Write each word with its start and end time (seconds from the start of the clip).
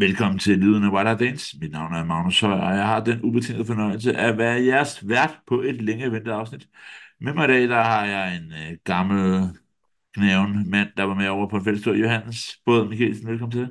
Velkommen 0.00 0.38
til 0.38 0.58
Lyden 0.58 0.84
af 0.84 0.90
What 0.90 1.20
Dance. 1.20 1.56
Mit 1.60 1.72
navn 1.72 1.94
er 1.94 2.04
Magnus 2.04 2.40
Højer, 2.40 2.60
og 2.60 2.76
jeg 2.76 2.86
har 2.86 3.04
den 3.04 3.22
ubetingede 3.22 3.64
fornøjelse 3.64 4.16
at 4.16 4.38
være 4.38 4.64
jeres 4.64 5.08
vært 5.08 5.38
på 5.46 5.60
et 5.60 5.82
længe 5.82 6.12
ventet 6.12 6.32
afsnit. 6.32 6.68
Med 7.20 7.34
mig 7.34 7.44
i 7.44 7.48
dag, 7.48 7.68
der 7.68 7.82
har 7.82 8.06
jeg 8.06 8.36
en 8.36 8.52
øh, 8.52 8.76
gammel 8.84 9.48
knæven 10.14 10.70
mand, 10.70 10.88
der 10.96 11.02
var 11.02 11.14
med 11.14 11.28
over 11.28 11.48
på 11.48 11.56
en 11.56 11.64
fællestur. 11.64 11.94
Johannes 11.94 12.58
Båd 12.66 12.88
Mikkelsen, 12.88 13.28
velkommen 13.28 13.58
til. 13.58 13.68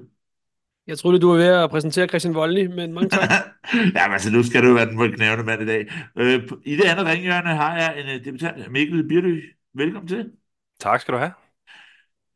Jeg 0.87 0.97
troede, 0.97 1.19
du 1.19 1.29
var 1.29 1.37
ved 1.37 1.47
at 1.47 1.69
præsentere 1.69 2.07
Christian 2.07 2.35
Voldny, 2.35 2.65
men 2.65 2.93
mange 2.93 3.09
tak. 3.09 3.29
ja, 3.95 4.07
men 4.07 4.13
altså, 4.13 4.31
nu 4.31 4.43
skal 4.43 4.63
du 4.63 4.73
være 4.73 4.85
den 4.85 5.11
knævende 5.11 5.43
mand 5.43 5.61
i 5.61 5.65
dag. 5.65 5.91
Øh, 6.17 6.49
I 6.65 6.75
det 6.75 6.85
andet 6.85 7.05
ringhjørne 7.05 7.49
har 7.49 7.77
jeg 7.77 7.99
en 7.99 8.19
uh, 8.19 8.25
debutant, 8.25 8.71
Mikkel 8.71 9.07
Birly. 9.07 9.43
Velkommen 9.73 10.07
til. 10.07 10.31
Tak 10.79 11.01
skal 11.01 11.13
du 11.13 11.19
have. 11.19 11.46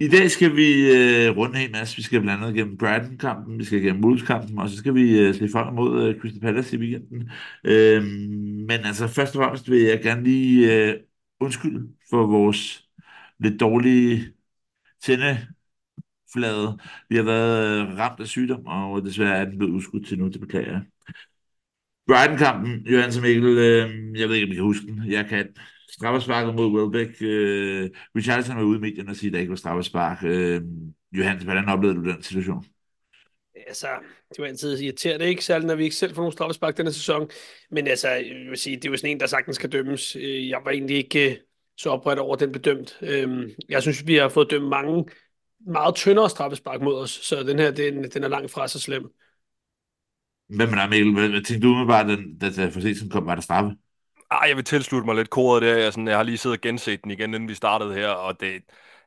I 0.01 0.07
dag 0.07 0.31
skal 0.31 0.55
vi 0.55 0.91
øh, 0.91 1.37
runde 1.37 1.65
en 1.65 1.71
masse. 1.71 1.97
Vi 1.97 2.03
skal 2.03 2.21
blandt 2.21 2.43
andet 2.43 2.55
gennem 2.55 2.77
Brighton-kampen, 2.77 3.59
vi 3.59 3.63
skal 3.63 3.81
gennem 3.81 4.03
Wolves-kampen, 4.03 4.59
og 4.59 4.69
så 4.69 4.77
skal 4.77 4.95
vi 4.95 5.19
øh, 5.19 5.35
se 5.35 5.49
frem 5.49 5.73
mod 5.73 6.03
øh, 6.03 6.19
Crystal 6.19 6.41
Palace 6.41 6.75
i 6.75 6.79
weekenden. 6.79 7.31
Øh, 7.63 8.03
men 8.67 8.79
altså, 8.85 9.07
først 9.07 9.35
og 9.35 9.43
fremmest 9.43 9.69
vil 9.69 9.81
jeg 9.81 10.01
gerne 10.01 10.23
lige 10.23 10.73
øh, 10.73 10.99
undskylde 11.39 11.87
for 12.09 12.27
vores 12.27 12.89
lidt 13.39 13.59
dårlige 13.59 14.33
tændeflade. 15.03 16.77
Vi 17.09 17.15
har 17.15 17.23
været 17.23 17.81
øh, 17.81 17.97
ramt 17.97 18.19
af 18.19 18.27
sygdom, 18.27 18.65
og 18.65 19.05
desværre 19.05 19.37
er 19.37 19.45
den 19.45 19.57
blevet 19.57 19.73
udskudt 19.73 20.07
til 20.07 20.19
nu, 20.19 20.27
det 20.27 20.41
beklager 20.41 20.71
jeg. 20.71 20.81
Brighton-kampen, 22.07 22.85
Johan 22.85 23.11
Mikkel, 23.21 23.57
øh, 23.57 24.19
jeg 24.19 24.29
ved 24.29 24.35
ikke, 24.35 24.47
om 24.47 24.51
I 24.51 24.55
kan 24.55 24.63
huske 24.63 24.87
den. 24.87 25.11
Jeg 25.11 25.25
kan 25.25 25.47
straffesparket 25.91 26.55
mod 26.55 26.71
Welbeck. 26.71 27.21
Øh, 27.21 27.89
Richardson 28.15 28.57
var 28.57 28.63
ude 28.63 28.77
i 28.77 28.81
medierne 28.81 29.09
og 29.09 29.15
sige, 29.15 29.27
at 29.27 29.33
der 29.33 29.39
ikke 29.39 29.49
var 29.49 29.55
straffespark. 29.55 30.23
Øh, 30.23 30.61
Johannes, 31.17 31.43
hvordan 31.43 31.69
oplevede 31.69 31.97
du 31.97 32.09
den 32.09 32.23
situation? 32.23 32.65
Altså, 33.67 33.87
det 34.29 34.39
var 34.39 34.45
altid 34.45 34.79
irriterende, 34.79 35.25
ikke? 35.25 35.45
Særligt, 35.45 35.67
når 35.67 35.75
vi 35.75 35.83
ikke 35.83 35.95
selv 35.95 36.15
får 36.15 36.21
nogle 36.21 36.33
straffespark 36.33 36.77
denne 36.77 36.93
sæson. 36.93 37.29
Men 37.71 37.87
altså, 37.87 38.09
jeg 38.09 38.49
vil 38.49 38.57
sige, 38.57 38.75
det 38.75 38.85
er 38.85 38.89
jo 38.89 38.97
sådan 38.97 39.09
en, 39.09 39.19
der 39.19 39.25
sagtens 39.27 39.55
skal 39.55 39.71
dømmes. 39.71 40.15
Øh, 40.15 40.49
jeg 40.49 40.61
var 40.65 40.71
egentlig 40.71 40.97
ikke 40.97 41.31
øh, 41.31 41.37
så 41.77 41.89
opredt 41.89 42.19
over, 42.19 42.35
den 42.35 42.51
bedømt. 42.51 42.97
Øhm, 43.01 43.49
jeg 43.69 43.81
synes, 43.81 44.07
vi 44.07 44.15
har 44.15 44.29
fået 44.29 44.51
dømt 44.51 44.69
mange 44.69 45.05
meget 45.67 45.95
tyndere 45.95 46.29
straffespark 46.29 46.81
mod 46.81 46.95
os, 46.95 47.11
så 47.11 47.43
den 47.43 47.59
her, 47.59 47.71
den, 47.71 48.03
den 48.03 48.23
er 48.23 48.27
langt 48.27 48.51
fra 48.51 48.67
så 48.67 48.79
slem. 48.79 49.03
Hvad 50.49 50.67
med 50.67 50.75
dig, 50.75 50.89
Mikkel? 50.89 51.13
Hvad, 51.13 51.29
hvad 51.29 51.41
tænkte 51.41 51.67
du 51.67 51.75
med 51.75 51.87
bare, 51.87 52.07
den, 52.07 52.37
da 52.37 52.69
forseelsen 52.69 53.09
kom, 53.09 53.25
var 53.25 53.35
der 53.35 53.41
straffe? 53.41 53.75
Ah, 54.31 54.49
jeg 54.49 54.57
vil 54.57 54.65
tilslutte 54.65 55.05
mig 55.05 55.15
lidt 55.15 55.29
koret 55.29 55.61
der. 55.61 55.77
Jeg, 55.77 55.93
sådan, 55.93 56.07
jeg 56.07 56.17
har 56.17 56.23
lige 56.23 56.37
siddet 56.37 56.57
og 56.57 56.61
genset 56.61 57.03
den 57.03 57.11
igen, 57.11 57.33
inden 57.33 57.49
vi 57.49 57.55
startede 57.55 57.93
her, 57.93 58.09
og 58.09 58.39
det, 58.39 58.61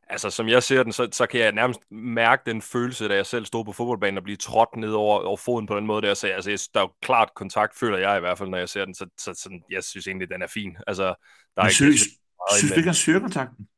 altså, 0.09 0.31
som 0.31 0.49
jeg 0.49 0.63
ser 0.63 0.83
den, 0.83 0.93
så, 0.93 1.09
så 1.13 1.27
kan 1.27 1.41
jeg 1.41 1.53
nærmest 1.53 1.81
mærke 1.91 2.43
den 2.47 2.63
følelse, 2.63 3.09
da 3.09 3.15
jeg 3.15 3.27
selv 3.27 3.47
stod 3.47 3.65
på 3.65 3.73
fodboldbanen 3.73 4.19
og 4.19 4.25
blive 4.25 4.37
trådt 4.37 4.77
ned 4.77 4.93
over, 4.93 5.21
over 5.21 5.37
foden 5.37 5.67
på 5.67 5.77
den 5.77 5.87
måde 5.87 6.07
der. 6.07 6.15
Så 6.15 6.27
altså, 6.27 6.71
der 6.75 6.81
er 6.81 6.85
jo 6.85 6.93
klart 7.03 7.29
kontakt, 7.37 7.79
føler 7.79 7.99
jeg 7.99 8.17
i 8.17 8.21
hvert 8.21 8.39
fald, 8.39 8.49
når 8.49 8.59
jeg 8.59 8.69
ser 8.69 8.85
den. 8.85 8.95
Så, 8.95 9.07
så 9.19 9.35
sådan, 9.35 9.63
jeg 9.71 9.85
synes 9.85 10.07
egentlig, 10.07 10.31
den 10.31 10.43
er 10.43 10.47
fin. 10.47 10.77
Altså, 10.87 11.05
der 11.57 11.63
er 11.63 11.67
ikke, 11.67 11.75
synes, 11.75 12.01
synes 12.57 12.73
du 12.73 12.77
ikke, 12.77 12.89
han 12.89 12.95
søger 12.95 13.21
kontakten? 13.21 13.69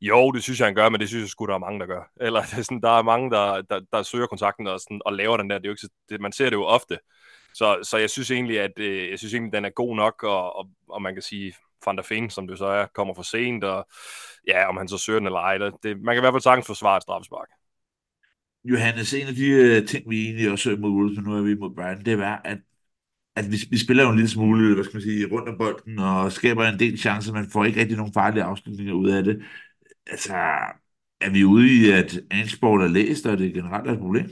Jo, 0.00 0.30
det 0.30 0.42
synes 0.42 0.58
jeg, 0.58 0.66
han 0.66 0.74
gør, 0.74 0.88
men 0.88 1.00
det 1.00 1.08
synes 1.08 1.22
jeg 1.22 1.28
sgu, 1.28 1.46
der 1.46 1.54
er 1.54 1.58
mange, 1.58 1.80
der 1.80 1.86
gør. 1.86 2.10
Eller 2.26 2.42
det 2.42 2.58
er 2.58 2.62
sådan, 2.62 2.80
der 2.80 2.98
er 2.98 3.02
mange, 3.02 3.30
der, 3.30 3.62
der, 3.62 3.80
der 3.92 4.02
søger 4.02 4.26
kontakten 4.26 4.66
og, 4.66 4.80
sådan, 4.80 5.00
og 5.04 5.12
laver 5.12 5.36
den 5.36 5.50
der. 5.50 5.58
Det 5.58 5.66
er 5.66 5.68
jo 5.68 5.72
ikke, 5.72 5.94
det, 6.08 6.20
man 6.20 6.32
ser 6.32 6.44
det 6.44 6.56
jo 6.56 6.64
ofte. 6.64 6.98
Så, 7.54 7.78
så 7.82 7.98
jeg 7.98 8.10
synes 8.10 8.30
egentlig, 8.30 8.60
at 8.60 8.78
øh, 8.78 9.10
jeg 9.10 9.18
synes 9.18 9.34
egentlig, 9.34 9.52
den 9.52 9.64
er 9.64 9.70
god 9.70 9.96
nok, 9.96 10.22
og, 10.22 10.56
og, 10.56 10.70
og 10.88 11.02
man 11.02 11.14
kan 11.14 11.22
sige, 11.22 11.54
Van 11.86 11.96
der 11.96 12.02
Feen, 12.02 12.30
som 12.30 12.46
det 12.46 12.58
så 12.58 12.66
er, 12.66 12.86
kommer 12.86 13.14
for 13.14 13.22
sent, 13.22 13.64
og 13.64 13.88
ja, 14.46 14.68
om 14.68 14.76
han 14.76 14.88
så 14.88 14.98
søger 14.98 15.18
den 15.18 15.26
eller 15.26 15.38
ej, 15.38 15.58
det, 15.58 16.00
man 16.00 16.14
kan 16.14 16.20
i 16.20 16.24
hvert 16.24 16.34
fald 16.34 16.42
sagtens 16.42 16.66
forsvare 16.66 16.96
et 16.96 17.02
straffespark. 17.02 17.48
Johannes, 18.64 19.14
en 19.14 19.26
af 19.26 19.34
de 19.34 19.78
uh, 19.80 19.86
ting, 19.86 20.10
vi 20.10 20.24
egentlig 20.24 20.50
også 20.50 20.76
mod 20.78 20.90
Wolves, 20.90 21.18
nu 21.18 21.36
er 21.36 21.42
vi 21.42 21.54
mod 21.54 21.74
Brighton, 21.74 22.04
det 22.04 22.12
er, 22.12 22.38
at, 22.44 22.58
at 23.36 23.44
vi, 23.52 23.56
vi 23.70 23.78
spiller 23.78 24.02
jo 24.02 24.10
en 24.10 24.16
lille 24.16 24.30
smule, 24.30 24.74
hvad 24.74 24.84
skal 24.84 24.96
man 24.96 25.02
sige, 25.02 25.28
rundt 25.32 25.48
om 25.48 25.58
bolden, 25.58 25.98
og 25.98 26.32
skaber 26.32 26.64
en 26.64 26.78
del 26.78 26.98
chancer, 26.98 27.32
men 27.32 27.50
får 27.50 27.64
ikke 27.64 27.80
rigtig 27.80 27.96
nogen 27.96 28.12
farlige 28.12 28.42
afslutninger 28.42 28.94
ud 28.94 29.10
af 29.10 29.24
det. 29.24 29.42
Altså, 30.06 30.34
er 31.20 31.30
vi 31.30 31.44
ude 31.44 31.66
i, 31.72 31.90
at 31.90 32.20
Ansport 32.30 32.82
er 32.82 32.88
læst, 32.88 33.26
og 33.26 33.38
det 33.38 33.54
generelt 33.54 33.88
er 33.88 33.92
et 33.92 33.98
problem? 33.98 34.26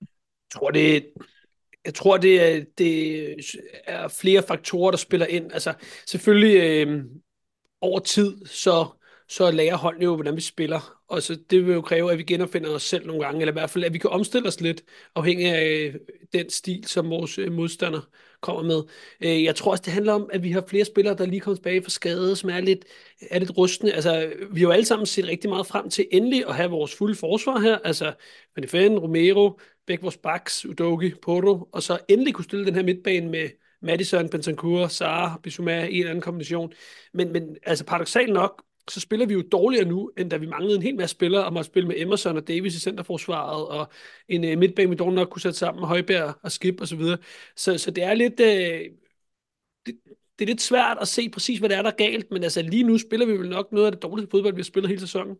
Jeg 0.00 0.60
tror, 0.60 0.70
det, 0.70 1.06
jeg 1.86 1.94
tror, 1.94 2.16
det 2.16 2.42
er, 2.42 2.64
det 2.78 3.34
er 3.84 4.08
flere 4.08 4.42
faktorer, 4.42 4.90
der 4.90 4.98
spiller 4.98 5.26
ind. 5.26 5.52
Altså, 5.52 5.74
selvfølgelig 6.06 6.56
øh, 6.56 7.04
over 7.80 7.98
tid, 7.98 8.46
så, 8.46 8.86
så 9.28 9.50
lærer 9.50 9.76
holdene 9.76 10.04
jo, 10.04 10.14
hvordan 10.14 10.36
vi 10.36 10.40
spiller. 10.40 11.02
Og 11.08 11.22
så 11.22 11.38
det 11.50 11.66
vil 11.66 11.74
jo 11.74 11.80
kræve, 11.80 12.12
at 12.12 12.18
vi 12.18 12.22
genopfinder 12.22 12.70
os 12.70 12.82
selv 12.82 13.06
nogle 13.06 13.24
gange, 13.24 13.40
eller 13.40 13.52
i 13.52 13.58
hvert 13.58 13.70
fald, 13.70 13.84
at 13.84 13.92
vi 13.92 13.98
kan 13.98 14.10
omstille 14.10 14.48
os 14.48 14.60
lidt, 14.60 14.82
afhængig 15.14 15.46
af 15.46 15.64
øh, 15.64 15.94
den 16.32 16.50
stil, 16.50 16.84
som 16.86 17.10
vores 17.10 17.38
øh, 17.38 17.52
modstander 17.52 18.00
kommer 18.40 18.62
med. 18.62 18.82
Øh, 19.20 19.44
jeg 19.44 19.56
tror 19.56 19.70
også, 19.70 19.82
det 19.84 19.92
handler 19.92 20.12
om, 20.12 20.30
at 20.32 20.42
vi 20.42 20.50
har 20.50 20.64
flere 20.68 20.84
spillere, 20.84 21.16
der 21.16 21.26
lige 21.26 21.40
kommer 21.40 21.56
tilbage 21.56 21.82
fra 21.82 21.90
skade, 21.90 22.36
som 22.36 22.50
er 22.50 22.60
lidt, 22.60 22.84
er 23.30 23.38
lidt 23.38 23.56
rustne. 23.58 23.92
Altså, 23.92 24.32
vi 24.50 24.60
har 24.60 24.66
jo 24.66 24.72
alle 24.72 24.84
sammen 24.84 25.06
set 25.06 25.26
rigtig 25.28 25.50
meget 25.50 25.66
frem 25.66 25.90
til 25.90 26.06
endelig 26.12 26.48
at 26.48 26.54
have 26.54 26.70
vores 26.70 26.94
fulde 26.94 27.14
forsvar 27.14 27.58
her. 27.58 27.78
Altså, 27.84 28.12
Van 28.72 28.98
Romero, 28.98 29.58
begge 29.86 30.02
vores 30.02 30.16
backs, 30.16 30.66
Udogi, 30.66 31.12
Porto, 31.22 31.68
og 31.72 31.82
så 31.82 31.98
endelig 32.08 32.34
kunne 32.34 32.44
stille 32.44 32.66
den 32.66 32.74
her 32.74 32.82
midtbane 32.82 33.30
med 33.30 33.48
Madison, 33.82 34.28
Bentancur, 34.28 34.86
Sara, 34.86 35.40
Bissouma 35.42 35.84
i 35.84 35.92
en 35.94 35.98
eller 35.98 36.10
anden 36.10 36.22
kombination. 36.22 36.72
Men, 37.14 37.32
men 37.32 37.56
altså 37.62 37.84
paradoxalt 37.84 38.32
nok, 38.32 38.62
så 38.90 39.00
spiller 39.00 39.26
vi 39.26 39.34
jo 39.34 39.42
dårligere 39.52 39.84
nu, 39.84 40.10
end 40.18 40.30
da 40.30 40.36
vi 40.36 40.46
manglede 40.46 40.76
en 40.76 40.82
hel 40.82 40.96
masse 40.96 41.12
spillere, 41.12 41.44
og 41.44 41.52
måtte 41.52 41.66
spille 41.66 41.88
med 41.88 41.96
Emerson 41.98 42.36
og 42.36 42.48
Davis 42.48 42.76
i 42.76 42.80
centerforsvaret, 42.80 43.66
og 43.66 43.88
en 44.28 44.44
uh, 44.44 44.58
midtbane, 44.58 44.90
vi 44.90 44.96
dog 44.96 45.12
nok 45.12 45.28
kunne 45.28 45.42
sætte 45.42 45.58
sammen 45.58 45.80
med 45.80 45.88
Højbjerg 45.88 46.34
og 46.42 46.52
Skip 46.52 46.80
og 46.80 46.88
så 46.88 46.96
videre. 46.96 47.18
Så, 47.56 47.78
så 47.78 47.90
det 47.90 48.04
er 48.04 48.14
lidt... 48.14 48.40
Uh, 48.40 48.96
det, 49.86 49.94
det 50.38 50.44
er 50.44 50.46
lidt 50.46 50.60
svært 50.62 50.98
at 51.00 51.08
se 51.08 51.28
præcis, 51.28 51.58
hvad 51.58 51.68
der 51.68 51.76
er, 51.78 51.82
der 51.82 51.90
er 51.90 51.94
galt, 51.96 52.30
men 52.30 52.42
altså 52.42 52.62
lige 52.62 52.82
nu 52.82 52.98
spiller 52.98 53.26
vi 53.26 53.32
vel 53.32 53.48
nok 53.48 53.72
noget 53.72 53.86
af 53.86 53.92
det 53.92 54.02
dårligste 54.02 54.30
fodbold, 54.30 54.54
vi 54.54 54.60
har 54.60 54.64
spillet 54.64 54.88
hele 54.88 55.00
sæsonen. 55.00 55.36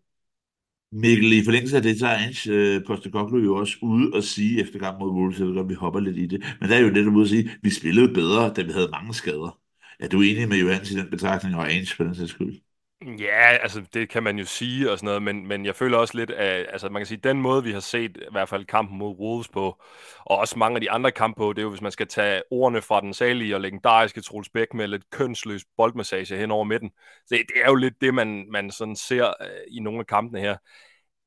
Mikkel, 0.92 1.32
i 1.32 1.44
forlængelse 1.44 1.76
af 1.76 1.82
det, 1.82 1.98
så 1.98 2.06
er 2.06 2.16
Ange 2.16 2.52
øh, 2.52 2.84
Postecoglou 2.86 3.40
jo 3.40 3.56
også 3.56 3.76
ude 3.82 4.10
og 4.14 4.24
sige 4.24 4.60
efter 4.60 4.78
kampen 4.78 5.06
mod 5.06 5.14
Wolves, 5.14 5.58
at 5.58 5.68
vi 5.68 5.74
hopper 5.74 6.00
lidt 6.00 6.16
i 6.16 6.26
det. 6.26 6.44
Men 6.60 6.70
der 6.70 6.76
er 6.76 6.80
jo 6.80 6.90
det, 6.94 7.06
ude 7.06 7.22
at 7.22 7.28
sige, 7.28 7.50
at 7.50 7.58
vi 7.62 7.70
spillede 7.70 8.14
bedre, 8.14 8.52
da 8.54 8.62
vi 8.62 8.72
havde 8.72 8.88
mange 8.92 9.14
skader. 9.14 9.58
Er 10.00 10.08
du 10.08 10.20
enig 10.22 10.48
med 10.48 10.58
Johannes 10.58 10.90
i 10.90 10.96
den 10.96 11.10
betragtning, 11.10 11.56
og 11.56 11.72
Ange 11.72 11.94
på 11.96 12.04
den 12.04 12.14
sags 12.14 12.30
skyld? 12.30 12.60
Ja, 13.02 13.56
altså 13.62 13.80
det 13.94 14.08
kan 14.08 14.22
man 14.22 14.38
jo 14.38 14.44
sige 14.44 14.90
og 14.92 14.98
sådan 14.98 15.06
noget, 15.06 15.22
men, 15.22 15.46
men 15.46 15.66
jeg 15.66 15.76
føler 15.76 15.98
også 15.98 16.16
lidt, 16.16 16.30
at 16.30 16.66
altså, 16.72 16.88
man 16.88 17.00
kan 17.00 17.06
sige, 17.06 17.18
den 17.18 17.40
måde, 17.42 17.64
vi 17.64 17.72
har 17.72 17.80
set 17.80 18.16
i 18.16 18.20
hvert 18.30 18.48
fald 18.48 18.64
kampen 18.66 18.98
mod 18.98 19.16
Wolves 19.16 19.48
på, 19.48 19.82
og 20.24 20.38
også 20.38 20.58
mange 20.58 20.74
af 20.76 20.80
de 20.80 20.90
andre 20.90 21.10
kampe 21.12 21.38
på, 21.38 21.52
det 21.52 21.58
er 21.58 21.62
jo, 21.62 21.70
hvis 21.70 21.80
man 21.80 21.92
skal 21.92 22.08
tage 22.08 22.42
ordene 22.50 22.82
fra 22.82 23.00
den 23.00 23.14
salige 23.14 23.54
og 23.54 23.60
legendariske 23.60 24.20
Troels 24.20 24.48
Bæk 24.48 24.74
med 24.74 24.88
lidt 24.88 25.10
kønsløs 25.10 25.64
boldmassage 25.76 26.36
hen 26.36 26.50
over 26.50 26.64
midten. 26.64 26.90
Det, 27.30 27.38
det 27.48 27.62
er 27.64 27.68
jo 27.68 27.74
lidt 27.74 27.94
det, 28.00 28.14
man, 28.14 28.46
man 28.52 28.70
sådan 28.70 28.96
ser 28.96 29.26
øh, 29.28 29.48
i 29.68 29.80
nogle 29.80 30.00
af 30.00 30.06
kampene 30.06 30.40
her 30.40 30.56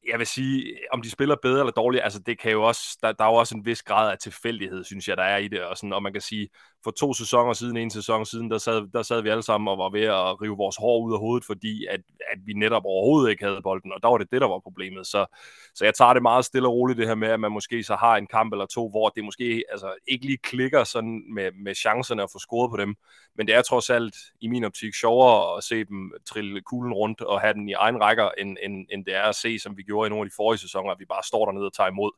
jeg 0.07 0.19
vil 0.19 0.27
sige, 0.27 0.77
om 0.91 1.01
de 1.01 1.09
spiller 1.09 1.35
bedre 1.41 1.59
eller 1.59 1.71
dårligt, 1.71 2.03
altså 2.03 2.19
det 2.19 2.39
kan 2.39 2.51
jo 2.51 2.63
også, 2.63 2.97
der, 3.01 3.11
der 3.11 3.23
er 3.23 3.29
jo 3.29 3.35
også 3.35 3.55
en 3.57 3.65
vis 3.65 3.83
grad 3.83 4.11
af 4.11 4.17
tilfældighed, 4.17 4.83
synes 4.83 5.07
jeg, 5.07 5.17
der 5.17 5.23
er 5.23 5.37
i 5.37 5.47
det, 5.47 5.61
og, 5.63 5.77
sådan, 5.77 5.93
og 5.93 6.03
man 6.03 6.13
kan 6.13 6.21
sige, 6.21 6.49
for 6.83 6.91
to 6.91 7.13
sæsoner 7.13 7.53
siden, 7.53 7.77
en 7.77 7.89
sæson 7.89 8.25
siden, 8.25 8.51
der 8.51 8.57
sad, 8.57 8.87
der 8.93 9.01
sad 9.01 9.21
vi 9.21 9.29
alle 9.29 9.43
sammen 9.43 9.67
og 9.67 9.77
var 9.77 9.89
ved 9.89 10.03
at 10.03 10.41
rive 10.41 10.57
vores 10.57 10.75
hår 10.75 11.05
ud 11.05 11.13
af 11.13 11.19
hovedet, 11.19 11.45
fordi 11.45 11.85
at, 11.85 11.99
at 12.31 12.39
vi 12.45 12.53
netop 12.53 12.85
overhovedet 12.85 13.31
ikke 13.31 13.43
havde 13.43 13.61
bolden, 13.63 13.93
og 13.93 14.03
der 14.03 14.09
var 14.09 14.17
det 14.17 14.31
det, 14.31 14.41
der 14.41 14.47
var 14.47 14.59
problemet. 14.59 15.07
Så, 15.07 15.25
så 15.75 15.85
jeg 15.85 15.93
tager 15.93 16.13
det 16.13 16.21
meget 16.21 16.45
stille 16.45 16.67
og 16.67 16.73
roligt, 16.73 16.97
det 16.97 17.07
her 17.07 17.15
med, 17.15 17.27
at 17.27 17.39
man 17.39 17.51
måske 17.51 17.83
så 17.83 17.95
har 17.95 18.17
en 18.17 18.27
kamp 18.27 18.53
eller 18.53 18.65
to, 18.65 18.89
hvor 18.89 19.09
det 19.09 19.23
måske 19.23 19.63
altså, 19.71 19.93
ikke 20.07 20.25
lige 20.25 20.37
klikker 20.37 20.83
sådan 20.83 21.33
med, 21.33 21.51
med 21.63 21.75
chancerne 21.75 22.23
at 22.23 22.31
få 22.31 22.39
scoret 22.39 22.71
på 22.71 22.77
dem, 22.77 22.95
men 23.35 23.47
det 23.47 23.55
er 23.55 23.61
trods 23.61 23.89
alt 23.89 24.15
i 24.41 24.47
min 24.47 24.63
optik 24.63 24.93
sjovere 24.93 25.57
at 25.57 25.63
se 25.63 25.83
dem 25.83 26.11
trille 26.25 26.61
kuglen 26.61 26.93
rundt 26.93 27.21
og 27.21 27.41
have 27.41 27.53
den 27.53 27.69
i 27.69 27.73
egen 27.73 28.01
rækker, 28.01 28.29
end, 28.37 28.57
end, 28.63 28.87
end 28.91 29.05
det 29.05 29.15
er 29.15 29.23
at 29.23 29.35
se, 29.35 29.59
som 29.59 29.77
vi 29.77 29.83
gjorde 29.83 30.07
i 30.07 30.09
nogle 30.09 30.23
af 30.25 30.29
de 30.29 30.35
forrige 30.35 30.59
sæsoner, 30.59 30.91
at 30.91 30.99
vi 30.99 31.05
bare 31.05 31.23
står 31.23 31.45
dernede 31.45 31.65
og 31.65 31.73
tager 31.73 31.89
imod. 31.89 32.11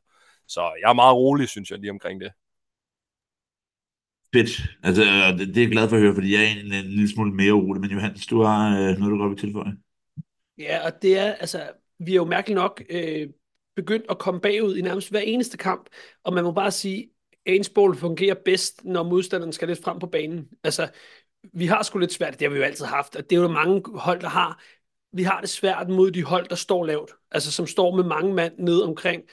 Så 0.47 0.61
jeg 0.81 0.89
er 0.89 0.93
meget 0.93 1.15
rolig, 1.15 1.49
synes 1.49 1.71
jeg, 1.71 1.79
lige 1.79 1.91
omkring 1.91 2.21
det. 2.21 2.31
Fedt. 4.35 4.61
Altså, 4.83 5.03
øh, 5.03 5.39
det, 5.39 5.47
det 5.47 5.57
er 5.57 5.61
jeg 5.61 5.71
glad 5.71 5.89
for 5.89 5.95
at 5.95 6.01
høre, 6.01 6.13
fordi 6.13 6.33
jeg 6.33 6.43
er 6.43 6.47
en, 6.47 6.73
en 6.73 6.85
lille 6.85 7.09
smule 7.09 7.33
mere 7.33 7.53
urolig. 7.53 7.81
Men 7.81 7.91
Johannes, 7.91 8.27
du 8.27 8.41
har 8.41 8.79
øh, 8.79 8.97
noget, 8.97 9.11
du 9.11 9.17
godt 9.17 9.29
vil 9.29 9.39
tilføje. 9.39 9.77
Ja, 10.57 10.85
og 10.85 11.01
det 11.01 11.17
er, 11.17 11.33
altså, 11.33 11.69
vi 11.99 12.11
er 12.11 12.15
jo 12.15 12.25
mærkeligt 12.25 12.55
nok 12.55 12.83
øh, 12.89 13.27
begyndt 13.75 14.05
at 14.09 14.19
komme 14.19 14.41
bagud 14.41 14.77
i 14.77 14.81
nærmest 14.81 15.09
hver 15.09 15.19
eneste 15.19 15.57
kamp, 15.57 15.89
og 16.23 16.33
man 16.33 16.43
må 16.43 16.51
bare 16.51 16.71
sige, 16.71 17.09
Ainsball 17.45 17.95
fungerer 17.95 18.35
bedst, 18.45 18.85
når 18.85 19.03
modstanderen 19.03 19.53
skal 19.53 19.67
lidt 19.67 19.83
frem 19.83 19.99
på 19.99 20.07
banen. 20.07 20.47
Altså, 20.63 20.89
vi 21.53 21.65
har 21.65 21.83
sgu 21.83 21.99
lidt 21.99 22.13
svært, 22.13 22.39
det 22.39 22.41
har 22.41 22.49
vi 22.53 22.57
jo 22.57 22.63
altid 22.63 22.85
haft, 22.85 23.15
og 23.15 23.29
det 23.29 23.35
er 23.35 23.41
jo 23.41 23.47
mange 23.47 23.83
hold, 23.95 24.21
der 24.21 24.29
har. 24.29 24.63
Vi 25.13 25.23
har 25.23 25.41
det 25.41 25.49
svært 25.49 25.89
mod 25.89 26.11
de 26.11 26.23
hold, 26.23 26.47
der 26.47 26.55
står 26.55 26.85
lavt, 26.85 27.11
altså 27.31 27.51
som 27.51 27.67
står 27.67 27.95
med 27.95 28.03
mange 28.03 28.33
mand 28.33 28.53
ned 28.59 28.81
omkring 28.81 29.23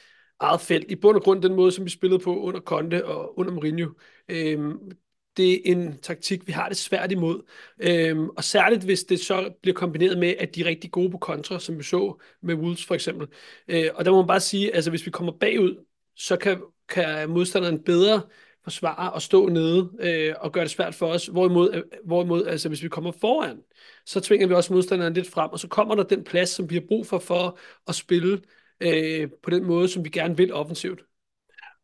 eget 0.41 0.61
felt. 0.61 0.91
I 0.91 0.95
bund 0.95 1.17
og 1.17 1.23
grund 1.23 1.43
den 1.43 1.55
måde, 1.55 1.73
som 1.73 1.85
vi 1.85 1.91
spillede 1.91 2.23
på 2.25 2.41
under 2.41 2.61
Conte 2.61 3.07
og 3.07 3.39
under 3.39 3.53
Mourinho. 3.53 3.89
Øhm, 4.29 4.91
det 5.37 5.53
er 5.53 5.59
en 5.65 5.99
taktik, 5.99 6.47
vi 6.47 6.53
har 6.53 6.69
det 6.69 6.77
svært 6.77 7.13
imod. 7.13 7.43
Øhm, 7.81 8.29
og 8.29 8.45
særligt 8.45 8.85
hvis 8.85 9.05
det 9.05 9.21
så 9.21 9.51
bliver 9.63 9.75
kombineret 9.75 10.19
med, 10.19 10.35
at 10.39 10.55
de 10.55 10.61
er 10.61 10.65
rigtig 10.65 10.91
gode 10.91 11.11
på 11.11 11.19
kontra, 11.19 11.61
som 11.61 11.79
vi 11.79 11.83
så 11.83 12.21
med 12.43 12.55
Wolves 12.55 12.85
for 12.87 12.95
eksempel. 12.95 13.29
Øh, 13.69 13.91
og 13.95 14.05
der 14.05 14.11
må 14.11 14.17
man 14.17 14.27
bare 14.27 14.41
sige, 14.41 14.75
altså 14.75 14.91
hvis 14.91 15.07
vi 15.07 15.11
kommer 15.11 15.33
bagud, 15.33 15.85
så 16.17 16.37
kan 16.37 16.63
kan 16.89 17.31
modstanderen 17.31 17.83
bedre 17.85 18.23
forsvare 18.65 19.13
og 19.13 19.23
stå 19.23 19.49
nede 19.49 19.91
øh, 20.01 20.35
og 20.41 20.53
gøre 20.53 20.65
det 20.65 20.71
svært 20.71 20.95
for 20.95 21.07
os. 21.07 21.27
Hvorimod, 21.27 21.75
øh, 21.75 21.83
hvorimod 22.05 22.47
altså, 22.47 22.69
hvis 22.69 22.83
vi 22.83 22.89
kommer 22.89 23.13
foran, 23.13 23.63
så 24.07 24.21
tvinger 24.21 24.47
vi 24.47 24.55
også 24.55 24.73
modstanderen 24.73 25.15
lidt 25.15 25.31
frem, 25.31 25.51
og 25.51 25.59
så 25.59 25.69
kommer 25.69 25.95
der 25.95 26.03
den 26.03 26.25
plads, 26.25 26.49
som 26.49 26.71
vi 26.71 26.75
har 26.75 26.83
brug 26.89 27.07
for 27.07 27.19
for 27.19 27.59
at 27.89 27.95
spille 27.95 28.43
øh, 28.81 29.31
på 29.43 29.51
den 29.51 29.65
måde, 29.67 29.89
som 29.89 30.05
vi 30.05 30.11
gerne 30.11 30.37
vil 30.37 30.53
offensivt. 30.53 31.08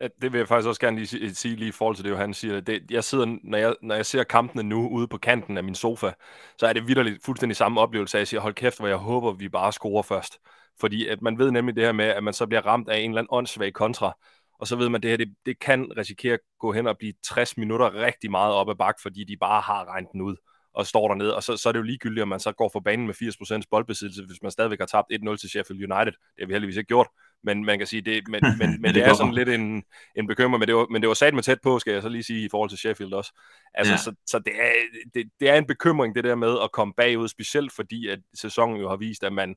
Det 0.01 0.33
vil 0.33 0.39
jeg 0.39 0.49
faktisk 0.49 0.69
også 0.69 0.81
gerne 0.81 0.97
lige 0.97 1.35
sige 1.35 1.57
lige 1.57 1.69
i 1.69 1.73
forhold 1.73 1.97
til 1.97 2.05
det, 2.05 2.17
han 2.17 2.35
siger. 2.35 2.61
Det, 2.61 2.91
jeg 2.91 3.05
sidder, 3.05 3.39
når 3.45 3.59
jeg, 3.59 3.75
når 3.83 3.95
jeg 3.95 4.07
ser 4.07 4.25
kampene 4.25 4.63
nu 4.63 4.89
ude 4.89 5.09
på 5.09 5.19
kanten 5.19 5.57
af 5.57 5.65
min 5.65 5.75
sofa, 5.75 6.11
så 6.59 6.67
er 6.67 6.73
det 6.73 6.89
vidderligt 6.89 7.25
fuldstændig 7.25 7.57
samme 7.57 7.81
oplevelse, 7.81 8.19
at 8.19 8.21
jeg 8.21 8.29
siger, 8.29 8.41
hold 8.41 8.55
kæft, 8.55 8.79
hvor 8.79 8.89
jeg 8.89 8.97
håber, 8.97 9.33
vi 9.33 9.49
bare 9.49 9.73
scorer 9.73 10.03
først. 10.03 10.39
Fordi 10.81 11.07
at 11.07 11.23
man 11.23 11.39
ved 11.39 11.51
nemlig 11.51 11.77
det 11.77 11.85
her 11.85 11.93
med, 11.93 12.05
at 12.05 12.25
man 12.25 12.35
så 12.35 12.47
bliver 12.47 12.67
ramt 12.67 12.89
af 12.89 12.99
en 12.99 13.11
eller 13.11 13.21
anden 13.21 13.29
åndssvag 13.31 13.73
kontra, 13.73 14.19
og 14.59 14.67
så 14.67 14.77
ved 14.77 14.89
man, 14.89 14.99
at 14.99 15.03
det 15.03 15.11
her 15.11 15.17
det, 15.17 15.35
det 15.47 15.59
kan 15.59 15.93
risikere 15.97 16.35
at 16.35 16.41
gå 16.59 16.73
hen 16.73 16.87
og 16.87 16.99
blive 16.99 17.13
60 17.25 17.57
minutter 17.57 17.95
rigtig 17.95 18.31
meget 18.31 18.55
op 18.55 18.71
ad 18.71 18.75
bak, 18.75 18.95
fordi 19.03 19.25
de 19.25 19.37
bare 19.37 19.61
har 19.61 19.85
regnet 19.85 20.13
den 20.13 20.21
ud 20.21 20.37
og 20.75 20.87
står 20.87 21.09
dernede, 21.09 21.37
og 21.37 21.43
så, 21.43 21.57
så 21.57 21.69
er 21.69 21.73
det 21.73 21.79
jo 21.79 21.85
ligegyldigt, 21.85 22.23
om 22.23 22.29
man 22.29 22.41
så 22.41 22.53
går 22.53 22.71
for 22.73 22.81
banen 22.81 23.07
med 23.07 23.15
80% 23.63 23.63
boldbesiddelse, 23.71 24.25
hvis 24.27 24.43
man 24.43 24.51
stadigvæk 24.51 24.79
har 24.79 24.87
tabt 24.87 25.13
1-0 25.13 25.37
til 25.37 25.51
Sheffield 25.51 25.93
United. 25.93 26.13
Det 26.13 26.41
har 26.41 26.47
vi 26.47 26.53
heldigvis 26.53 26.77
ikke 26.77 26.89
gjort, 26.89 27.09
men 27.45 27.65
man 27.65 27.79
kan 27.79 27.87
sige, 27.87 28.03
det, 28.03 28.29
men, 28.29 28.41
men, 28.61 28.81
men 28.81 28.85
det, 28.85 28.95
det 28.95 29.05
er 29.05 29.15
sådan 29.15 29.35
lidt 29.35 29.49
en, 29.49 29.85
en 30.17 30.27
bekymring, 30.27 30.59
men 30.59 30.69
det 30.69 30.77
var, 30.77 30.87
men 30.91 31.03
det 31.03 31.09
var 31.09 31.15
sat 31.15 31.35
med 31.35 31.43
tæt 31.43 31.59
på, 31.63 31.79
skal 31.79 31.93
jeg 31.93 32.03
så 32.03 32.09
lige 32.09 32.23
sige, 32.23 32.45
i 32.45 32.49
forhold 32.51 32.71
til 32.71 32.79
Sheffield 32.79 33.13
også. 33.13 33.33
Altså, 33.75 33.93
ja. 33.93 33.99
så, 33.99 34.15
så 34.27 34.39
det, 34.39 34.53
er, 34.61 34.73
det, 35.15 35.31
det 35.41 35.49
er 35.49 35.55
en 35.55 35.67
bekymring, 35.67 36.15
det 36.15 36.25
der 36.25 36.35
med 36.35 36.57
at 36.63 36.73
komme 36.73 36.95
bagud, 36.97 37.29
specielt 37.29 37.73
fordi, 37.73 38.09
at 38.09 38.19
sæsonen 38.35 38.81
jo 38.81 38.89
har 38.89 38.97
vist, 38.97 39.25
at 39.25 39.33
man 39.33 39.55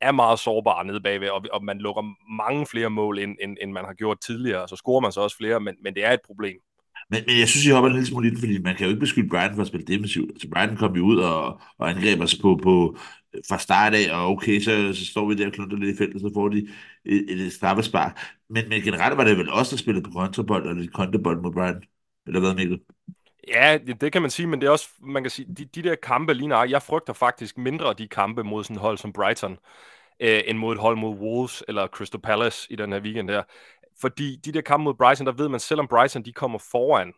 er 0.00 0.12
meget 0.12 0.38
sårbar 0.38 0.82
nede 0.82 1.00
bagved, 1.00 1.28
og, 1.28 1.42
og 1.52 1.64
man 1.64 1.78
lukker 1.78 2.02
mange 2.36 2.66
flere 2.66 2.90
mål, 2.90 3.18
end, 3.18 3.36
end, 3.42 3.56
end 3.60 3.72
man 3.72 3.84
har 3.84 3.94
gjort 3.94 4.20
tidligere, 4.20 4.68
så 4.68 4.76
scorer 4.76 5.00
man 5.00 5.12
så 5.12 5.20
også 5.20 5.36
flere, 5.36 5.60
men, 5.60 5.76
men 5.82 5.94
det 5.94 6.04
er 6.04 6.12
et 6.12 6.20
problem. 6.26 6.60
Men, 7.10 7.22
men 7.26 7.38
jeg 7.38 7.48
synes, 7.48 7.66
jeg 7.66 7.74
hopper 7.74 7.88
en 7.88 7.96
lille 7.96 8.08
smule 8.08 8.28
ind, 8.28 8.38
fordi 8.38 8.58
man 8.58 8.76
kan 8.76 8.84
jo 8.84 8.90
ikke 8.90 9.00
beskylde 9.00 9.28
Brighton 9.28 9.54
for 9.54 9.62
at 9.62 9.68
spille 9.68 9.86
defensivt. 9.86 10.30
Altså 10.30 10.48
Brighton 10.52 10.76
kom 10.76 10.96
jo 10.96 11.04
ud 11.04 11.18
og, 11.18 11.60
og 11.78 11.90
angreb 11.90 12.20
os 12.20 12.38
på, 12.42 12.60
på, 12.62 12.96
fra 13.48 13.58
start 13.58 13.94
af, 13.94 14.16
og 14.16 14.28
okay, 14.28 14.60
så, 14.60 14.92
så 14.94 15.06
står 15.06 15.28
vi 15.28 15.34
der 15.34 15.46
og 15.46 15.52
klunter 15.52 15.76
lidt 15.76 15.94
i 15.94 15.98
feltet, 15.98 16.20
så 16.20 16.30
får 16.34 16.48
de 16.48 16.68
et, 17.04 17.24
et 17.30 17.52
straffespark. 17.52 18.18
Men, 18.50 18.68
men 18.68 18.82
generelt 18.82 19.16
var 19.16 19.24
det 19.24 19.38
vel 19.38 19.50
også 19.50 19.76
der 19.76 19.78
spillede 19.78 20.04
på 20.04 20.10
kontrabold 20.10 20.66
og 20.66 20.74
lidt 20.74 20.92
kontrabold 20.92 21.40
mod 21.42 21.52
Brighton. 21.52 21.82
Eller 22.26 22.40
hvad, 22.40 22.54
Mikkel? 22.54 22.80
Ja, 23.48 23.78
det 24.00 24.12
kan 24.12 24.22
man 24.22 24.30
sige, 24.30 24.46
men 24.46 24.60
det 24.60 24.66
er 24.66 24.70
også, 24.70 24.88
man 25.00 25.22
kan 25.22 25.30
sige, 25.30 25.54
de, 25.58 25.64
de 25.64 25.82
der 25.82 25.94
kampe 25.94 26.34
lige 26.34 26.48
nej, 26.48 26.66
jeg 26.70 26.82
frygter 26.82 27.12
faktisk 27.12 27.58
mindre 27.58 27.94
de 27.98 28.08
kampe 28.08 28.44
mod 28.44 28.64
sådan 28.64 28.76
et 28.76 28.80
hold 28.80 28.98
som 28.98 29.12
Brighton, 29.12 29.58
øh, 30.20 30.40
end 30.46 30.58
mod 30.58 30.74
et 30.74 30.80
hold 30.80 30.96
mod 30.96 31.16
Wolves 31.16 31.62
eller 31.68 31.86
Crystal 31.86 32.20
Palace 32.20 32.72
i 32.72 32.76
den 32.76 32.92
her 32.92 33.00
weekend 33.00 33.28
der. 33.28 33.42
Fordi 34.00 34.36
de 34.44 34.52
der 34.52 34.60
kampe 34.60 34.84
mod 34.84 34.94
Bryson, 34.94 35.26
der 35.26 35.32
ved 35.32 35.48
man, 35.48 35.60
selvom 35.60 35.88
Bryson 35.88 36.22
de 36.24 36.32
kommer 36.32 36.58
foran, 36.58 37.12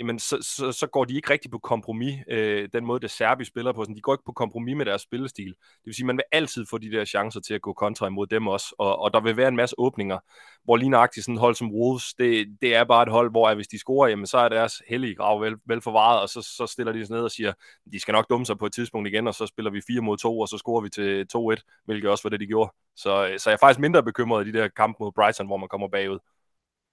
jamen 0.00 0.18
så, 0.18 0.38
så, 0.42 0.72
så 0.72 0.86
går 0.86 1.04
de 1.04 1.14
ikke 1.14 1.30
rigtig 1.30 1.50
på 1.50 1.58
kompromis, 1.58 2.14
øh, 2.28 2.68
den 2.72 2.86
måde, 2.86 3.00
det 3.00 3.10
Serbi 3.10 3.44
spiller 3.44 3.72
på. 3.72 3.84
Sådan, 3.84 3.96
de 3.96 4.00
går 4.00 4.14
ikke 4.14 4.24
på 4.24 4.32
kompromis 4.32 4.76
med 4.76 4.86
deres 4.86 5.02
spillestil. 5.02 5.48
Det 5.48 5.56
vil 5.84 5.94
sige, 5.94 6.06
man 6.06 6.16
vil 6.16 6.24
altid 6.32 6.66
få 6.70 6.78
de 6.78 6.90
der 6.90 7.04
chancer 7.04 7.40
til 7.40 7.54
at 7.54 7.62
gå 7.62 7.72
kontra 7.72 8.06
imod 8.06 8.26
dem 8.26 8.46
også, 8.46 8.74
og, 8.78 8.98
og 8.98 9.12
der 9.12 9.20
vil 9.20 9.36
være 9.36 9.48
en 9.48 9.56
masse 9.56 9.74
åbninger, 9.78 10.18
hvor 10.64 10.76
lige 10.76 10.88
nøjagtigt 10.90 11.24
sådan 11.24 11.34
et 11.34 11.40
hold 11.40 11.54
som 11.54 11.70
Wolves, 11.72 12.14
det, 12.14 12.46
det 12.62 12.74
er 12.74 12.84
bare 12.84 13.02
et 13.02 13.08
hold, 13.08 13.30
hvor 13.30 13.48
at 13.48 13.56
hvis 13.56 13.68
de 13.68 13.78
scorer, 13.78 14.08
jamen 14.08 14.26
så 14.26 14.38
er 14.38 14.48
deres 14.48 14.82
hellige 14.88 15.14
grav 15.14 15.40
vel, 15.40 15.56
vel 15.66 15.80
forvaret, 15.80 16.20
og 16.20 16.28
så, 16.28 16.42
så 16.42 16.66
stiller 16.66 16.92
de 16.92 17.06
sig 17.06 17.14
ned 17.14 17.24
og 17.24 17.30
siger, 17.30 17.52
de 17.92 18.00
skal 18.00 18.12
nok 18.12 18.30
dumme 18.30 18.46
sig 18.46 18.58
på 18.58 18.66
et 18.66 18.72
tidspunkt 18.72 19.08
igen, 19.08 19.26
og 19.26 19.34
så 19.34 19.46
spiller 19.46 19.70
vi 19.70 19.80
4 19.86 20.00
mod 20.00 20.16
2, 20.16 20.40
og 20.40 20.48
så 20.48 20.58
scorer 20.58 20.80
vi 20.80 20.88
til 20.88 21.26
2-1, 21.36 21.82
hvilket 21.84 22.10
også 22.10 22.22
var 22.22 22.30
det, 22.30 22.40
de 22.40 22.46
gjorde. 22.46 22.72
Så, 22.96 23.28
øh, 23.28 23.38
så 23.38 23.50
jeg 23.50 23.54
er 23.54 23.60
faktisk 23.60 23.80
mindre 23.80 24.02
bekymret 24.02 24.46
i 24.46 24.52
de 24.52 24.58
der 24.58 24.68
kampe 24.68 24.96
mod 25.00 25.12
Brighton, 25.12 25.46
hvor 25.46 25.56
man 25.56 25.68
kommer 25.68 25.88
bagud. 25.88 26.18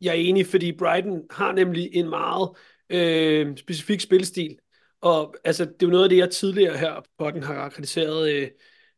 Jeg 0.02 0.10
er 0.10 0.14
enig, 0.14 0.48
fordi 0.48 0.78
Brighton 0.78 1.22
har 1.32 1.52
nemlig 1.52 1.90
en 1.94 2.10
meget 2.10 2.50
øh, 2.90 3.58
specifik 3.58 4.02
spilstil. 4.02 4.58
Og 5.02 5.36
altså, 5.44 5.66
det 5.66 5.72
er 5.72 5.88
jo 5.88 5.90
noget 5.90 6.04
af 6.04 6.10
det, 6.10 6.18
jeg 6.18 6.30
tidligere 6.30 6.78
her 6.78 7.06
på 7.18 7.32
den 7.32 7.44
har 7.44 7.70
kritiseret 7.70 8.32
øh, 8.32 8.48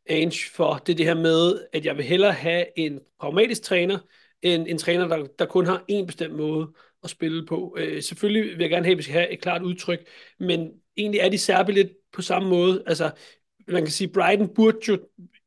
Ange 0.06 0.50
for. 0.54 0.74
Det 0.86 0.92
er 0.92 0.96
det 0.96 1.06
her 1.06 1.14
med, 1.14 1.66
at 1.72 1.84
jeg 1.84 1.96
vil 1.96 2.04
hellere 2.04 2.32
have 2.32 2.78
en 2.78 3.00
pragmatisk 3.20 3.62
træner, 3.62 3.98
end 4.42 4.66
en 4.68 4.78
træner, 4.78 5.08
der, 5.08 5.26
der 5.38 5.46
kun 5.46 5.66
har 5.66 5.84
en 5.88 6.06
bestemt 6.06 6.34
måde 6.34 6.72
at 7.04 7.10
spille 7.10 7.46
på. 7.46 7.76
Øh, 7.78 8.02
selvfølgelig 8.02 8.52
vil 8.52 8.60
jeg 8.60 8.70
gerne 8.70 8.84
have, 8.84 8.92
at 8.92 8.98
vi 8.98 9.02
skal 9.02 9.14
have 9.14 9.30
et 9.30 9.40
klart 9.40 9.62
udtryk, 9.62 10.06
men 10.38 10.70
egentlig 10.96 11.20
er 11.20 11.28
de 11.28 11.38
særbe 11.38 11.72
lidt 11.72 11.88
på 12.12 12.22
samme 12.22 12.48
måde. 12.48 12.82
Altså, 12.86 13.10
man 13.68 13.82
kan 13.82 13.92
sige, 13.92 14.08
Brighton 14.08 14.54
burde 14.54 14.78
jo 14.88 14.98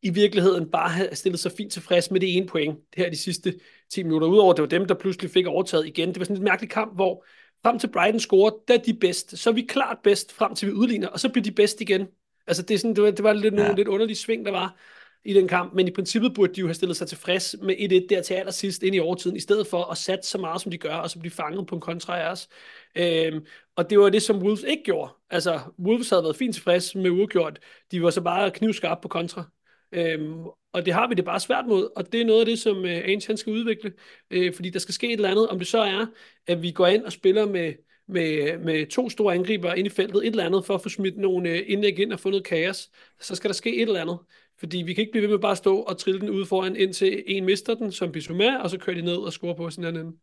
i 0.01 0.09
virkeligheden 0.09 0.71
bare 0.71 0.89
have 0.89 1.15
stillet 1.15 1.39
sig 1.39 1.51
fint 1.57 1.71
tilfreds 1.71 2.11
med 2.11 2.19
det 2.19 2.37
ene 2.37 2.47
point 2.47 2.79
her 2.95 3.09
de 3.09 3.17
sidste 3.17 3.59
10 3.91 4.03
minutter. 4.03 4.27
Udover 4.27 4.53
det 4.53 4.61
var 4.61 4.67
dem, 4.67 4.85
der 4.85 4.95
pludselig 4.95 5.31
fik 5.31 5.45
overtaget 5.45 5.87
igen. 5.87 6.09
Det 6.09 6.19
var 6.19 6.25
sådan 6.25 6.37
en 6.37 6.43
mærkelig 6.43 6.69
kamp, 6.69 6.95
hvor 6.95 7.25
frem 7.65 7.79
til 7.79 7.87
Brighton 7.87 8.19
scorer, 8.19 8.51
der 8.67 8.73
er 8.73 8.77
de 8.77 8.93
bedst. 8.93 9.37
Så 9.37 9.49
er 9.49 9.53
vi 9.53 9.61
klart 9.61 9.97
bedst 10.03 10.33
frem 10.33 10.55
til 10.55 10.67
vi 10.67 10.73
udligner, 10.73 11.07
og 11.07 11.19
så 11.19 11.29
bliver 11.29 11.43
de 11.43 11.51
bedst 11.51 11.81
igen. 11.81 12.07
Altså 12.47 12.63
det, 12.63 12.73
er 12.73 12.77
sådan, 12.77 12.95
det, 12.95 13.03
var, 13.03 13.11
det 13.11 13.23
var 13.23 13.33
lidt, 13.33 13.53
nogle 13.53 13.69
ja. 13.69 13.75
lidt 13.75 13.87
underlige 13.87 14.17
sving, 14.17 14.45
der 14.45 14.51
var 14.51 14.77
i 15.25 15.33
den 15.33 15.47
kamp, 15.47 15.73
men 15.73 15.87
i 15.87 15.91
princippet 15.91 16.33
burde 16.33 16.53
de 16.53 16.59
jo 16.59 16.67
have 16.67 16.73
stillet 16.73 16.97
sig 16.97 17.07
tilfreds 17.07 17.55
med 17.61 17.75
1-1 17.75 18.07
der 18.09 18.21
til 18.21 18.33
allersidst 18.33 18.83
ind 18.83 18.95
i 18.95 18.99
overtiden, 18.99 19.35
i 19.35 19.39
stedet 19.39 19.67
for 19.67 19.83
at 19.91 19.97
satse 19.97 20.31
så 20.31 20.37
meget, 20.37 20.61
som 20.61 20.71
de 20.71 20.77
gør, 20.77 20.95
og 20.95 21.09
så 21.09 21.19
blive 21.19 21.31
fanget 21.31 21.67
på 21.67 21.75
en 21.75 21.81
kontra 21.81 22.19
af 22.19 22.31
os. 22.31 22.49
Øhm, 22.95 23.45
og 23.75 23.89
det 23.89 23.99
var 23.99 24.09
det, 24.09 24.21
som 24.21 24.43
Wolves 24.43 24.63
ikke 24.63 24.83
gjorde. 24.83 25.11
Altså, 25.29 25.59
Wolves 25.79 26.09
havde 26.09 26.23
været 26.23 26.35
fint 26.35 26.55
tilfreds 26.55 26.95
med 26.95 27.09
uafgjort. 27.09 27.59
De 27.91 28.03
var 28.03 28.09
så 28.09 28.21
bare 28.21 28.51
knivskarpe 28.51 29.01
på 29.01 29.07
kontra. 29.07 29.43
Øhm, 29.93 30.45
og 30.73 30.85
det 30.85 30.93
har 30.93 31.07
vi 31.07 31.15
det 31.15 31.25
bare 31.25 31.39
svært 31.39 31.65
mod, 31.67 31.89
og 31.95 32.11
det 32.11 32.21
er 32.21 32.25
noget 32.25 32.39
af 32.39 32.45
det, 32.45 32.59
som 32.59 32.85
øh, 32.85 32.91
Ainge 32.91 33.27
han 33.27 33.37
skal 33.37 33.53
udvikle, 33.53 33.93
øh, 34.31 34.53
fordi 34.53 34.69
der 34.69 34.79
skal 34.79 34.93
ske 34.93 35.07
et 35.07 35.13
eller 35.13 35.29
andet, 35.29 35.49
om 35.49 35.59
det 35.59 35.67
så 35.67 35.77
er, 35.77 36.05
at 36.47 36.61
vi 36.61 36.71
går 36.71 36.87
ind 36.87 37.03
og 37.03 37.11
spiller 37.11 37.45
med, 37.45 37.73
med, 38.07 38.57
med 38.57 38.87
to 38.87 39.09
store 39.09 39.33
angriber 39.33 39.73
ind 39.73 39.87
i 39.87 39.89
feltet, 39.89 40.21
et 40.25 40.29
eller 40.29 40.45
andet, 40.45 40.65
for 40.65 40.75
at 40.75 40.81
få 40.81 40.89
smidt 40.89 41.17
nogle 41.17 41.49
øh, 41.49 41.63
indlæg 41.67 41.99
ind 41.99 42.13
og 42.13 42.19
få 42.19 42.29
noget 42.29 42.45
kaos, 42.45 42.89
så 43.21 43.35
skal 43.35 43.47
der 43.47 43.53
ske 43.53 43.75
et 43.75 43.81
eller 43.81 44.01
andet. 44.01 44.17
Fordi 44.59 44.77
vi 44.77 44.93
kan 44.93 45.01
ikke 45.01 45.11
blive 45.11 45.21
ved 45.21 45.29
med 45.29 45.39
bare 45.39 45.51
at 45.51 45.57
stå 45.57 45.77
og 45.77 45.97
trille 45.97 46.21
den 46.21 46.29
ud 46.29 46.45
foran, 46.45 46.75
indtil 46.75 47.23
en 47.27 47.45
mister 47.45 47.75
den, 47.75 47.91
som 47.91 48.11
Bissouma, 48.11 48.57
og 48.57 48.69
så 48.69 48.77
kører 48.77 48.95
de 48.95 49.01
ned 49.01 49.15
og 49.17 49.33
scorer 49.33 49.55
på 49.55 49.69
sin 49.69 49.83
anden. 49.83 50.13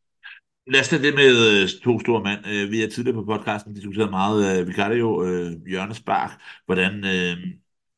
Lad 0.67 0.81
os 0.81 0.89
tage 0.89 1.03
det 1.03 1.15
med 1.15 1.63
øh, 1.63 1.69
to 1.85 2.01
store 2.01 2.23
mand. 2.23 2.47
Øh, 2.47 2.71
vi 2.71 2.81
har 2.81 2.89
tidligere 2.89 3.15
på 3.15 3.25
podcasten 3.25 3.75
diskuteret 3.75 4.11
meget 4.11 4.61
øh, 4.61 4.69
Vicario, 4.69 5.25
øh, 5.25 5.73
Jørgens 5.73 6.01
Bark, 6.01 6.31
hvordan 6.67 7.05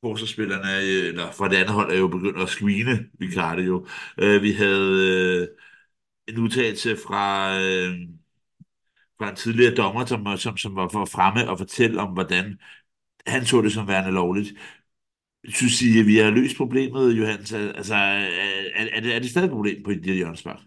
forsvarsspillerne, 0.04 0.76
øh, 0.78 1.08
eller 1.08 1.30
fra 1.32 1.48
det 1.48 1.56
andet 1.56 1.72
hold, 1.72 1.92
er 1.92 1.98
jo 1.98 2.08
begyndt 2.08 2.40
at 2.42 2.48
screene 2.48 3.10
jo. 3.66 3.86
Øh, 4.18 4.42
vi 4.42 4.52
havde 4.52 5.48
øh, 6.28 6.34
en 6.34 6.38
udtalelse 6.38 6.96
fra, 6.96 7.54
øh, 7.60 7.94
fra 9.18 9.30
en 9.30 9.36
tidligere 9.36 9.74
dommer, 9.74 10.06
som, 10.06 10.36
som, 10.36 10.56
som 10.56 10.76
var 10.76 10.88
for 10.88 11.04
fremme 11.04 11.50
og 11.50 11.58
fortælle 11.58 12.00
om, 12.00 12.12
hvordan 12.12 12.58
han 13.26 13.46
så 13.46 13.62
det 13.62 13.72
som 13.72 13.88
værende 13.88 14.10
lovligt. 14.12 14.54
Synes 15.48 15.82
I, 15.82 16.00
at 16.00 16.06
vi 16.06 16.16
har 16.16 16.30
løst 16.30 16.56
problemet, 16.56 17.12
Johannes? 17.18 17.52
Altså, 17.52 17.94
er, 17.94 18.86
er, 18.92 19.00
det, 19.00 19.14
er 19.16 19.18
det 19.18 19.30
stadig 19.30 19.46
et 19.46 19.52
problem 19.52 19.82
på 19.84 19.92
det 19.92 20.16
hjørnespark? 20.16 20.60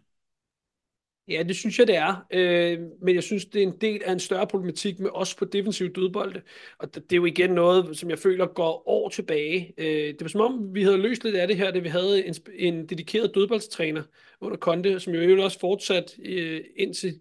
Ja, 1.28 1.44
det 1.44 1.56
synes 1.56 1.80
jeg, 1.80 1.88
det 1.88 1.96
er. 1.96 2.26
Øh, 2.32 2.80
men 3.02 3.16
jeg 3.16 3.24
synes, 3.24 3.46
det 3.46 3.64
er 3.64 3.68
en 3.68 3.78
del 3.82 4.04
af 4.04 4.12
en 4.12 4.20
større 4.20 4.48
problematik 4.48 5.00
med 5.00 5.10
os 5.14 5.36
på 5.36 5.46
defensiv 5.46 5.94
dødbolde. 5.94 6.42
Og 6.80 6.96
det 6.96 7.12
er 7.12 7.16
jo 7.16 7.26
igen 7.26 7.50
noget, 7.50 7.98
som 7.98 8.10
jeg 8.10 8.20
føler 8.20 8.46
går 8.48 8.84
år 8.90 9.10
tilbage. 9.10 9.74
Øh, 9.78 10.08
det 10.08 10.22
var 10.22 10.28
som 10.28 10.42
om, 10.42 10.76
vi 10.76 10.84
havde 10.84 10.98
løst 10.98 11.24
lidt 11.24 11.36
af 11.36 11.48
det 11.48 11.58
her, 11.58 11.72
da 11.72 11.80
vi 11.80 11.90
havde 11.90 12.26
en, 12.26 12.36
en 12.56 12.90
dedikeret 12.90 13.36
dødboldstræner 13.36 14.04
under 14.42 14.58
Konte, 14.58 15.00
som 15.00 15.14
jo 15.14 15.44
også 15.44 15.60
fortsat 15.60 16.16
øh, 16.26 16.62
indtil 16.76 17.20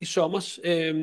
i 0.00 0.04
sommers. 0.04 0.60
Øh, 0.64 0.94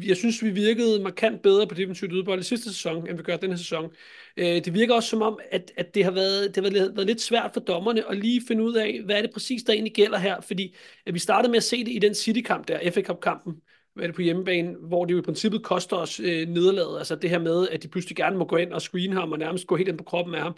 jeg 0.00 0.16
synes, 0.16 0.42
vi 0.44 0.50
virkede 0.50 1.02
markant 1.02 1.42
bedre 1.42 1.66
på 1.66 1.74
defensivt 1.74 2.12
udbold 2.12 2.40
i 2.40 2.42
sidste 2.42 2.72
sæson, 2.72 3.08
end 3.08 3.16
vi 3.16 3.22
gør 3.22 3.36
den 3.36 3.50
her 3.50 3.56
sæson. 3.56 3.90
Øh, 4.36 4.64
det 4.64 4.74
virker 4.74 4.94
også 4.94 5.08
som 5.08 5.22
om, 5.22 5.38
at, 5.50 5.72
at 5.76 5.94
det, 5.94 6.04
har 6.04 6.10
været, 6.10 6.54
det 6.54 6.64
har 6.64 6.70
været, 6.70 6.96
været 6.96 7.06
lidt 7.06 7.20
svært 7.20 7.50
for 7.54 7.60
dommerne 7.60 8.10
at 8.10 8.18
lige 8.18 8.42
finde 8.48 8.62
ud 8.64 8.74
af, 8.74 9.00
hvad 9.04 9.16
er 9.16 9.22
det 9.22 9.30
præcis, 9.32 9.62
der 9.62 9.72
egentlig 9.72 9.94
gælder 9.94 10.18
her. 10.18 10.40
Fordi 10.40 10.76
at 11.06 11.14
vi 11.14 11.18
startede 11.18 11.50
med 11.50 11.56
at 11.56 11.62
se 11.62 11.84
det 11.84 11.92
i 11.92 11.98
den 11.98 12.14
City-kamp 12.14 12.68
der, 12.68 12.90
FA 12.90 13.02
Cup-kampen, 13.02 13.62
hvad 13.94 14.04
er 14.04 14.08
det 14.08 14.14
på 14.16 14.22
hjemmebane, 14.22 14.76
hvor 14.80 15.04
det 15.04 15.12
jo 15.12 15.18
i 15.18 15.22
princippet 15.22 15.62
koster 15.62 15.96
os 15.96 16.20
øh, 16.20 16.48
nederlaget. 16.48 16.98
Altså 16.98 17.16
det 17.16 17.30
her 17.30 17.38
med, 17.38 17.68
at 17.68 17.82
de 17.82 17.88
pludselig 17.88 18.16
gerne 18.16 18.36
må 18.36 18.44
gå 18.44 18.56
ind 18.56 18.72
og 18.72 18.82
screene 18.82 19.14
ham 19.14 19.32
og 19.32 19.38
nærmest 19.38 19.66
gå 19.66 19.76
helt 19.76 19.88
ind 19.88 19.98
på 19.98 20.04
kroppen 20.04 20.34
af 20.34 20.42
ham. 20.42 20.56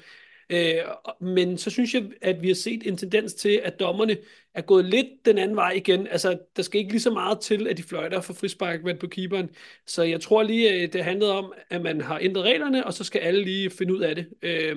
Øh, 0.51 0.75
men 1.21 1.59
så 1.59 1.71
synes 1.71 1.95
jeg, 1.95 2.05
at 2.23 2.43
vi 2.43 2.49
har 2.49 2.55
set 2.55 2.87
en 2.87 2.97
tendens 2.97 3.35
til, 3.35 3.61
at 3.65 3.81
dommerne 3.81 4.17
er 4.55 4.63
gået 4.63 4.85
lidt 4.85 5.07
den 5.25 5.39
anden 5.39 5.57
vej 5.57 5.71
igen. 5.71 6.07
Altså, 6.07 6.39
der 6.57 6.63
skal 6.63 6.81
ikke 6.81 6.93
lige 6.93 7.03
så 7.03 7.11
meget 7.11 7.41
til, 7.41 7.69
at 7.69 7.77
de 7.77 7.83
fløjter 7.83 8.21
for 8.21 8.33
frispark 8.33 8.81
på 9.01 9.07
keeperen. 9.07 9.51
Så 9.87 10.03
jeg 10.03 10.21
tror 10.21 10.43
lige, 10.43 10.73
øh, 10.73 10.93
det 10.93 11.05
handlede 11.05 11.33
om, 11.33 11.53
at 11.71 11.83
man 11.83 12.01
har 12.01 12.19
ændret 12.23 12.45
reglerne, 12.45 12.87
og 12.87 12.95
så 12.95 13.05
skal 13.05 13.19
alle 13.19 13.45
lige 13.45 13.71
finde 13.71 13.95
ud 13.95 14.01
af 14.01 14.15
det. 14.15 14.27
Øh, 14.43 14.77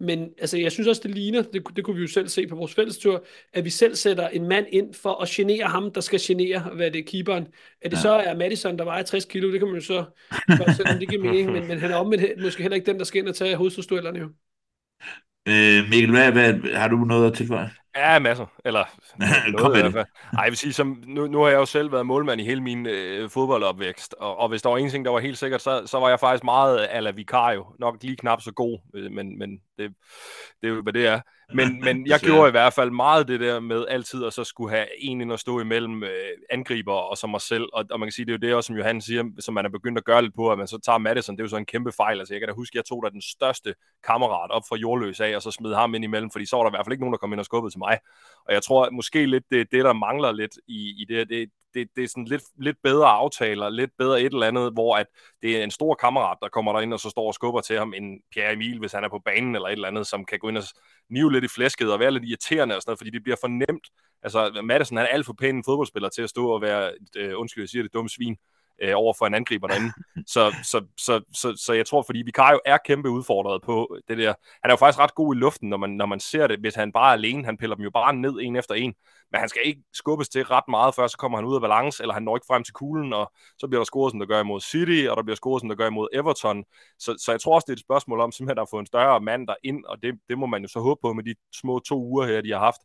men 0.00 0.30
altså, 0.38 0.58
jeg 0.58 0.72
synes 0.72 0.88
også, 0.88 1.00
det 1.04 1.10
ligner, 1.10 1.42
det, 1.42 1.62
det 1.76 1.84
kunne 1.84 1.96
vi 1.96 2.02
jo 2.02 2.08
selv 2.08 2.28
se 2.28 2.46
på 2.46 2.56
vores 2.56 2.74
fællestur, 2.74 3.24
at 3.52 3.64
vi 3.64 3.70
selv 3.70 3.94
sætter 3.94 4.28
en 4.28 4.48
mand 4.48 4.66
ind 4.68 4.94
for 4.94 5.22
at 5.22 5.28
genere 5.28 5.66
ham, 5.66 5.92
der 5.92 6.00
skal 6.00 6.20
genere, 6.22 6.60
hvad 6.60 6.90
det 6.90 6.98
er, 6.98 7.04
keeperen. 7.06 7.46
At 7.82 7.90
det 7.90 7.96
ja. 7.96 8.02
så 8.02 8.12
er 8.12 8.36
Madison, 8.36 8.78
der 8.78 8.84
vejer 8.84 9.02
60 9.02 9.24
kilo, 9.24 9.52
det 9.52 9.60
kan 9.60 9.68
man 9.68 9.76
jo 9.76 9.84
så 9.84 10.04
godt 10.58 10.76
selv, 10.76 10.88
om 10.88 10.98
det 10.98 11.08
giver 11.08 11.22
mening, 11.22 11.52
men, 11.52 11.68
men 11.68 11.78
han 11.78 11.90
er 11.90 11.96
omvendt 11.96 12.42
måske 12.42 12.62
heller 12.62 12.76
ikke 12.76 12.86
den, 12.86 12.98
der 12.98 13.04
skal 13.04 13.18
ind 13.18 13.28
og 13.28 13.34
tage 13.34 13.56
hovedstødstuellerne 13.56 14.18
jo. 14.18 14.28
Øh, 15.48 15.88
Mikkel, 15.90 16.10
hvad, 16.10 16.32
hvad, 16.32 16.74
har 16.74 16.88
du 16.88 16.96
noget 16.96 17.26
at 17.30 17.36
tilføje? 17.36 17.70
Ja, 17.96 18.18
masser. 18.18 18.46
Eller 18.64 18.84
Kom 19.56 19.56
noget 19.56 19.72
med 19.72 19.80
i 19.80 19.82
det. 19.82 19.92
hvert 19.92 19.92
fald. 19.92 20.06
Ej, 20.36 20.42
jeg 20.42 20.50
vil 20.50 20.56
sige, 20.58 20.72
som, 20.72 21.02
nu, 21.06 21.26
nu 21.26 21.40
har 21.42 21.48
jeg 21.48 21.56
jo 21.56 21.66
selv 21.66 21.92
været 21.92 22.06
målmand 22.06 22.40
i 22.40 22.44
hele 22.44 22.60
min 22.62 22.86
øh, 22.86 23.30
fodboldopvækst, 23.30 24.14
og, 24.18 24.36
og 24.38 24.48
hvis 24.48 24.62
der 24.62 24.68
var 24.70 24.76
en 24.78 24.90
ting, 24.90 25.04
der 25.04 25.10
var 25.10 25.20
helt 25.20 25.38
sikkert, 25.38 25.62
så, 25.62 25.86
så 25.86 26.00
var 26.00 26.08
jeg 26.08 26.20
faktisk 26.20 26.44
meget 26.44 26.86
ala 26.90 27.10
Vicario. 27.10 27.66
Nok 27.78 27.96
lige 28.02 28.16
knap 28.16 28.40
så 28.42 28.52
god, 28.52 28.78
øh, 28.94 29.12
men, 29.12 29.38
men 29.38 29.50
det, 29.78 29.94
det 30.60 30.68
er 30.68 30.74
jo, 30.74 30.82
hvad 30.82 30.92
det 30.92 31.06
er. 31.06 31.20
Men, 31.54 31.80
men 31.80 32.06
jeg 32.06 32.20
gjorde 32.20 32.48
i 32.48 32.50
hvert 32.50 32.72
fald 32.72 32.90
meget 32.90 33.28
det 33.28 33.40
der 33.40 33.60
med 33.60 33.86
altid 33.88 34.24
at 34.24 34.32
så 34.32 34.44
skulle 34.44 34.70
have 34.70 34.86
en 34.98 35.20
ind 35.20 35.32
og 35.32 35.38
stå 35.38 35.60
imellem 35.60 36.02
øh, 36.02 36.10
angriber 36.50 36.92
og 36.92 37.16
så 37.16 37.26
mig 37.26 37.40
selv. 37.40 37.68
Og, 37.72 37.84
og 37.90 38.00
man 38.00 38.06
kan 38.06 38.12
sige, 38.12 38.26
det 38.26 38.32
er 38.32 38.36
jo 38.36 38.48
det 38.48 38.54
også, 38.54 38.66
som 38.66 38.76
Johan 38.76 39.00
siger, 39.00 39.24
som 39.40 39.54
man 39.54 39.64
er 39.64 39.68
begyndt 39.68 39.98
at 39.98 40.04
gøre 40.04 40.22
lidt 40.22 40.34
på, 40.34 40.52
at 40.52 40.58
man 40.58 40.66
så 40.66 40.78
tager 40.78 40.98
Madison. 40.98 41.36
Det 41.36 41.40
er 41.40 41.44
jo 41.44 41.48
så 41.48 41.56
en 41.56 41.66
kæmpe 41.66 41.92
fejl. 41.92 42.18
Altså, 42.18 42.34
jeg 42.34 42.40
kan 42.40 42.48
da 42.48 42.54
huske, 42.54 42.76
jeg 42.76 42.84
tog 42.84 43.02
da 43.04 43.10
den 43.10 43.22
største 43.22 43.74
kammerat 44.06 44.50
op 44.50 44.62
fra 44.68 44.76
jordløs 44.76 45.20
af, 45.20 45.36
og 45.36 45.42
så 45.42 45.50
smed 45.50 45.74
ham 45.74 45.94
ind 45.94 46.04
imellem, 46.04 46.30
fordi 46.30 46.46
så 46.46 46.56
var 46.56 46.62
der 46.62 46.70
i 46.70 46.72
hvert 46.72 46.86
fald 46.86 46.92
ikke 46.92 47.02
nogen, 47.02 47.12
der 47.12 47.18
kom 47.18 47.32
ind 47.32 47.40
og 47.40 47.46
skubbede 47.46 47.72
til 47.74 47.78
mig. 47.78 47.98
Og 48.48 48.54
jeg 48.54 48.62
tror 48.62 48.84
at 48.84 48.92
måske 48.92 49.26
lidt, 49.26 49.44
det 49.50 49.60
er 49.60 49.64
det, 49.64 49.84
der 49.84 49.92
mangler 49.92 50.32
lidt 50.32 50.58
i, 50.66 51.02
i 51.02 51.04
det, 51.08 51.28
det, 51.28 51.48
det, 51.74 51.88
det 51.96 52.04
er 52.04 52.08
sådan 52.08 52.24
lidt, 52.24 52.42
lidt 52.58 52.76
bedre 52.82 53.06
aftaler, 53.08 53.68
lidt 53.68 53.90
bedre 53.98 54.20
et 54.20 54.32
eller 54.32 54.46
andet, 54.46 54.72
hvor 54.72 54.96
at 54.96 55.06
det 55.42 55.58
er 55.58 55.64
en 55.64 55.70
stor 55.70 55.94
kammerat, 55.94 56.38
der 56.42 56.48
kommer 56.48 56.72
derind 56.72 56.92
og 56.92 57.00
så 57.00 57.10
står 57.10 57.26
og 57.26 57.34
skubber 57.34 57.60
til 57.60 57.78
ham, 57.78 57.94
en 57.94 58.20
Pierre 58.32 58.52
Emil, 58.52 58.78
hvis 58.78 58.92
han 58.92 59.04
er 59.04 59.08
på 59.08 59.18
banen 59.24 59.54
eller 59.54 59.68
et 59.68 59.72
eller 59.72 59.88
andet, 59.88 60.06
som 60.06 60.24
kan 60.24 60.38
gå 60.38 60.48
ind 60.48 60.58
og 60.58 60.64
nive 61.10 61.32
lidt 61.32 61.44
i 61.44 61.48
flæsket 61.48 61.92
og 61.92 62.00
være 62.00 62.10
lidt 62.10 62.24
irriterende 62.24 62.76
og 62.76 62.82
sådan 62.82 62.90
noget, 62.90 62.98
fordi 62.98 63.10
det 63.10 63.22
bliver 63.22 63.36
for 63.40 63.48
nemt. 63.48 63.86
Altså, 64.22 64.60
Madison 64.64 64.96
han 64.96 65.06
er 65.06 65.10
alt 65.10 65.26
for 65.26 65.32
pæn 65.32 65.56
en 65.56 65.64
fodboldspiller 65.64 66.08
til 66.08 66.22
at 66.22 66.30
stå 66.30 66.50
og 66.50 66.62
være, 66.62 66.92
øh, 67.16 67.40
undskyld, 67.40 67.62
jeg 67.62 67.68
siger 67.68 67.82
det, 67.82 67.94
dumme 67.94 68.08
svin 68.08 68.32
øh, 68.32 68.36
over 68.94 69.14
for 69.18 69.26
en 69.26 69.34
angriber 69.34 69.66
derinde. 69.66 69.92
så, 70.34 70.54
så, 70.62 70.84
så, 70.96 71.20
så, 71.32 71.56
så 71.56 71.72
jeg 71.72 71.86
tror, 71.86 72.02
fordi 72.02 72.22
Vicario 72.22 72.60
er 72.64 72.78
kæmpe 72.84 73.10
udfordret 73.10 73.62
på 73.62 73.96
det 74.08 74.18
der. 74.18 74.34
Han 74.62 74.70
er 74.70 74.72
jo 74.72 74.76
faktisk 74.76 74.98
ret 74.98 75.14
god 75.14 75.34
i 75.34 75.38
luften, 75.38 75.68
når 75.68 75.76
man, 75.76 75.90
når 75.90 76.06
man 76.06 76.20
ser 76.20 76.46
det, 76.46 76.60
hvis 76.60 76.74
han 76.74 76.92
bare 76.92 77.08
er 77.08 77.12
alene. 77.12 77.44
Han 77.44 77.56
piller 77.56 77.76
dem 77.76 77.84
jo 77.84 77.90
bare 77.90 78.12
ned 78.12 78.34
en 78.40 78.56
efter 78.56 78.74
en. 78.74 78.94
Men 79.34 79.40
han 79.40 79.48
skal 79.48 79.62
ikke 79.64 79.82
skubbes 79.92 80.28
til 80.28 80.44
ret 80.44 80.64
meget, 80.68 80.94
før 80.94 81.06
så 81.06 81.16
kommer 81.16 81.38
han 81.38 81.44
ud 81.44 81.54
af 81.54 81.60
balance, 81.60 82.02
eller 82.02 82.14
han 82.14 82.22
når 82.22 82.36
ikke 82.36 82.46
frem 82.46 82.64
til 82.64 82.74
kuglen, 82.74 83.12
og 83.12 83.32
så 83.58 83.66
bliver 83.68 83.80
der 83.80 83.84
scoret, 83.84 84.10
som 84.12 84.18
der 84.18 84.26
gør 84.26 84.40
imod 84.40 84.60
City, 84.60 85.06
og 85.10 85.16
der 85.16 85.22
bliver 85.22 85.36
scoret, 85.36 85.60
som 85.60 85.68
der 85.68 85.76
gør 85.76 85.86
imod 85.86 86.08
Everton. 86.12 86.64
Så, 86.98 87.16
så 87.24 87.32
jeg 87.32 87.40
tror 87.40 87.54
også, 87.54 87.64
det 87.64 87.72
er 87.72 87.76
et 87.76 87.80
spørgsmål 87.80 88.20
om 88.20 88.32
simpelthen 88.32 88.62
at 88.62 88.68
få 88.70 88.78
en 88.78 88.86
større 88.86 89.20
mand 89.20 89.46
der 89.46 89.54
ind, 89.62 89.84
og 89.84 90.02
det, 90.02 90.14
det 90.28 90.38
må 90.38 90.46
man 90.46 90.62
jo 90.62 90.68
så 90.68 90.80
håbe 90.80 90.98
på 91.02 91.12
med 91.12 91.24
de 91.24 91.34
små 91.54 91.78
to 91.78 92.02
uger 92.02 92.26
her, 92.26 92.40
de 92.40 92.50
har 92.52 92.58
haft, 92.58 92.80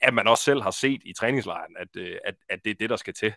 at 0.00 0.14
man 0.14 0.28
også 0.28 0.44
selv 0.44 0.62
har 0.62 0.70
set 0.70 1.02
i 1.04 1.12
træningslejren, 1.12 1.76
at, 1.78 1.88
øh, 1.96 2.16
at, 2.24 2.34
at 2.48 2.60
det 2.64 2.70
er 2.70 2.74
det, 2.80 2.90
der 2.90 2.96
skal 2.96 3.14
til. 3.14 3.32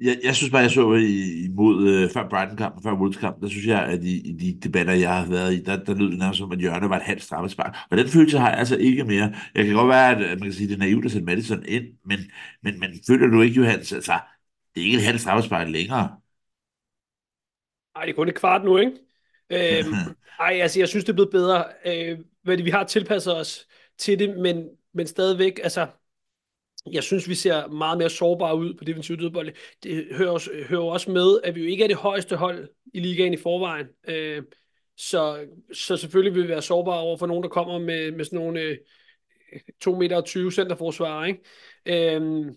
Jeg, 0.00 0.20
jeg 0.24 0.36
synes 0.36 0.50
bare, 0.50 0.62
jeg 0.62 0.70
så 0.70 0.94
i- 0.94 1.44
imod 1.44 1.88
øh, 1.88 2.10
før 2.10 2.28
Brighton-kampen, 2.28 2.82
før 2.82 2.92
Wolves-kampen, 2.92 3.42
der 3.42 3.48
synes 3.48 3.66
jeg, 3.66 3.82
at 3.86 4.04
i, 4.04 4.28
i 4.30 4.32
de 4.32 4.60
debatter, 4.62 4.92
jeg 4.92 5.14
har 5.16 5.26
været 5.30 5.54
i, 5.54 5.62
der, 5.64 5.84
der 5.84 5.94
lød 5.94 6.10
det 6.10 6.18
nærmest 6.18 6.38
som, 6.38 6.52
at 6.52 6.62
Jørgen 6.62 6.90
var 6.90 6.96
et 6.96 7.02
halvt 7.02 7.22
straffespark. 7.22 7.76
Og 7.90 7.96
den 7.96 8.08
følelse 8.08 8.38
har 8.38 8.48
jeg 8.50 8.58
altså 8.58 8.76
ikke 8.76 9.04
mere. 9.04 9.34
Jeg 9.54 9.64
kan 9.66 9.74
godt 9.74 9.88
være, 9.88 10.10
at 10.10 10.18
man 10.38 10.42
kan 10.42 10.52
sige, 10.52 10.64
at 10.64 10.68
det 10.68 10.74
er 10.74 10.78
naivt 10.78 11.04
at 11.04 11.10
sætte 11.10 11.24
Madison 11.26 11.64
ind, 11.68 11.84
men, 12.04 12.18
men, 12.62 12.80
men 12.80 12.90
føler 13.06 13.26
du 13.26 13.40
ikke, 13.42 13.56
Johans, 13.56 13.92
altså, 13.92 14.12
det 14.74 14.80
er 14.80 14.84
ikke 14.84 14.98
et 14.98 15.04
halvt 15.04 15.20
straffespark 15.20 15.68
længere. 15.68 16.08
Ej, 17.96 18.04
det 18.04 18.10
er 18.12 18.16
kun 18.16 18.28
et 18.28 18.34
kvart 18.34 18.64
nu, 18.64 18.76
ikke? 18.78 18.92
Øhm, 19.50 19.94
ej, 20.40 20.58
altså, 20.62 20.80
jeg 20.80 20.88
synes, 20.88 21.04
det 21.04 21.10
er 21.12 21.14
blevet 21.14 21.30
bedre. 21.30 21.64
Øh, 21.86 22.18
vi 22.64 22.70
har 22.70 22.84
tilpasset 22.84 23.36
os 23.36 23.68
til 23.98 24.18
det, 24.18 24.38
men, 24.38 24.68
men 24.94 25.06
stadigvæk, 25.06 25.60
altså, 25.62 25.86
jeg 26.92 27.02
synes, 27.02 27.28
vi 27.28 27.34
ser 27.34 27.66
meget 27.66 27.98
mere 27.98 28.10
sårbare 28.10 28.56
ud 28.56 28.74
på 28.74 28.84
defensiv 28.84 29.16
dødbold. 29.16 29.52
Det 29.82 30.06
hører, 30.10 30.30
også, 30.30 30.50
hører 30.68 30.82
også 30.82 31.10
med, 31.10 31.40
at 31.44 31.54
vi 31.54 31.60
jo 31.60 31.66
ikke 31.66 31.84
er 31.84 31.88
det 31.88 31.96
højeste 31.96 32.36
hold 32.36 32.68
i 32.94 33.00
ligaen 33.00 33.32
i 33.32 33.36
forvejen. 33.36 33.86
Øh, 34.08 34.42
så, 34.96 35.46
så 35.72 35.96
selvfølgelig 35.96 36.34
vil 36.34 36.42
vi 36.42 36.48
være 36.48 36.62
sårbare 36.62 37.00
over 37.00 37.16
for 37.16 37.26
nogen, 37.26 37.42
der 37.42 37.48
kommer 37.48 37.78
med, 37.78 38.12
med 38.12 38.24
sådan 38.24 38.38
nogle 38.38 38.60
øh, 38.60 38.76
2 39.80 39.94
meter 39.94 40.50
centerforsvarer, 40.50 41.26
ikke? 41.26 42.14
Øhm, 42.14 42.54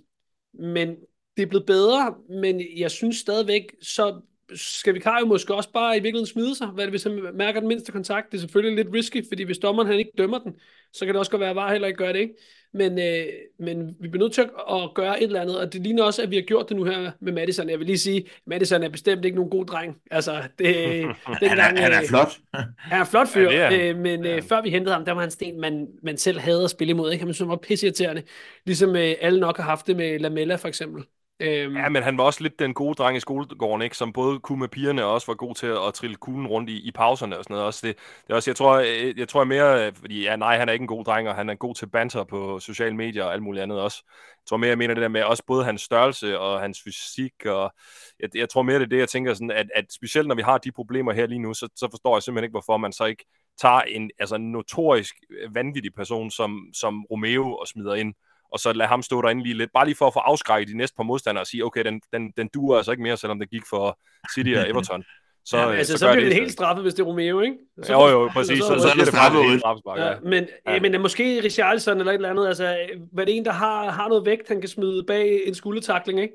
men 0.54 0.96
det 1.38 1.44
er 1.44 1.48
blevet 1.48 1.66
bedre, 1.66 2.16
men 2.30 2.62
jeg 2.78 2.92
synes 2.92 3.18
stadigvæk, 3.18 3.64
så 3.82 4.22
skal 4.54 4.94
Vikario 4.94 5.26
måske 5.26 5.56
også 5.56 5.72
bare 5.72 5.98
i 5.98 6.00
virkeligheden 6.00 6.34
smide 6.34 6.56
sig, 6.56 6.68
hvad 6.68 6.84
det, 6.84 6.92
hvis 6.92 7.04
han 7.04 7.30
mærker 7.34 7.60
den 7.60 7.68
mindste 7.68 7.92
kontakt. 7.92 8.32
Det 8.32 8.38
er 8.38 8.42
selvfølgelig 8.42 8.84
lidt 8.84 8.96
risky, 8.96 9.28
fordi 9.28 9.44
hvis 9.44 9.58
dommeren 9.58 9.88
han 9.88 10.00
ikke 10.00 10.12
dømmer 10.18 10.40
den, 10.40 10.54
så 10.94 11.06
kan 11.06 11.14
det 11.14 11.20
også 11.20 11.32
godt 11.32 11.40
være, 11.40 11.50
at 11.50 11.56
VAR 11.56 11.72
heller 11.72 11.88
ikke 11.88 11.98
gør 11.98 12.12
det, 12.12 12.20
ikke? 12.20 12.34
Men, 12.74 13.00
øh, 13.00 13.26
men 13.60 13.96
vi 14.00 14.08
bliver 14.08 14.24
nødt 14.24 14.34
til 14.34 14.42
at 14.72 14.94
gøre 14.96 15.24
et 15.24 15.28
eller 15.28 15.42
andet, 15.42 15.60
og 15.60 15.74
det 15.74 15.82
ligner 15.82 16.04
også, 16.04 16.22
at 16.22 16.32
vi 16.32 16.36
har 16.36 16.42
gjort 16.42 16.70
det 16.70 16.78
nu 16.78 16.84
her 16.84 17.12
med 17.20 17.34
Madison. 17.34 17.70
Jeg 17.70 17.80
vil 17.80 17.88
lige 17.88 17.98
sige, 17.98 18.26
Madison 18.48 18.84
er 18.84 18.90
bestemt 18.90 19.26
ikke 19.26 19.36
nogen 19.36 19.52
god 19.52 19.66
dreng. 19.66 19.98
Altså, 20.12 20.44
det, 20.60 20.76
Han 21.26 21.60
er, 21.60 21.62
han 21.62 21.78
er 21.78 22.02
øh, 22.02 22.08
flot. 22.08 22.38
han 22.78 23.02
er 23.02 23.06
flot 23.06 23.28
fyr, 23.28 23.50
Ja, 23.50 23.90
er 23.90 23.90
øh, 23.90 23.98
men 23.98 24.26
øh, 24.26 24.42
før 24.42 24.62
vi 24.62 24.70
hentede 24.70 24.94
ham, 24.94 25.06
der 25.06 25.12
var 25.12 25.22
han 25.22 25.32
sten, 25.32 25.62
man, 25.62 25.88
man 26.04 26.18
selv 26.18 26.40
havde 26.40 26.64
at 26.64 26.70
spille 26.70 26.92
imod. 26.92 27.12
Ikke? 27.12 27.26
Han 27.26 27.34
synes, 27.34 27.50
var 27.50 27.56
pisseirriterende. 27.56 28.24
Ligesom 28.66 28.96
øh, 28.96 29.14
alle 29.22 29.40
nok 29.40 29.58
har 29.58 29.64
haft 29.64 29.88
det 29.88 29.96
med 29.96 30.20
Lamella, 30.20 30.56
for 30.56 30.68
eksempel. 30.68 31.04
Øhm, 31.42 31.76
Ja, 31.76 31.90
men 31.90 32.04
han 32.04 32.18
var 32.18 32.24
også 32.24 32.44
lidt 32.44 32.60
den 32.60 32.74
gode 32.74 32.96
dreng 32.96 33.18
i 33.18 33.20
skolegården, 33.20 33.82
ikke? 33.82 33.98
som 33.98 34.14
både 34.14 34.40
kunne 34.40 34.60
med 34.60 34.68
pigerne 34.68 35.06
og 35.06 35.14
også 35.14 35.28
var 35.28 35.34
god 35.34 35.56
til 35.56 35.68
at, 35.68 35.88
at 35.88 35.94
trille 35.94 36.16
kuglen 36.16 36.48
rundt 36.48 36.70
i, 36.70 36.88
i 36.88 36.92
pauserne 36.92 37.38
og 37.38 37.44
sådan 37.44 37.54
noget. 37.54 37.68
Også 37.68 37.88
det, 37.88 37.98
det 37.98 38.30
er 38.30 38.36
også, 38.36 38.50
jeg 38.52 38.56
tror, 38.56 38.80
jeg, 38.80 39.14
jeg 39.18 39.28
tror 39.28 39.44
mere, 39.44 39.88
øh, 39.88 39.94
fordi 39.96 40.24
ja, 40.24 40.36
nej, 40.36 40.58
han 40.58 40.70
er 40.70 40.74
ikke 40.74 40.84
en 40.84 40.88
god 40.88 41.06
dreng, 41.06 41.30
og 41.30 41.36
han 41.36 41.50
er 41.50 41.56
god 41.56 41.76
til 41.76 41.90
banter 41.90 42.24
på 42.24 42.60
sociale 42.60 42.96
medier 42.96 43.24
og 43.24 43.34
alt 43.34 43.44
muligt 43.44 43.64
andet 43.64 43.82
også. 43.82 44.04
Jeg 44.08 44.46
tror 44.50 44.58
mere, 44.58 44.70
jeg 44.70 44.78
mener 44.78 44.94
det 44.94 45.02
der 45.02 45.08
med 45.08 45.24
også 45.24 45.44
både 45.48 45.66
hans 45.66 45.82
størrelse 45.82 46.40
og 46.40 46.60
hans 46.60 46.82
fysik, 46.84 47.46
og 47.46 47.74
jeg, 48.20 48.30
jeg 48.36 48.50
tror 48.50 48.62
mere, 48.62 48.80
det 48.80 48.86
er 48.86 48.90
det, 48.90 49.00
jeg 49.00 49.10
tænker 49.10 49.34
sådan, 49.34 49.52
at, 49.52 49.68
at 49.76 49.86
specielt 49.94 50.28
når 50.28 50.36
vi 50.36 50.42
har 50.42 50.58
de 50.58 50.72
problemer 50.72 51.14
her 51.14 51.28
lige 51.28 51.40
nu, 51.40 51.54
så, 51.54 51.70
så 51.76 51.88
forstår 51.92 52.16
jeg 52.16 52.24
simpelthen 52.24 52.44
ikke, 52.44 52.54
hvorfor 52.54 52.78
man 52.78 52.94
så 52.94 53.06
ikke 53.06 53.26
tager 53.62 53.82
en 53.82 54.12
altså 54.20 54.36
en 54.36 54.52
notorisk 54.52 55.16
øh, 55.30 55.56
vanvittig 55.56 55.94
person 55.94 56.32
som, 56.32 56.68
som 56.74 57.06
Romeo 57.06 57.56
og 57.56 57.68
smider 57.68 57.96
ind, 57.96 58.14
og 58.52 58.60
så 58.60 58.74
lade 58.74 58.88
ham 58.88 59.02
stå 59.02 59.22
derinde 59.22 59.44
lige 59.44 59.58
lidt, 59.58 59.70
bare 59.74 59.86
lige 59.86 59.96
for 59.96 60.08
at 60.08 60.14
få 60.14 60.20
afskrækket 60.20 60.68
de 60.74 60.78
næste 60.78 60.96
par 60.96 61.04
modstandere 61.04 61.44
og 61.44 61.48
sige, 61.48 61.66
okay, 61.66 61.84
den, 61.84 62.02
den, 62.14 62.32
den 62.38 62.50
duer 62.54 62.78
altså 62.78 62.92
ikke 62.92 63.04
mere, 63.04 63.18
selvom 63.18 63.40
det 63.40 63.50
gik 63.50 63.62
for 63.70 64.00
City 64.36 64.54
og 64.58 64.68
Everton. 64.70 65.04
Så, 65.46 65.58
Ja, 65.58 65.72
øh, 65.72 65.78
altså, 65.78 65.94
så, 65.94 65.98
så, 65.98 66.12
bliver 66.12 66.26
det 66.26 66.32
i 66.32 66.40
helt 66.40 66.52
straffet, 66.52 66.84
hvis 66.84 66.94
det 66.94 67.04
er 67.04 67.08
Romeo, 67.08 67.40
ikke? 67.42 67.56
Så, 67.84 67.94
Jo, 67.94 68.08
jo, 68.08 68.28
præcis. 68.34 68.60
Så, 68.60 68.68
så- 68.68 68.74
så, 68.74 68.82
så 68.82 68.88
er 68.88 68.92
det 68.92 69.14
bare 69.14 69.30
straffet. 69.32 69.54
et 69.54 69.60
straffespark, 69.60 70.00
ja. 70.00 70.08
Ja, 70.10 70.16
men, 70.24 70.48
Ja. 70.68 70.74
ja. 70.74 70.80
men 70.80 70.96
er 70.96 71.00
måske 71.00 71.42
Richarlison 71.44 71.98
eller 72.00 72.12
et 72.12 72.16
eller 72.16 72.30
andet, 72.30 72.48
altså, 72.48 72.78
hvad 73.12 73.26
det 73.26 73.34
er 73.34 73.38
en, 73.38 73.46
der 73.46 73.52
har, 73.52 73.92
har 73.92 74.08
noget 74.10 74.26
vægt, 74.26 74.48
han 74.48 74.60
kan 74.62 74.70
smide 74.70 75.04
bag 75.04 75.48
en 75.48 75.54
skuldertakling, 75.56 76.20
ikke? 76.22 76.34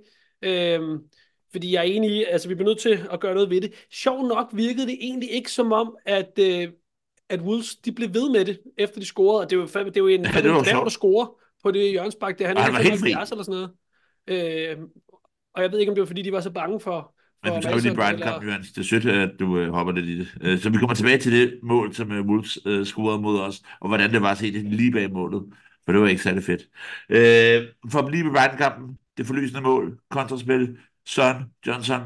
Øhm, 0.75 0.99
fordi 1.53 1.73
jeg 1.73 1.79
er 1.79 1.83
enig 1.83 2.11
i, 2.11 2.25
altså 2.25 2.49
vi 2.49 2.55
bliver 2.55 2.69
nødt 2.69 2.79
til 2.79 3.07
at 3.13 3.21
gøre 3.21 3.35
noget 3.35 3.51
ved 3.51 3.61
det. 3.61 3.73
Sjov 3.93 4.27
nok 4.29 4.47
virkede 4.53 4.87
det 4.87 4.97
egentlig 5.01 5.31
ikke 5.31 5.51
som 5.51 5.73
om, 5.73 5.97
at, 6.07 6.39
øh, 6.41 6.69
at 7.31 7.41
Wolves, 7.41 7.77
de 7.77 7.93
blev 7.93 8.15
ved 8.15 8.31
med 8.31 8.45
det, 8.45 8.61
efter 8.79 9.01
de 9.01 9.07
scorede, 9.07 9.41
og 9.41 9.51
det 9.51 9.57
er 9.57 9.61
jo, 9.61 9.67
fandme- 9.67 9.85
det 9.89 9.97
er 9.97 10.01
jo 10.01 10.07
en, 10.07 10.25
Ja, 10.35 10.41
det 10.41 10.51
var 10.51 10.59
en 10.59 10.65
der 10.65 10.89
scorer 10.89 11.27
på 11.63 11.71
det 11.71 11.91
hjørnsbak, 11.91 12.39
der 12.39 12.47
han 12.47 12.57
er 12.57 12.61
han 12.61 12.73
var 12.73 12.83
helt 12.83 13.01
fri. 13.01 13.13
75 13.13 13.31
eller 13.31 13.45
sådan 13.45 13.69
noget. 14.27 14.71
Øh, 14.71 14.79
og 15.55 15.63
jeg 15.63 15.73
ved 15.73 15.79
ikke, 15.79 15.91
om 15.91 15.95
det 15.95 16.01
var, 16.01 16.07
fordi 16.07 16.23
de 16.23 16.33
var 16.33 16.41
så 16.41 16.51
bange 16.51 16.81
for, 16.81 17.15
Men 17.43 17.53
for 17.53 17.57
du 17.57 17.63
tager 17.63 17.77
jo 17.77 17.83
lige 17.83 17.95
Brighton 17.95 18.23
kamp, 18.23 18.45
Jørgens. 18.45 18.73
Det 18.73 18.81
er 18.81 18.85
sødt, 18.85 19.07
at 19.07 19.31
du 19.41 19.59
øh, 19.59 19.73
hopper 19.73 19.93
lidt 19.93 20.07
i 20.07 20.19
det. 20.19 20.29
Øh, 20.41 20.59
så 20.59 20.71
vi 20.71 20.79
kommer 20.79 20.95
tilbage 20.95 21.19
til 21.19 21.33
det 21.33 21.61
mål, 21.63 21.95
som 21.95 22.13
øh, 22.13 22.27
Wolves 22.27 22.59
øh, 22.67 22.87
scorede 22.87 23.21
mod 23.21 23.41
os, 23.41 23.63
og 23.81 23.89
hvordan 23.89 24.13
det 24.13 24.23
var 24.23 24.31
at 24.31 24.39
se 24.39 24.53
det 24.53 24.65
lige 24.65 24.93
bag 24.93 25.13
målet. 25.13 25.53
For 25.85 25.93
det 25.93 26.01
var 26.01 26.09
ikke 26.09 26.23
særlig 26.23 26.45
fedt. 26.45 26.63
Øh, 27.09 27.91
for 27.91 27.99
at 27.99 28.07
blive 28.07 28.25
ved 28.25 28.33
Brighton-kampen, 28.33 28.99
det 29.17 29.27
forlysende 29.27 29.61
mål, 29.61 29.99
kontraspil, 30.11 30.79
Son, 31.07 31.53
Johnson. 31.67 32.01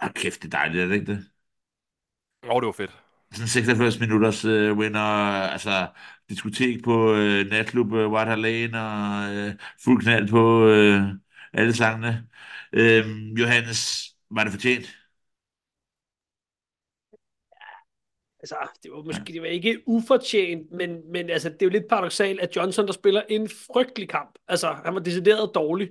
Ah, 0.00 0.10
kæft, 0.12 0.42
det 0.42 0.54
er 0.54 0.58
dejligt, 0.58 0.82
er 0.82 0.86
det 0.86 0.94
ikke 0.94 1.12
det? 1.12 1.26
Åh, 2.50 2.60
det 2.60 2.66
var 2.66 2.72
fedt. 2.72 2.96
Sådan 3.32 3.48
46 3.48 3.92
minutters 4.00 4.44
øh, 4.44 4.76
winner, 4.78 5.00
altså 5.00 5.88
diskotek 6.28 6.84
på 6.84 7.14
øh, 7.14 7.46
natklub 7.50 7.92
øh, 7.92 8.10
Water 8.12 8.36
Lane, 8.36 8.80
og 8.80 9.34
øh, 9.34 9.54
fuld 9.84 10.02
knald 10.02 10.28
på 10.28 10.68
øh, 10.68 11.02
alle 11.52 11.74
sangene. 11.74 12.28
Øh, 12.72 13.06
Johannes, 13.40 14.04
var 14.30 14.44
det 14.44 14.52
fortjent? 14.52 14.96
Altså, 18.40 18.56
det 18.82 18.92
var 18.92 19.02
måske 19.02 19.32
det 19.32 19.42
var 19.42 19.48
ikke 19.48 19.82
ufortjent, 19.86 20.72
men, 20.72 21.12
men 21.12 21.30
altså, 21.30 21.48
det 21.48 21.62
er 21.62 21.66
jo 21.66 21.70
lidt 21.70 21.88
paradoxalt, 21.88 22.40
at 22.40 22.56
Johnson, 22.56 22.86
der 22.86 22.92
spiller 22.92 23.22
en 23.28 23.48
frygtelig 23.48 24.08
kamp, 24.08 24.38
altså, 24.48 24.72
han 24.84 24.94
var 24.94 25.00
decideret 25.00 25.50
dårlig. 25.54 25.88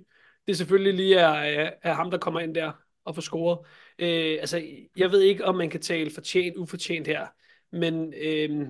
Det 0.47 0.51
er 0.51 0.55
selvfølgelig 0.55 0.93
lige 0.93 1.15
er, 1.15 1.71
er 1.81 1.93
ham, 1.93 2.11
der 2.11 2.17
kommer 2.17 2.39
ind 2.39 2.55
der 2.55 2.71
og 3.05 3.15
får 3.15 3.21
scoret. 3.21 3.59
Øh, 3.99 4.37
altså, 4.39 4.63
jeg 4.97 5.11
ved 5.11 5.21
ikke, 5.21 5.45
om 5.45 5.55
man 5.55 5.69
kan 5.69 5.81
tale 5.81 6.11
fortjent, 6.11 6.57
ufortjent 6.57 7.07
her, 7.07 7.27
men 7.71 8.13
øh, 8.13 8.67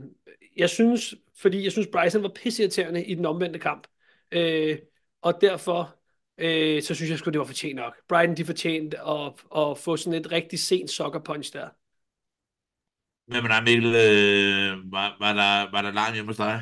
jeg 0.57 0.69
synes, 0.69 1.15
fordi 1.41 1.63
jeg 1.63 1.71
synes, 1.71 1.87
Bryson 1.91 2.23
var 2.23 2.31
pissirriterende 2.35 3.05
i 3.05 3.15
den 3.15 3.25
omvendte 3.25 3.59
kamp, 3.59 3.87
øh, 4.31 4.77
og 5.21 5.41
derfor 5.41 5.95
øh, 6.37 6.83
så 6.83 6.95
synes 6.95 7.09
jeg 7.09 7.19
sgu, 7.19 7.31
det 7.31 7.39
var 7.39 7.45
fortjent 7.45 7.75
nok. 7.75 7.95
Brighton, 8.07 8.37
de 8.37 8.45
fortjente 8.45 8.99
at, 8.99 9.33
at 9.57 9.77
få 9.77 9.97
sådan 9.97 10.19
et 10.19 10.31
rigtig 10.31 10.59
sent 10.59 10.89
soccer 10.89 11.19
punch 11.19 11.53
der. 11.53 11.69
Men 13.27 13.43
med 13.43 13.49
dig, 13.49 13.63
Mikkel, 13.63 13.85
øh, 13.85 14.91
var, 14.91 15.15
var, 15.19 15.33
der, 15.33 15.71
var 15.71 15.81
der 15.81 15.91
larm 15.91 16.13
hjemme 16.13 16.29
hos 16.29 16.37
dig? 16.37 16.61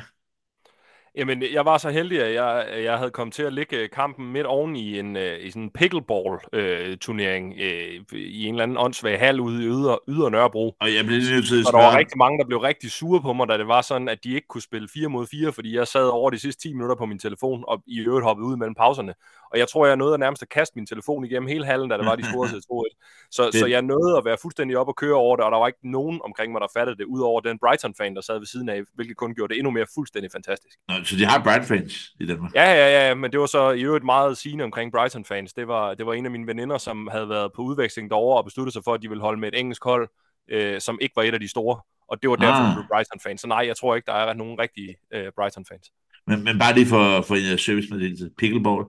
Jamen, 1.16 1.42
jeg 1.52 1.64
var 1.64 1.78
så 1.78 1.90
heldig, 1.90 2.22
at 2.22 2.34
jeg, 2.34 2.66
jeg 2.84 2.98
havde 2.98 3.10
kommet 3.10 3.34
til 3.34 3.42
at 3.42 3.52
ligge 3.52 3.88
kampen 3.88 4.32
midt 4.32 4.46
oven 4.46 4.76
i 4.76 4.98
en, 4.98 5.16
øh, 5.16 5.44
i 5.44 5.50
sådan 5.50 5.62
en 5.62 5.70
pickleball-turnering 5.70 7.54
øh, 7.60 8.00
øh, 8.12 8.20
i 8.20 8.44
en 8.46 8.54
eller 8.54 8.62
anden 8.62 8.76
åndssvag 8.78 9.18
hal 9.18 9.40
ude 9.40 9.62
i 9.64 9.66
yder, 9.66 9.96
yder 10.08 10.28
Nørrebro. 10.28 10.76
Og 10.80 10.94
jeg 10.94 11.04
blev 11.04 11.18
nødt 11.18 11.46
til 11.48 11.60
at 11.60 11.66
Og 11.66 11.72
der 11.72 11.78
var 11.78 11.98
rigtig 11.98 12.18
mange, 12.18 12.38
der 12.38 12.44
blev 12.46 12.58
rigtig 12.58 12.90
sure 12.90 13.20
på 13.22 13.32
mig, 13.32 13.48
da 13.48 13.58
det 13.58 13.66
var 13.68 13.80
sådan, 13.82 14.08
at 14.08 14.24
de 14.24 14.34
ikke 14.34 14.46
kunne 14.48 14.62
spille 14.62 14.88
4 14.94 15.08
mod 15.08 15.26
4, 15.26 15.52
fordi 15.52 15.76
jeg 15.76 15.86
sad 15.88 16.08
over 16.08 16.30
de 16.30 16.38
sidste 16.38 16.62
10 16.68 16.72
minutter 16.72 16.96
på 16.96 17.06
min 17.06 17.18
telefon, 17.18 17.64
og 17.68 17.82
i 17.86 18.00
øvrigt 18.00 18.24
hoppede 18.24 18.46
ud 18.48 18.56
mellem 18.56 18.74
pauserne. 18.74 19.14
Og 19.52 19.58
jeg 19.58 19.68
tror, 19.68 19.86
jeg 19.86 19.96
nåede 19.96 20.14
at 20.14 20.20
nærmest 20.20 20.42
at 20.42 20.48
kaste 20.48 20.72
min 20.76 20.86
telefon 20.86 21.24
igennem 21.24 21.48
hele 21.48 21.64
hallen, 21.66 21.90
da 21.90 21.96
det 21.96 22.06
var 22.06 22.16
de 22.16 22.24
scorede 22.24 22.52
til 22.52 22.58
2-1. 22.72 23.28
Så, 23.30 23.44
Det- 23.46 23.54
så 23.54 23.66
jeg 23.66 23.82
nåede 23.82 24.16
at 24.18 24.24
være 24.24 24.36
fuldstændig 24.42 24.78
op 24.78 24.88
og 24.88 24.96
køre 24.96 25.14
over 25.14 25.36
det, 25.36 25.44
og 25.44 25.52
der 25.52 25.58
var 25.58 25.66
ikke 25.66 25.90
nogen 25.90 26.20
omkring 26.24 26.52
mig, 26.52 26.60
der 26.60 26.66
fattede 26.76 26.96
det, 26.98 27.04
udover 27.04 27.40
den 27.40 27.58
Brighton-fan, 27.58 28.14
der 28.14 28.20
sad 28.20 28.38
ved 28.38 28.46
siden 28.46 28.68
af, 28.68 28.80
hvilket 28.94 29.16
kun 29.16 29.34
gjorde 29.34 29.50
det 29.54 29.58
endnu 29.58 29.70
mere 29.70 29.86
fuldstændig 29.94 30.30
fantastisk. 30.32 30.78
Nå, 30.88 30.94
så 31.04 31.16
de 31.16 31.24
har 31.24 31.42
Brighton-fans 31.42 32.10
i 32.20 32.26
Danmark. 32.26 32.54
Ja, 32.54 32.72
ja, 32.72 33.08
ja, 33.08 33.14
men 33.14 33.32
det 33.32 33.40
var 33.40 33.46
så 33.46 33.70
i 33.70 33.82
øvrigt 33.82 34.04
meget 34.04 34.38
sigende 34.38 34.64
omkring 34.64 34.92
Brighton-fans. 34.92 35.52
Det 35.52 35.68
var, 35.68 35.94
det 35.94 36.06
var 36.06 36.12
en 36.12 36.24
af 36.24 36.30
mine 36.30 36.46
veninder, 36.46 36.78
som 36.78 37.08
havde 37.12 37.28
været 37.28 37.52
på 37.56 37.62
udveksling 37.62 38.10
derovre 38.10 38.38
og 38.38 38.44
besluttet 38.44 38.72
sig 38.72 38.84
for, 38.84 38.94
at 38.94 39.02
de 39.02 39.08
ville 39.08 39.22
holde 39.22 39.40
med 39.40 39.48
et 39.52 39.58
engelsk 39.58 39.84
hold, 39.84 40.08
øh, 40.50 40.80
som 40.80 40.98
ikke 41.00 41.16
var 41.16 41.22
et 41.22 41.34
af 41.34 41.40
de 41.40 41.48
store. 41.48 41.80
Og 42.08 42.22
det 42.22 42.30
var 42.30 42.36
derfor, 42.36 42.52
Ah. 42.52 42.68
ah. 42.68 42.74
blev 42.74 42.84
Brighton-fans. 42.92 43.40
Så 43.40 43.46
nej, 43.46 43.64
jeg 43.66 43.76
tror 43.76 43.94
ikke, 43.94 44.06
der 44.06 44.12
er 44.12 44.34
nogen 44.34 44.58
rigtige 44.58 44.96
øh, 45.14 45.32
Brighton-fans. 45.36 45.90
Men, 46.26 46.44
men 46.44 46.58
bare 46.58 46.74
lige 46.74 46.86
for, 46.86 47.22
for 47.22 47.34
en 47.34 47.58
servicemeddelelse. 47.58 48.30
Pickleball. 48.38 48.84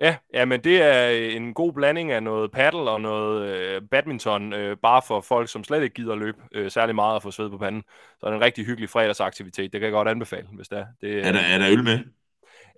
Ja, 0.00 0.16
ja, 0.34 0.44
men 0.44 0.64
det 0.64 0.82
er 0.82 1.08
en 1.36 1.54
god 1.54 1.72
blanding 1.72 2.12
af 2.12 2.22
noget 2.22 2.50
paddle 2.50 2.90
og 2.90 3.00
noget 3.00 3.48
øh, 3.48 3.82
badminton, 3.90 4.52
øh, 4.52 4.76
bare 4.82 5.02
for 5.08 5.20
folk, 5.20 5.48
som 5.48 5.64
slet 5.64 5.82
ikke 5.82 5.94
gider 5.94 6.14
løbe 6.14 6.38
øh, 6.52 6.70
særlig 6.70 6.94
meget 6.94 7.14
og 7.14 7.22
få 7.22 7.30
sved 7.30 7.50
på 7.50 7.58
panden. 7.58 7.82
Så 8.20 8.26
er 8.26 8.30
det 8.30 8.36
en 8.36 8.44
rigtig 8.44 8.66
hyggelig 8.66 8.90
fredagsaktivitet. 8.90 9.72
Det 9.72 9.80
kan 9.80 9.82
jeg 9.86 9.92
godt 9.92 10.08
anbefale, 10.08 10.46
hvis 10.52 10.68
det 10.68 10.78
er. 10.78 10.86
Det, 11.00 11.26
Er 11.26 11.32
der, 11.32 11.40
er 11.40 11.58
der 11.58 11.70
øl 11.70 11.84
med? 11.84 11.98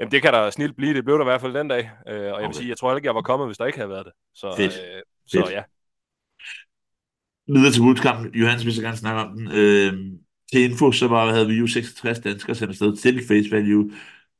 Jamen, 0.01 0.13
det 0.13 0.23
kan 0.23 0.33
der 0.33 0.51
snilt 0.51 0.77
blive. 0.77 0.95
Det 0.95 1.05
blev 1.05 1.17
der 1.19 1.25
i 1.25 1.31
hvert 1.31 1.41
fald 1.41 1.55
den 1.55 1.69
dag. 1.69 1.91
Øh, 2.09 2.15
og 2.15 2.19
jeg 2.19 2.25
vil 2.27 2.33
Okay. 2.45 2.53
sige, 2.53 2.69
jeg 2.69 2.77
tror 2.77 2.97
ikke, 2.97 3.07
jeg 3.07 3.15
var 3.15 3.23
kommet, 3.23 3.49
hvis 3.49 3.59
der 3.59 3.67
ikke 3.67 3.79
havde 3.79 3.91
været 3.91 4.05
det. 4.07 4.13
Så, 4.35 4.55
Fedt. 4.57 4.73
Øh, 4.73 5.03
så 5.27 5.39
Fedt. 5.39 5.51
ja. 5.51 5.63
Videre 7.47 7.73
til 7.73 7.83
Wolves-kampen. 7.83 8.35
Johannes 8.35 8.65
vil 8.65 8.75
så 8.75 8.83
gerne 8.83 8.97
snakke 8.97 9.21
om 9.21 9.37
den. 9.37 9.49
Øh, 9.55 9.93
til 10.53 10.71
info, 10.71 10.93
så 10.93 11.09
var, 11.09 11.33
havde 11.33 11.47
vi 11.47 11.55
jo 11.55 11.67
66 11.67 12.19
danskere 12.19 12.55
sendt 12.55 12.71
afsted 12.71 12.97
til 12.97 13.21
face 13.29 13.51
value. 13.51 13.91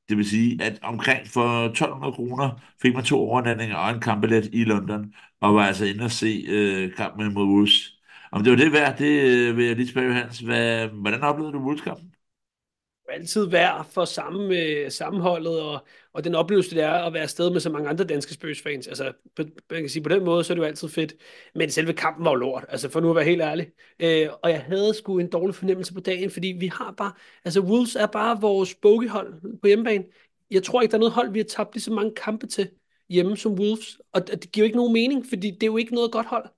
Det 0.09 0.17
vil 0.17 0.29
sige, 0.31 0.63
at 0.63 0.79
omkring 0.83 1.27
for 1.29 1.65
1200 1.65 2.13
kroner 2.13 2.61
fik 2.83 2.95
man 2.95 3.05
to 3.05 3.19
overnatninger 3.21 3.77
og 3.77 3.91
en 3.91 4.01
kampbillet 4.01 4.51
i 4.53 4.65
London, 4.65 5.15
og 5.41 5.55
var 5.55 5.67
altså 5.67 5.85
inde 5.85 6.05
og 6.05 6.11
se 6.11 6.45
øh, 6.49 6.95
kampen 6.97 7.35
mod 7.35 7.45
Wolves. 7.47 7.99
Om 8.33 8.43
det 8.45 8.51
var 8.51 8.57
det 8.57 8.73
værd, 8.73 8.99
det 8.99 9.23
øh, 9.23 9.57
vil 9.57 9.67
jeg 9.67 9.77
lige 9.77 9.89
spørge 9.89 10.15
Hans. 10.15 10.39
Hvad, 10.39 10.89
hvordan 10.89 11.23
oplevede 11.23 11.53
du 11.53 11.59
Wolves-kampen? 11.59 12.13
Altid 13.13 13.47
værd 13.47 13.87
for 13.91 14.05
samme, 14.05 14.59
øh, 14.59 14.91
sammenholdet 14.91 15.61
og, 15.61 15.87
og 16.13 16.25
den 16.25 16.35
oplevelse, 16.35 16.75
det 16.75 16.85
er 16.85 16.91
at 16.93 17.13
være 17.13 17.23
afsted 17.23 17.51
med 17.51 17.61
så 17.61 17.71
mange 17.71 17.89
andre 17.89 18.05
danske 18.05 18.35
Spurs-fans. 18.35 18.87
Altså, 18.87 19.13
på, 19.37 19.43
man 19.71 19.81
kan 19.81 19.89
sige, 19.89 20.03
på 20.03 20.09
den 20.09 20.25
måde, 20.25 20.45
så 20.45 20.53
er 20.53 20.55
det 20.55 20.63
jo 20.63 20.67
altid 20.67 20.89
fedt. 20.89 21.15
Men 21.55 21.71
selve 21.71 21.93
kampen 21.93 22.25
var 22.25 22.31
jo 22.31 22.35
lort, 22.35 22.65
altså 22.69 22.89
for 22.89 23.01
nu 23.01 23.11
at 23.11 23.17
være 23.17 23.25
helt 23.25 23.43
ærlig. 23.43 23.71
Øh, 24.01 24.29
og 24.43 24.51
jeg 24.51 24.61
havde 24.63 24.95
sgu 24.95 25.19
en 25.19 25.31
dårlig 25.31 25.55
fornemmelse 25.55 25.95
på 25.95 26.01
dagen, 26.01 26.31
fordi 26.31 26.49
vi 26.49 26.67
har 26.67 26.95
bare, 26.97 27.13
altså 27.45 27.61
Wolves 27.61 27.97
er 27.97 28.07
bare 28.07 28.41
vores 28.41 28.75
bogeyhold 28.75 29.41
på 29.61 29.67
hjemmebane. 29.67 30.05
Jeg 30.51 30.63
tror 30.63 30.83
ikke, 30.83 30.93
der 30.93 30.99
er 30.99 31.01
noget 31.01 31.15
hold, 31.15 31.33
vi 31.33 31.39
har 31.39 31.45
tabt 31.45 31.75
lige 31.75 31.83
så 31.83 31.93
mange 31.93 32.13
kampe 32.15 32.47
til 32.47 32.71
hjemme 33.09 33.37
som 33.37 33.53
Wolves. 33.53 33.99
Og 34.13 34.27
det 34.27 34.53
giver 34.53 34.65
jo 34.65 34.67
ikke 34.67 34.77
nogen 34.77 34.93
mening, 34.93 35.27
fordi 35.29 35.51
det 35.51 35.63
er 35.63 35.67
jo 35.67 35.77
ikke 35.77 35.95
noget 35.95 36.13
godt 36.13 36.27
hold. 36.27 36.49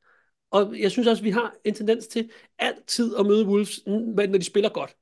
Og 0.51 0.81
jeg 0.81 0.91
synes 0.91 1.09
også, 1.09 1.23
vi 1.23 1.31
har 1.31 1.55
en 1.65 1.75
tendens 1.75 2.07
til 2.07 2.31
altid 2.59 3.17
at 3.17 3.27
møde 3.27 3.47
Wolves, 3.47 3.81
når 3.87 4.27
de 4.27 4.45
spiller 4.45 4.69
godt. 4.71 4.97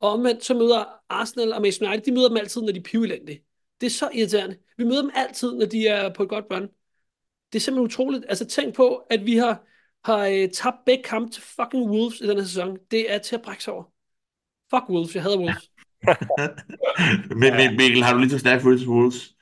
Og 0.00 0.10
omvendt 0.10 0.44
så 0.44 0.54
møder 0.54 0.84
Arsenal 1.08 1.52
og 1.52 1.62
Manchester 1.62 1.88
United, 1.88 2.04
de 2.04 2.12
møder 2.12 2.28
dem 2.28 2.36
altid, 2.36 2.62
når 2.62 2.72
de 2.72 2.78
er 2.78 2.82
pivelendige. 2.82 3.44
Det 3.80 3.86
er 3.86 3.90
så 3.90 4.10
irriterende. 4.14 4.58
Vi 4.76 4.84
møder 4.84 5.02
dem 5.02 5.10
altid, 5.14 5.54
når 5.54 5.66
de 5.66 5.86
er 5.86 6.14
på 6.14 6.22
et 6.22 6.28
godt 6.28 6.44
run. 6.50 6.68
Det 7.52 7.58
er 7.58 7.60
simpelthen 7.60 7.86
utroligt. 7.86 8.24
Altså 8.28 8.46
tænk 8.46 8.74
på, 8.74 8.96
at 9.10 9.26
vi 9.26 9.36
har, 9.36 9.64
har 10.04 10.26
øh, 10.26 10.48
tabt 10.50 10.76
begge 10.86 11.04
kampe 11.04 11.30
til 11.30 11.42
fucking 11.42 11.90
Wolves 11.90 12.20
i 12.20 12.26
denne 12.26 12.46
sæson. 12.46 12.78
Det 12.90 13.12
er 13.12 13.18
til 13.18 13.36
at 13.36 13.42
brække 13.42 13.64
sig 13.64 13.72
over. 13.72 13.84
Fuck 14.70 14.90
Wolves, 14.90 15.14
jeg 15.14 15.22
hader 15.22 15.38
Wolves. 15.38 15.70
Men, 17.40 17.54
men 17.56 17.76
Mikkel, 17.76 18.02
har 18.02 18.12
du 18.12 18.18
lige 18.18 18.30
så 18.30 18.38
stærk 18.38 18.62
følelse 18.62 18.84
for 18.84 18.92
Wolves? 18.92 19.34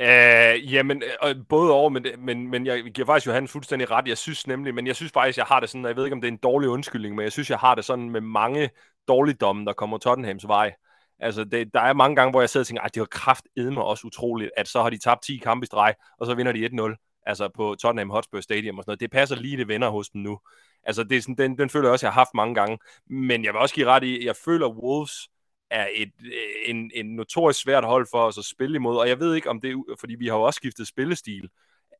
Øh, 0.00 0.72
jamen, 0.74 1.02
øh, 1.24 1.34
både 1.48 1.72
over, 1.72 1.88
men, 1.88 2.06
men, 2.18 2.48
men 2.48 2.66
jeg 2.66 2.82
giver 2.82 3.06
faktisk 3.06 3.26
Johan 3.26 3.48
fuldstændig 3.48 3.90
ret. 3.90 4.08
Jeg 4.08 4.18
synes 4.18 4.46
nemlig, 4.46 4.74
men 4.74 4.86
jeg 4.86 4.96
synes 4.96 5.12
faktisk, 5.12 5.38
jeg 5.38 5.46
har 5.46 5.60
det 5.60 5.68
sådan, 5.68 5.84
jeg 5.84 5.96
ved 5.96 6.04
ikke, 6.04 6.14
om 6.14 6.20
det 6.20 6.28
er 6.28 6.32
en 6.32 6.38
dårlig 6.38 6.68
undskyldning, 6.68 7.14
men 7.14 7.22
jeg 7.22 7.32
synes, 7.32 7.50
jeg 7.50 7.58
har 7.58 7.74
det 7.74 7.84
sådan 7.84 8.10
med 8.10 8.20
mange 8.20 8.70
dårligdomme, 9.08 9.64
der 9.64 9.72
kommer 9.72 9.98
Tottenhams 9.98 10.48
vej. 10.48 10.74
Altså, 11.18 11.44
det, 11.44 11.74
der 11.74 11.80
er 11.80 11.92
mange 11.92 12.16
gange, 12.16 12.30
hvor 12.30 12.40
jeg 12.40 12.50
sidder 12.50 12.62
og 12.62 12.66
tænker, 12.66 12.82
at 12.82 12.94
det 12.94 13.00
var 13.00 13.06
kraft 13.06 13.44
mig 13.56 13.84
også 13.84 14.06
utroligt, 14.06 14.50
at 14.56 14.68
så 14.68 14.82
har 14.82 14.90
de 14.90 14.98
tabt 14.98 15.22
10 15.22 15.36
kampe 15.36 15.64
i 15.64 15.66
streg, 15.66 15.94
og 16.18 16.26
så 16.26 16.34
vinder 16.34 16.52
de 16.52 16.66
1-0, 16.66 17.22
altså 17.26 17.48
på 17.54 17.74
Tottenham 17.74 18.10
Hotspur 18.10 18.40
Stadium 18.40 18.78
og 18.78 18.84
sådan 18.84 18.90
noget. 18.90 19.00
Det 19.00 19.10
passer 19.10 19.36
lige, 19.36 19.56
det 19.56 19.68
vender 19.68 19.88
hos 19.88 20.08
dem 20.08 20.20
nu. 20.20 20.38
Altså, 20.84 21.04
det 21.04 21.16
er 21.16 21.22
sådan, 21.22 21.34
den, 21.34 21.58
den 21.58 21.70
føler 21.70 21.88
jeg 21.88 21.92
også, 21.92 22.06
jeg 22.06 22.12
har 22.12 22.20
haft 22.20 22.34
mange 22.34 22.54
gange. 22.54 22.78
Men 23.06 23.44
jeg 23.44 23.52
vil 23.52 23.60
også 23.60 23.74
give 23.74 23.86
ret 23.86 24.04
i, 24.04 24.26
jeg 24.26 24.36
føler, 24.36 24.68
Wolves 24.68 25.28
er 25.70 25.88
et, 25.94 26.12
øh, 26.24 26.32
en, 26.66 26.90
en 26.94 27.06
notorisk 27.06 27.60
svært 27.60 27.84
hold 27.84 28.06
for 28.10 28.26
os 28.26 28.38
at 28.38 28.44
spille 28.44 28.76
imod, 28.76 28.96
og 28.96 29.08
jeg 29.08 29.20
ved 29.20 29.34
ikke 29.34 29.50
om 29.50 29.60
det 29.60 29.84
fordi 30.00 30.14
vi 30.14 30.26
har 30.26 30.36
jo 30.36 30.42
også 30.42 30.56
skiftet 30.56 30.88
spillestil, 30.88 31.50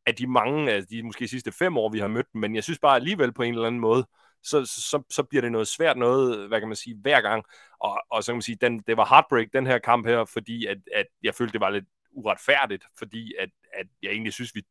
af 0.07 0.15
de 0.15 0.27
mange, 0.27 0.73
af 0.73 0.87
de 0.87 1.03
måske 1.03 1.29
sidste 1.29 1.53
fem 1.53 1.77
år, 1.79 1.93
vi 1.93 1.99
har 1.99 2.09
mødt 2.09 2.33
dem, 2.33 2.41
men 2.41 2.55
jeg 2.55 2.65
synes 2.65 2.79
bare 2.79 2.97
alligevel 2.97 3.33
på 3.33 3.43
en 3.43 3.55
eller 3.55 3.67
anden 3.67 3.81
måde, 3.81 4.07
så, 4.43 4.65
så, 4.65 5.03
så 5.11 5.23
bliver 5.23 5.43
det 5.43 5.53
noget 5.53 5.69
svært 5.69 5.97
noget, 5.97 6.49
hvad 6.49 6.61
kan 6.61 6.69
man 6.69 6.77
sige, 6.77 6.97
hver 7.03 7.21
gang, 7.21 7.45
og, 7.81 8.03
og 8.11 8.25
så 8.25 8.33
kan 8.33 8.37
man 8.37 8.43
sige, 8.43 8.59
den, 8.61 8.81
det 8.87 8.97
var 8.97 9.07
heartbreak, 9.07 9.47
den 9.53 9.67
her 9.67 9.79
kamp 9.79 10.07
her, 10.07 10.25
fordi 10.25 10.67
at, 10.67 10.79
at 10.95 11.07
jeg 11.23 11.35
følte, 11.35 11.53
det 11.53 11.61
var 11.61 11.71
lidt 11.71 11.85
uretfærdigt, 12.13 12.85
fordi 12.99 13.35
at, 13.39 13.49
at 13.75 13.87
jeg 14.03 14.11
egentlig 14.11 14.33
synes, 14.33 14.55
vi, 14.55 14.63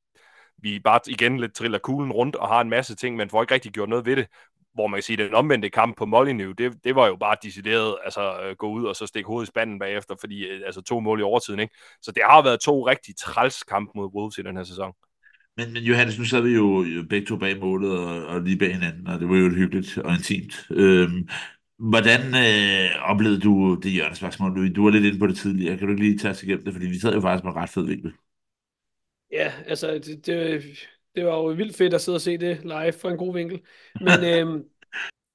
vi 0.61 0.79
bare 0.79 0.99
igen 1.07 1.39
lidt 1.39 1.53
triller 1.53 1.77
kuglen 1.77 2.11
rundt 2.11 2.35
og 2.35 2.47
har 2.47 2.61
en 2.61 2.69
masse 2.69 2.95
ting, 2.95 3.15
men 3.15 3.29
får 3.29 3.41
ikke 3.41 3.53
rigtig 3.53 3.71
gjort 3.71 3.89
noget 3.89 4.05
ved 4.05 4.15
det, 4.15 4.27
hvor 4.73 4.87
man 4.87 4.97
kan 4.97 5.03
sige, 5.03 5.21
at 5.21 5.25
den 5.27 5.35
omvendte 5.35 5.69
kamp 5.69 5.97
på 5.97 6.05
Molyneux, 6.05 6.55
det, 6.57 6.73
det 6.83 6.95
var 6.95 7.07
jo 7.07 7.15
bare 7.15 7.35
decideret, 7.43 7.95
altså 8.03 8.41
øh, 8.43 8.55
gå 8.55 8.69
ud 8.69 8.85
og 8.85 8.95
så 8.95 9.05
stikke 9.07 9.27
hovedet 9.27 9.47
i 9.47 9.51
spanden 9.51 9.79
bagefter, 9.79 10.15
fordi 10.19 10.47
øh, 10.47 10.61
altså 10.65 10.81
to 10.81 10.99
mål 10.99 11.19
i 11.19 11.23
overtiden, 11.23 11.59
ikke? 11.59 11.75
Så 12.01 12.11
det 12.11 12.23
har 12.25 12.43
været 12.43 12.59
to 12.59 12.87
rigtig 12.87 13.15
træls 13.17 13.63
kamp 13.63 13.91
mod 13.95 14.09
Wolves 14.15 14.37
i 14.37 14.41
den 14.41 14.57
her 14.57 14.63
sæson. 14.63 14.93
Men, 15.57 15.73
men 15.73 15.83
Johannes, 15.83 16.19
nu 16.19 16.25
sad 16.25 16.41
vi 16.41 16.49
jo 16.49 16.83
øh, 16.83 17.07
begge 17.07 17.27
to 17.27 17.37
bag 17.37 17.59
målet 17.59 17.99
og, 17.99 18.25
og 18.25 18.41
lige 18.41 18.57
bag 18.57 18.73
hinanden, 18.73 19.07
og 19.07 19.19
det 19.19 19.29
var 19.29 19.35
jo 19.35 19.45
et 19.45 19.55
hyggeligt 19.55 19.97
og 19.97 20.13
intimt. 20.13 20.65
Øhm, 20.71 21.27
hvordan 21.79 22.21
øh, 22.21 23.09
oplevede 23.11 23.39
du 23.39 23.79
det 23.83 23.95
Jørgens 23.97 24.37
Du, 24.39 24.73
du 24.75 24.83
var 24.83 24.91
lidt 24.91 25.05
inde 25.05 25.19
på 25.19 25.27
det 25.27 25.37
tidligere. 25.37 25.77
Kan 25.77 25.87
du 25.87 25.93
ikke 25.93 26.03
lige 26.03 26.17
tage 26.17 26.31
os 26.31 26.43
igennem 26.43 26.65
det? 26.65 26.73
Fordi 26.73 26.87
vi 26.87 26.99
sad 26.99 27.13
jo 27.13 27.21
faktisk 27.21 27.43
med 27.43 27.55
ret 27.55 27.69
fed 27.69 27.85
vinkel. 27.85 28.13
Ja, 29.31 29.53
altså, 29.65 29.93
det, 29.93 30.25
det, 30.25 30.63
det 31.15 31.25
var 31.25 31.35
jo 31.35 31.45
vildt 31.45 31.77
fedt 31.77 31.93
at 31.93 32.01
sidde 32.01 32.15
og 32.15 32.21
se 32.21 32.37
det 32.37 32.63
live 32.63 32.91
fra 32.91 33.11
en 33.11 33.17
god 33.17 33.33
vinkel. 33.33 33.61
Men 34.01 34.23
øhm, 34.33 34.63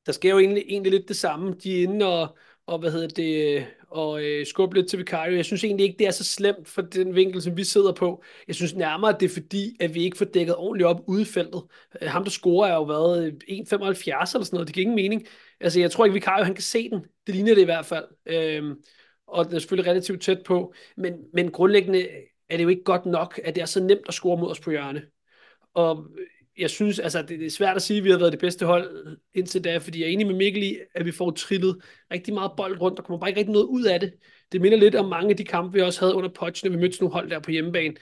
der 0.07 0.13
sker 0.13 0.31
jo 0.31 0.39
egentlig, 0.39 0.65
egentlig 0.69 0.93
lidt 0.93 1.09
det 1.09 1.17
samme. 1.17 1.55
De 1.65 1.79
er 1.79 1.83
inde 1.83 2.07
og, 2.07 2.39
og 2.67 2.79
hvad 2.79 2.93
hedder 2.93 3.09
det, 3.09 3.67
og 3.89 4.25
øh, 4.25 4.47
skubbe 4.47 4.77
lidt 4.77 4.89
til 4.91 4.99
Vicario. 4.99 5.37
Jeg 5.37 5.45
synes 5.45 5.65
egentlig 5.65 5.87
ikke, 5.87 5.99
det 5.99 6.07
er 6.07 6.11
så 6.11 6.25
slemt 6.25 6.69
for 6.69 6.83
den 6.83 7.15
vinkel, 7.15 7.43
som 7.43 7.57
vi 7.57 7.65
sidder 7.65 7.93
på. 7.93 8.23
Jeg 8.49 8.55
synes 8.55 8.75
nærmere, 8.75 9.15
at 9.15 9.21
det 9.21 9.31
er 9.31 9.35
fordi, 9.35 9.77
at 9.81 9.95
vi 9.95 10.03
ikke 10.03 10.17
får 10.17 10.25
dækket 10.25 10.57
ordentligt 10.57 10.87
op 10.87 11.01
ude 11.07 11.23
i 11.23 11.25
feltet. 11.25 11.63
Øh, 12.03 12.09
ham, 12.09 12.25
der 12.25 12.31
scorer, 12.31 12.69
er 12.69 12.75
jo 12.75 12.83
været 12.83 13.43
1,75 13.49 13.55
eller 13.55 14.25
sådan 14.25 14.49
noget. 14.53 14.67
Det 14.67 14.75
giver 14.75 14.83
ingen 14.83 14.97
mening. 14.97 15.27
Altså, 15.61 15.81
jeg 15.81 15.91
tror 15.91 16.05
ikke, 16.05 16.15
Vicario, 16.15 16.45
han 16.45 16.55
kan 16.55 16.63
se 16.63 16.91
den. 16.91 17.01
Det 17.27 17.35
ligner 17.35 17.55
det 17.55 17.63
i 17.63 17.65
hvert 17.65 17.87
fald. 17.87 18.05
Øhm, 18.27 18.75
og 19.27 19.45
den 19.45 19.55
er 19.55 19.59
selvfølgelig 19.59 19.91
relativt 19.91 20.23
tæt 20.23 20.43
på. 20.47 20.75
Men, 20.97 21.15
men 21.33 21.51
grundlæggende 21.51 22.09
er 22.55 22.57
det 22.57 22.65
jo 22.65 22.69
ikke 22.69 22.85
godt 22.85 23.07
nok, 23.07 23.41
at 23.45 23.55
det 23.55 23.63
er 23.63 23.67
så 23.67 23.81
nemt 23.81 24.09
at 24.09 24.15
score 24.15 24.39
mod 24.39 24.51
os 24.51 24.61
på 24.61 24.71
hjørne. 24.71 25.03
Og 25.75 26.07
jeg 26.59 26.71
synes, 26.71 26.99
altså 26.99 27.23
det, 27.23 27.29
det 27.29 27.47
er 27.47 27.51
svært 27.51 27.77
at 27.77 27.83
sige, 27.83 27.99
at 27.99 28.05
vi 28.05 28.11
har 28.11 28.19
været 28.19 28.33
det 28.33 28.41
bedste 28.41 28.67
hold 28.67 29.19
indtil 29.35 29.65
da, 29.65 29.77
fordi 29.77 30.01
jeg 30.01 30.07
er 30.07 30.13
enig 30.13 30.27
med 30.27 30.35
Mikkel 30.35 30.63
i, 30.63 30.79
at 30.95 31.07
vi 31.07 31.13
får 31.13 31.31
trillet 31.31 31.85
rigtig 32.13 32.35
meget 32.35 32.53
bold 32.57 32.81
rundt, 32.81 32.99
og 32.99 33.05
kommer 33.05 33.21
bare 33.21 33.31
ikke 33.31 33.41
rigtig 33.41 33.53
noget 33.53 33.67
ud 33.67 33.85
af 33.85 34.01
det. 34.01 34.15
Det 34.53 34.61
minder 34.61 34.79
lidt 34.79 34.95
om 34.95 35.09
mange 35.09 35.31
af 35.31 35.37
de 35.37 35.45
kampe, 35.45 35.73
vi 35.73 35.81
også 35.81 36.01
havde 36.01 36.15
under 36.15 36.29
Poch, 36.29 36.65
når 36.65 36.71
vi 36.71 36.77
mødte 36.77 37.01
nogle 37.01 37.13
hold 37.13 37.31
der 37.31 37.39
på 37.39 37.51
hjemmebane, 37.51 37.95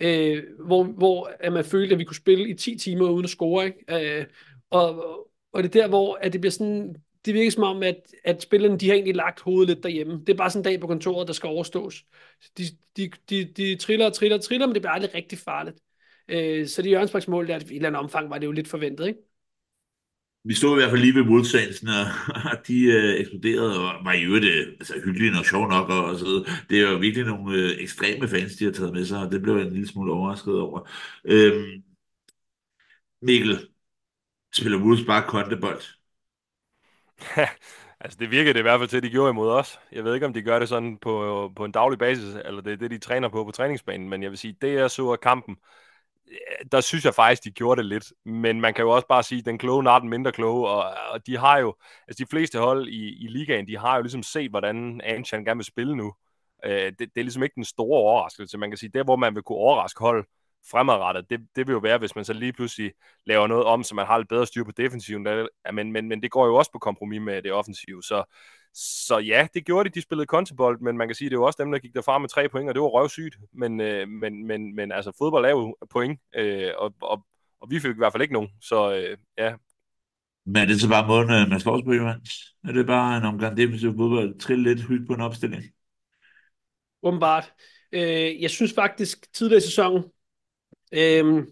øh, 0.00 0.44
hvor, 0.66 0.84
hvor 0.84 1.30
at 1.40 1.52
man 1.52 1.64
følte, 1.64 1.92
at 1.92 1.98
vi 1.98 2.04
kunne 2.04 2.16
spille 2.16 2.48
i 2.48 2.54
10 2.54 2.78
timer 2.78 3.10
uden 3.10 3.24
at 3.24 3.30
score. 3.30 3.66
Ikke? 3.66 4.18
Øh, 4.18 4.26
og, 4.70 5.04
og 5.52 5.62
det 5.62 5.76
er 5.76 5.80
der, 5.82 5.88
hvor 5.88 6.14
at 6.14 6.32
det 6.32 6.40
bliver 6.40 6.52
sådan, 6.52 6.96
det 7.28 7.34
virker 7.34 7.50
som 7.50 7.62
om, 7.62 7.82
at, 7.82 7.96
at 8.24 8.42
spillerne, 8.42 8.78
de 8.78 8.88
har 8.88 8.94
egentlig 8.94 9.14
lagt 9.14 9.40
hovedet 9.40 9.68
lidt 9.68 9.82
derhjemme. 9.82 10.20
Det 10.26 10.28
er 10.28 10.36
bare 10.36 10.50
sådan 10.50 10.60
en 10.60 10.64
dag 10.64 10.80
på 10.80 10.86
kontoret, 10.86 11.26
der 11.26 11.32
skal 11.34 11.48
overstås. 11.48 12.04
De, 12.58 12.62
de, 12.96 13.10
de, 13.30 13.52
de 13.56 13.76
triller 13.76 14.06
og 14.06 14.12
triller 14.12 14.36
og 14.36 14.44
triller, 14.44 14.66
men 14.66 14.74
det 14.74 14.82
bliver 14.82 14.92
aldrig 14.92 15.14
rigtig 15.14 15.38
farligt. 15.38 15.76
Øh, 16.28 16.66
så 16.66 16.82
det 16.82 16.90
Jørgens 16.90 17.28
mål, 17.28 17.48
der 17.48 17.54
i 17.54 17.56
et 17.56 17.70
eller 17.70 17.88
andet 17.88 18.02
omfang 18.02 18.30
var 18.30 18.38
det 18.38 18.46
jo 18.46 18.52
lidt 18.52 18.68
forventet, 18.68 19.06
ikke? 19.06 19.20
Vi 20.44 20.54
stod 20.54 20.72
i 20.72 20.80
hvert 20.80 20.90
fald 20.90 21.00
lige 21.00 21.14
ved 21.14 21.24
modtagelsen, 21.24 21.88
og 22.52 22.66
de 22.66 22.84
øh, 22.84 23.20
eksploderede 23.20 23.78
og 23.80 24.04
var 24.04 24.12
i 24.12 24.22
øvrigt 24.24 24.44
øh, 24.44 24.66
altså, 24.80 24.94
hyggelige 25.04 25.38
og 25.38 25.44
sjov 25.44 25.68
nok. 25.68 25.88
Og, 25.90 26.04
og 26.04 26.18
så, 26.18 26.24
videre. 26.24 26.44
det 26.70 26.80
er 26.80 26.90
jo 26.90 26.98
virkelig 26.98 27.26
nogle 27.26 27.56
øh, 27.58 27.70
ekstreme 27.78 28.28
fans, 28.28 28.56
de 28.56 28.64
har 28.64 28.72
taget 28.72 28.92
med 28.92 29.04
sig, 29.04 29.18
og 29.18 29.32
det 29.32 29.42
blev 29.42 29.56
jeg 29.56 29.66
en 29.66 29.72
lille 29.72 29.88
smule 29.88 30.12
overrasket 30.12 30.60
over. 30.60 30.90
Øhm, 31.24 31.82
Mikkel, 33.22 33.68
spiller 34.54 34.78
Wolves 34.78 35.06
bare 35.06 35.28
kontebold? 35.28 35.97
Altså, 38.00 38.18
det 38.20 38.30
virkede 38.30 38.54
det 38.54 38.58
i 38.58 38.62
hvert 38.62 38.80
fald 38.80 38.88
til, 38.88 38.96
at 38.96 39.02
de 39.02 39.10
gjorde 39.10 39.30
imod 39.30 39.50
os. 39.50 39.80
Jeg 39.92 40.04
ved 40.04 40.14
ikke, 40.14 40.26
om 40.26 40.32
de 40.32 40.42
gør 40.42 40.58
det 40.58 40.68
sådan 40.68 40.98
på, 40.98 41.52
på 41.56 41.64
en 41.64 41.72
daglig 41.72 41.98
basis, 41.98 42.34
eller 42.44 42.60
det 42.60 42.72
er 42.72 42.76
det, 42.76 42.90
de 42.90 42.98
træner 42.98 43.28
på 43.28 43.44
på 43.44 43.50
træningsbanen, 43.50 44.08
men 44.08 44.22
jeg 44.22 44.30
vil 44.30 44.38
sige, 44.38 44.56
det 44.62 44.74
jeg 44.74 44.90
så 44.90 45.12
af 45.12 45.20
kampen, 45.20 45.56
der 46.72 46.80
synes 46.80 47.04
jeg 47.04 47.14
faktisk, 47.14 47.44
de 47.44 47.50
gjorde 47.50 47.78
det 47.78 47.88
lidt. 47.88 48.12
Men 48.24 48.60
man 48.60 48.74
kan 48.74 48.82
jo 48.82 48.90
også 48.90 49.06
bare 49.06 49.22
sige, 49.22 49.38
at 49.38 49.44
den 49.44 49.58
kloge 49.58 49.82
nar 49.82 49.98
den 49.98 50.08
mindre 50.08 50.32
kloge, 50.32 50.68
og, 50.68 50.94
og 51.10 51.26
de 51.26 51.36
har 51.36 51.58
jo, 51.58 51.74
altså 52.08 52.24
de 52.24 52.28
fleste 52.30 52.58
hold 52.58 52.88
i, 52.88 53.24
i 53.24 53.26
ligaen, 53.28 53.66
de 53.66 53.78
har 53.78 53.96
jo 53.96 54.02
ligesom 54.02 54.22
set, 54.22 54.50
hvordan 54.50 55.00
Anchan 55.04 55.44
gerne 55.44 55.58
vil 55.58 55.64
spille 55.64 55.96
nu. 55.96 56.14
Øh, 56.64 56.72
det, 56.72 56.98
det 56.98 57.10
er 57.16 57.22
ligesom 57.22 57.42
ikke 57.42 57.54
den 57.54 57.64
store 57.64 57.98
overraskelse. 57.98 58.58
Man 58.58 58.70
kan 58.70 58.76
sige, 58.78 58.90
der 58.94 59.04
hvor 59.04 59.16
man 59.16 59.34
vil 59.34 59.42
kunne 59.42 59.58
overraske 59.58 60.00
hold 60.00 60.26
fremadrettet, 60.70 61.30
det, 61.30 61.40
det 61.56 61.66
vil 61.66 61.72
jo 61.72 61.78
være, 61.78 61.98
hvis 61.98 62.14
man 62.16 62.24
så 62.24 62.32
lige 62.32 62.52
pludselig 62.52 62.92
laver 63.26 63.46
noget 63.46 63.64
om, 63.64 63.82
så 63.82 63.94
man 63.94 64.06
har 64.06 64.18
lidt 64.18 64.28
bedre 64.28 64.46
styr 64.46 64.64
på 64.64 64.72
defensiven. 64.76 65.26
Ja, 65.26 65.72
men, 65.72 65.92
men, 65.92 66.08
men 66.08 66.22
det 66.22 66.30
går 66.30 66.46
jo 66.46 66.54
også 66.54 66.72
på 66.72 66.78
kompromis 66.78 67.20
med 67.20 67.42
det 67.42 67.52
offensive. 67.52 68.02
Så, 68.02 68.24
så 68.74 69.18
ja, 69.18 69.46
det 69.54 69.66
gjorde 69.66 69.88
de. 69.88 69.94
De 69.94 70.02
spillede 70.02 70.26
kontibold, 70.26 70.80
men 70.80 70.96
man 70.96 71.08
kan 71.08 71.14
sige, 71.14 71.30
det 71.30 71.38
var 71.38 71.46
også 71.46 71.62
dem, 71.62 71.72
der 71.72 71.78
gik 71.78 71.94
derfra 71.94 72.18
med 72.18 72.28
tre 72.28 72.48
point, 72.48 72.68
og 72.68 72.74
det 72.74 72.82
var 72.82 72.88
røvsygt. 72.88 73.36
Men, 73.52 73.80
øh, 73.80 74.08
men, 74.08 74.46
men, 74.46 74.74
men 74.74 74.92
altså, 74.92 75.12
fodbold 75.18 75.44
er 75.44 75.50
jo 75.50 75.76
point, 75.90 76.20
øh, 76.34 76.70
og, 76.78 76.94
og, 77.02 77.26
og 77.60 77.70
vi 77.70 77.80
fik 77.80 77.90
i 77.90 77.98
hvert 77.98 78.12
fald 78.12 78.22
ikke 78.22 78.34
nogen. 78.34 78.48
Så 78.60 78.94
øh, 78.94 79.16
ja. 79.38 79.54
Men 80.46 80.56
er 80.56 80.66
det 80.66 80.80
så 80.80 80.88
bare 80.88 81.06
måden, 81.06 81.30
øh, 81.30 81.48
man 81.48 81.60
slås 81.60 81.82
på, 81.84 81.92
Johans? 81.92 82.54
Er 82.68 82.72
det 82.72 82.86
bare 82.86 83.16
en 83.16 83.24
omgang 83.24 83.56
defensiv 83.56 83.96
fodbold, 83.96 84.38
trille 84.38 84.64
lidt 84.64 84.88
hyt 84.88 85.06
på 85.06 85.14
en 85.14 85.20
opstilling? 85.20 85.64
Åbenbart. 87.02 87.52
Øh, 87.92 88.42
jeg 88.42 88.50
synes 88.50 88.74
faktisk, 88.74 89.32
tidligere 89.32 89.58
i 89.58 89.60
sæsonen, 89.60 90.04
øh, 90.92 91.46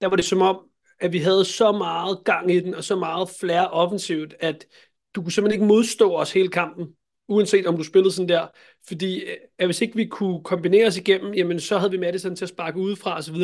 der 0.00 0.06
var 0.06 0.16
det 0.16 0.24
som 0.24 0.42
om, 0.42 0.68
at 1.00 1.12
vi 1.12 1.18
havde 1.18 1.44
så 1.44 1.72
meget 1.72 2.24
gang 2.24 2.50
i 2.50 2.60
den, 2.60 2.74
og 2.74 2.84
så 2.84 2.96
meget 2.96 3.28
flere 3.40 3.70
offensivt, 3.70 4.34
at 4.40 4.66
du 5.14 5.22
kunne 5.22 5.32
simpelthen 5.32 5.62
ikke 5.62 5.74
modstå 5.74 6.16
os 6.16 6.32
hele 6.32 6.48
kampen, 6.48 6.88
uanset 7.28 7.66
om 7.66 7.76
du 7.76 7.82
spillede 7.82 8.14
sådan 8.14 8.28
der. 8.28 8.46
Fordi 8.88 9.20
øh, 9.20 9.36
at 9.58 9.66
hvis 9.66 9.80
ikke 9.80 9.96
vi 9.96 10.06
kunne 10.06 10.44
kombinere 10.44 10.86
os 10.86 10.96
igennem, 10.96 11.34
jamen 11.34 11.60
så 11.60 11.78
havde 11.78 11.90
vi 11.90 11.98
Madison 11.98 12.36
til 12.36 12.44
at 12.44 12.48
sparke 12.48 12.78
udefra 12.78 13.18
osv. 13.18 13.36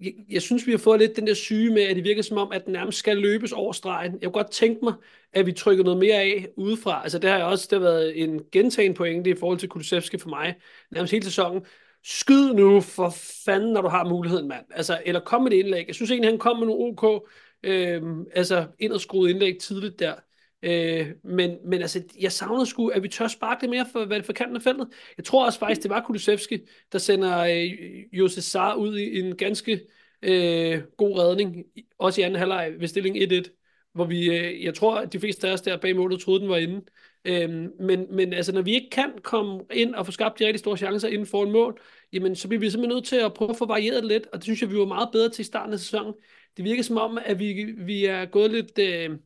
Jeg, 0.00 0.12
jeg 0.28 0.42
synes, 0.42 0.66
vi 0.66 0.70
har 0.70 0.78
fået 0.78 1.00
lidt 1.00 1.16
den 1.16 1.26
der 1.26 1.34
syge 1.34 1.74
med, 1.74 1.82
at 1.82 1.96
det 1.96 2.04
virker 2.04 2.22
som 2.22 2.38
om, 2.38 2.52
at 2.52 2.64
den 2.64 2.72
nærmest 2.72 2.98
skal 2.98 3.16
løbes 3.16 3.52
over 3.52 3.72
stregen. 3.72 4.12
Jeg 4.12 4.20
kunne 4.22 4.42
godt 4.42 4.50
tænke 4.52 4.84
mig, 4.84 4.94
at 5.32 5.46
vi 5.46 5.52
trykker 5.52 5.84
noget 5.84 5.98
mere 5.98 6.14
af 6.14 6.48
udefra. 6.56 7.02
Altså 7.02 7.18
det 7.18 7.30
har 7.30 7.36
jeg 7.36 7.46
også 7.46 7.68
det 7.70 7.78
har 7.78 7.88
været 7.88 8.22
en 8.22 8.40
gentagen 8.52 8.94
pointe 8.94 9.30
i 9.30 9.34
forhold 9.34 9.58
til 9.58 9.68
Kulusevski 9.68 10.18
for 10.18 10.28
mig, 10.28 10.54
nærmest 10.90 11.12
hele 11.12 11.24
sæsonen. 11.24 11.62
Skyd 12.10 12.54
nu 12.54 12.80
for 12.80 13.14
fanden, 13.44 13.72
når 13.72 13.80
du 13.82 13.88
har 13.88 14.04
muligheden, 14.04 14.48
mand. 14.48 14.64
Altså, 14.70 15.02
eller 15.06 15.20
kom 15.20 15.42
med 15.42 15.52
et 15.52 15.56
indlæg. 15.56 15.86
Jeg 15.86 15.94
synes 15.94 16.10
egentlig, 16.10 16.30
han 16.30 16.38
kom 16.38 16.58
med 16.58 16.66
nogle 16.66 16.84
OK, 17.02 17.28
øh, 17.62 18.02
altså 18.34 18.66
indadskruet 18.78 19.30
indlæg 19.30 19.58
tidligt 19.58 19.98
der. 19.98 20.14
Øh, 20.62 21.06
men, 21.24 21.56
men 21.64 21.80
altså, 21.80 22.02
jeg 22.20 22.32
savner 22.32 22.64
sgu, 22.64 22.88
at 22.88 23.02
vi 23.02 23.08
tør 23.08 23.28
sparke 23.28 23.60
det 23.60 23.70
mere 23.70 23.86
for, 23.92 24.04
hvad 24.04 24.16
det 24.16 24.26
for 24.26 24.32
kanten 24.32 24.56
af 24.56 24.62
feltet. 24.62 24.88
Jeg 25.16 25.24
tror 25.24 25.46
også 25.46 25.58
faktisk, 25.58 25.82
det 25.82 25.90
var 25.90 26.02
Kulusevski, 26.06 26.58
der 26.92 26.98
sender 26.98 27.38
øh, 27.38 28.18
Jose 28.18 28.42
Sar 28.42 28.74
ud 28.74 28.98
i 28.98 29.20
en 29.20 29.36
ganske 29.36 29.80
øh, 30.22 30.82
god 30.96 31.18
redning, 31.18 31.64
også 31.98 32.20
i 32.20 32.24
anden 32.24 32.38
halvleg 32.38 32.74
ved 32.78 32.88
stilling 32.88 33.16
1-1, 33.16 33.90
hvor 33.94 34.04
vi, 34.04 34.38
øh, 34.38 34.64
jeg 34.64 34.74
tror, 34.74 34.96
at 34.96 35.12
de 35.12 35.20
fleste 35.20 35.48
af 35.48 35.52
os 35.52 35.60
der 35.60 35.76
bag 35.76 35.96
målet 35.96 36.20
troede, 36.20 36.40
den 36.40 36.48
var 36.48 36.56
inde. 36.56 36.84
Øh, 37.24 37.50
men, 37.80 38.06
men 38.10 38.32
altså, 38.32 38.52
når 38.52 38.62
vi 38.62 38.74
ikke 38.74 38.90
kan 38.90 39.12
komme 39.22 39.60
ind 39.72 39.94
og 39.94 40.06
få 40.06 40.12
skabt 40.12 40.38
de 40.38 40.46
rigtig 40.46 40.60
store 40.60 40.76
chancer 40.76 41.08
inden 41.08 41.26
for 41.26 41.44
en 41.44 41.52
mål, 41.52 41.80
jamen, 42.12 42.36
så 42.36 42.48
bliver 42.48 42.60
vi 42.60 42.70
simpelthen 42.70 42.96
nødt 42.96 43.06
til 43.06 43.16
at 43.16 43.34
prøve 43.34 43.50
at 43.50 43.56
få 43.56 43.66
varieret 43.66 44.04
lidt, 44.04 44.26
og 44.26 44.38
det 44.38 44.44
synes 44.44 44.62
jeg, 44.62 44.70
vi 44.70 44.78
var 44.78 44.84
meget 44.84 45.08
bedre 45.12 45.28
til 45.28 45.42
i 45.42 45.44
starten 45.44 45.72
af 45.72 45.78
sæsonen. 45.78 46.14
Det 46.56 46.64
virker 46.64 46.82
som 46.82 46.96
om, 46.96 47.18
at 47.24 47.38
vi, 47.38 47.74
vi 47.78 48.04
er 48.04 48.24
gået 48.24 48.50
lidt... 48.50 48.78
Øh, 48.78 49.18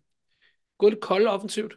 gå 0.78 0.88
lidt 0.88 1.00
koldt 1.00 1.28
offensivt. 1.28 1.74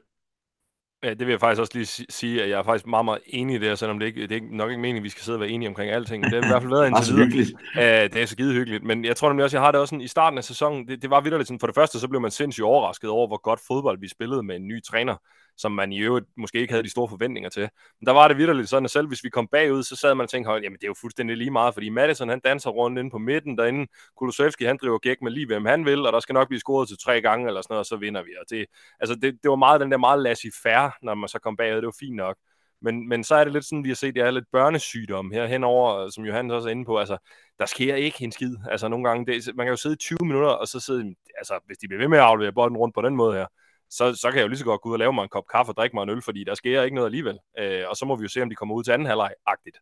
Ja, 1.03 1.09
det 1.09 1.19
vil 1.19 1.29
jeg 1.29 1.39
faktisk 1.39 1.59
også 1.59 1.71
lige 1.73 2.05
sige, 2.09 2.43
at 2.43 2.49
jeg 2.49 2.59
er 2.59 2.63
faktisk 2.63 2.87
meget, 2.87 3.05
meget 3.05 3.21
enig 3.25 3.55
i 3.55 3.59
det 3.59 3.67
her, 3.67 3.75
selvom 3.75 3.99
det, 3.99 4.05
ikke, 4.05 4.27
det 4.27 4.37
er 4.37 4.41
nok 4.51 4.69
ikke 4.69 4.81
meningen, 4.81 5.01
at 5.01 5.03
vi 5.03 5.09
skal 5.09 5.23
sidde 5.23 5.35
og 5.35 5.39
være 5.39 5.49
enige 5.49 5.69
omkring 5.69 5.91
alting. 5.91 6.23
Det 6.23 6.33
har 6.33 6.43
i 6.43 6.47
hvert 6.47 6.61
fald 6.61 6.73
været 6.73 6.87
indtil 6.89 7.15
videre. 7.15 7.61
Ja, 7.75 8.07
det 8.07 8.21
er 8.21 8.25
så 8.25 8.31
skide 8.31 8.53
hyggeligt. 8.53 8.83
Men 8.83 9.05
jeg 9.05 9.15
tror 9.15 9.29
nemlig 9.29 9.43
også, 9.43 9.57
jeg 9.57 9.63
har 9.63 9.71
det 9.71 9.81
også 9.81 9.89
sådan, 9.89 10.01
i 10.01 10.07
starten 10.07 10.37
af 10.37 10.43
sæsonen, 10.43 10.87
det, 10.87 11.01
det 11.01 11.09
var 11.09 11.21
vidderligt 11.21 11.47
sådan, 11.47 11.59
for 11.59 11.67
det 11.67 11.75
første, 11.75 11.99
så 11.99 12.07
blev 12.07 12.21
man 12.21 12.31
sindssygt 12.31 12.63
overrasket 12.63 13.09
over, 13.09 13.27
hvor 13.27 13.41
godt 13.41 13.59
fodbold 13.67 13.99
vi 13.99 14.07
spillede 14.07 14.43
med 14.43 14.55
en 14.55 14.67
ny 14.67 14.83
træner 14.83 15.15
som 15.57 15.71
man 15.71 15.91
i 15.91 15.99
øvrigt 15.99 16.25
måske 16.37 16.59
ikke 16.59 16.73
havde 16.73 16.83
de 16.83 16.89
store 16.89 17.09
forventninger 17.09 17.49
til. 17.49 17.69
Men 17.99 18.05
der 18.05 18.11
var 18.11 18.27
det 18.27 18.37
vidderligt 18.37 18.69
sådan, 18.69 18.85
at 18.85 18.91
selv 18.91 19.07
hvis 19.07 19.23
vi 19.23 19.29
kom 19.29 19.47
bagud, 19.47 19.83
så 19.83 19.95
sad 19.95 20.15
man 20.15 20.23
og 20.23 20.29
tænkte, 20.29 20.51
jamen 20.51 20.73
det 20.73 20.83
er 20.83 20.87
jo 20.87 20.95
fuldstændig 21.01 21.37
lige 21.37 21.51
meget, 21.51 21.73
fordi 21.73 21.89
Madison 21.89 22.29
han 22.29 22.39
danser 22.39 22.69
rundt 22.69 22.99
inde 22.99 23.11
på 23.11 23.17
midten 23.17 23.57
derinde, 23.57 23.87
Kulusevski 24.17 24.65
han 24.65 24.77
driver 24.81 24.97
gæk 24.97 25.21
med 25.21 25.31
lige 25.31 25.47
hvem 25.47 25.65
han 25.65 25.85
vil, 25.85 26.05
og 26.05 26.13
der 26.13 26.19
skal 26.19 26.33
nok 26.33 26.47
blive 26.47 26.59
scoret 26.59 26.87
til 26.87 26.97
tre 26.97 27.21
gange 27.21 27.47
eller 27.47 27.61
sådan 27.61 27.73
noget, 27.73 27.79
og 27.79 27.85
så 27.85 27.95
vinder 27.95 28.23
vi. 28.23 28.29
Og 28.41 28.45
det, 28.49 28.65
altså 28.99 29.15
det, 29.15 29.33
det 29.43 29.49
var 29.49 29.55
meget 29.55 29.81
den 29.81 29.91
der 29.91 29.97
meget 29.97 30.19
laissez-faire, 30.19 30.91
når 31.01 31.15
man 31.15 31.29
så 31.29 31.39
kom 31.39 31.57
bagud, 31.57 31.77
det 31.77 31.85
var 31.85 31.95
fint 31.99 32.15
nok. 32.15 32.37
Men, 32.81 33.09
men 33.09 33.23
så 33.23 33.35
er 33.35 33.43
det 33.43 33.53
lidt 33.53 33.65
sådan, 33.65 33.83
vi 33.83 33.89
har 33.89 33.95
set, 33.95 34.15
det 34.15 34.23
er 34.23 34.31
lidt 34.31 34.51
børnesygdom 34.51 35.31
her 35.31 35.47
henover, 35.47 36.09
som 36.09 36.25
Johannes 36.25 36.53
også 36.53 36.67
er 36.67 36.71
inde 36.71 36.85
på. 36.85 36.97
Altså, 36.97 37.17
der 37.59 37.65
sker 37.65 37.95
ikke 37.95 38.23
en 38.23 38.31
skid. 38.31 38.55
Altså 38.71 38.87
nogle 38.87 39.09
gange, 39.09 39.25
det, 39.25 39.55
man 39.55 39.65
kan 39.65 39.71
jo 39.71 39.77
sidde 39.77 39.93
i 39.93 39.97
20 39.97 40.17
minutter, 40.21 40.49
og 40.49 40.67
så 40.67 40.79
sidde, 40.79 41.15
altså 41.37 41.59
hvis 41.65 41.77
de 41.77 41.87
bliver 41.87 42.01
ved 42.01 42.07
med 42.07 42.17
at 42.17 42.23
aflevere 42.23 42.53
bolden 42.53 42.77
rundt 42.77 42.95
på 42.95 43.01
den 43.01 43.15
måde 43.15 43.33
her, 43.33 43.45
så, 43.89 44.15
så 44.15 44.29
kan 44.29 44.37
jeg 44.37 44.43
jo 44.43 44.47
lige 44.47 44.57
så 44.57 44.65
godt 44.65 44.81
gå 44.81 44.89
ud 44.89 44.93
og 44.93 44.99
lave 44.99 45.13
mig 45.13 45.23
en 45.23 45.29
kop 45.29 45.43
kaffe 45.51 45.71
og 45.71 45.75
drikke 45.77 45.95
mig 45.95 46.03
en 46.03 46.09
øl, 46.09 46.21
fordi 46.21 46.43
der 46.43 46.55
sker 46.55 46.83
ikke 46.83 46.95
noget 46.95 47.07
alligevel. 47.07 47.37
Øh, 47.59 47.83
og 47.89 47.95
så 47.95 48.05
må 48.05 48.15
vi 48.15 48.23
jo 48.23 48.29
se, 48.29 48.41
om 48.41 48.49
de 48.49 48.55
kommer 48.55 48.75
ud 48.75 48.83
til 48.83 48.91
anden 48.91 49.07
halvleg-agtigt. 49.07 49.77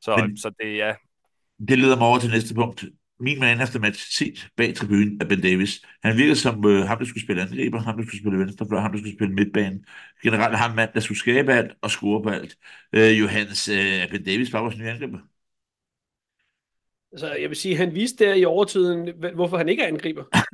Så, 0.00 0.16
Men, 0.16 0.36
så 0.36 0.50
det 0.60 0.82
er... 0.82 0.86
Ja. 0.86 0.94
Det 1.68 1.78
leder 1.78 1.96
mig 1.96 2.06
over 2.06 2.18
til 2.18 2.30
næste 2.30 2.54
punkt. 2.54 2.84
Min 3.20 3.40
man 3.40 3.60
efter 3.60 3.80
match 3.80 4.18
set 4.18 4.48
bag 4.56 4.74
tribunen 4.74 5.20
af 5.20 5.28
Ben 5.28 5.40
Davis. 5.40 5.82
Han 6.04 6.16
virker 6.16 6.34
som 6.34 6.66
øh, 6.66 6.86
ham, 6.86 6.98
der 6.98 7.04
skulle 7.04 7.24
spille 7.24 7.42
angriber, 7.42 7.80
ham, 7.80 7.96
der 7.96 8.04
skulle 8.04 8.20
spille 8.20 8.38
venstrefløj, 8.38 8.80
ham, 8.80 8.92
der 8.92 8.98
skulle 8.98 9.16
spille 9.16 9.34
midtbane. 9.34 9.80
Generelt 10.22 10.56
ham 10.56 10.76
mand, 10.76 10.90
der 10.94 11.00
skulle 11.00 11.18
skabe 11.18 11.52
alt 11.52 11.72
og 11.82 11.90
score 11.90 12.22
på 12.22 12.28
alt. 12.28 12.56
Øh, 12.92 13.20
Johannes, 13.20 13.68
øh, 13.68 14.10
Ben 14.10 14.24
Davis 14.24 14.50
bare 14.50 14.62
vores 14.62 14.78
nye 14.78 14.90
angriber. 14.90 15.18
Altså, 17.12 17.34
jeg 17.34 17.48
vil 17.48 17.56
sige, 17.56 17.76
han 17.76 17.94
viste 17.94 18.24
der 18.24 18.34
i 18.34 18.44
overtiden, 18.44 19.10
hvorfor 19.34 19.56
han 19.56 19.68
ikke 19.68 19.82
er 19.82 19.86
angriber. 19.86 20.24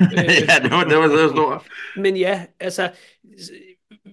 ja, 0.49 0.63
det 0.63 0.71
var, 0.71 0.85
det 0.85 0.99
var 0.99 1.09
så 1.09 1.29
stort. 1.35 1.63
Men 1.97 2.17
ja, 2.17 2.47
altså, 2.61 2.91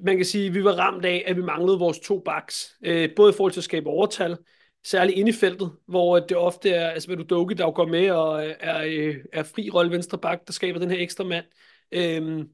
man 0.04 0.18
kan 0.18 0.26
sige, 0.26 0.48
at 0.48 0.54
vi 0.54 0.64
var 0.64 0.72
ramt 0.72 1.06
af, 1.06 1.24
at 1.28 1.36
vi 1.38 1.42
manglede 1.42 1.80
vores 1.80 2.00
to 2.00 2.20
backs. 2.20 2.76
Øh, 2.84 3.10
både 3.16 3.30
i 3.30 3.34
forhold 3.38 3.52
til 3.52 3.60
at 3.60 3.64
skabe 3.64 3.90
overtal, 3.90 4.38
særligt 4.86 5.18
ind 5.18 5.30
i 5.30 5.32
feltet, 5.32 5.72
hvor 5.88 6.20
det 6.20 6.38
ofte 6.38 6.70
er, 6.70 6.90
altså 6.90 7.08
hvad 7.08 7.18
du 7.18 7.24
Dogi, 7.24 7.54
der 7.54 7.72
går 7.72 7.88
med 7.88 8.10
og 8.12 8.46
er, 8.60 9.14
er 9.34 9.44
fri 9.44 9.70
rolle 9.70 9.92
venstre 9.92 10.18
bak, 10.18 10.40
der 10.48 10.54
skaber 10.54 10.80
den 10.80 10.92
her 10.92 11.02
ekstra 11.02 11.24
mand. 11.24 11.46
Øhm, 11.92 12.50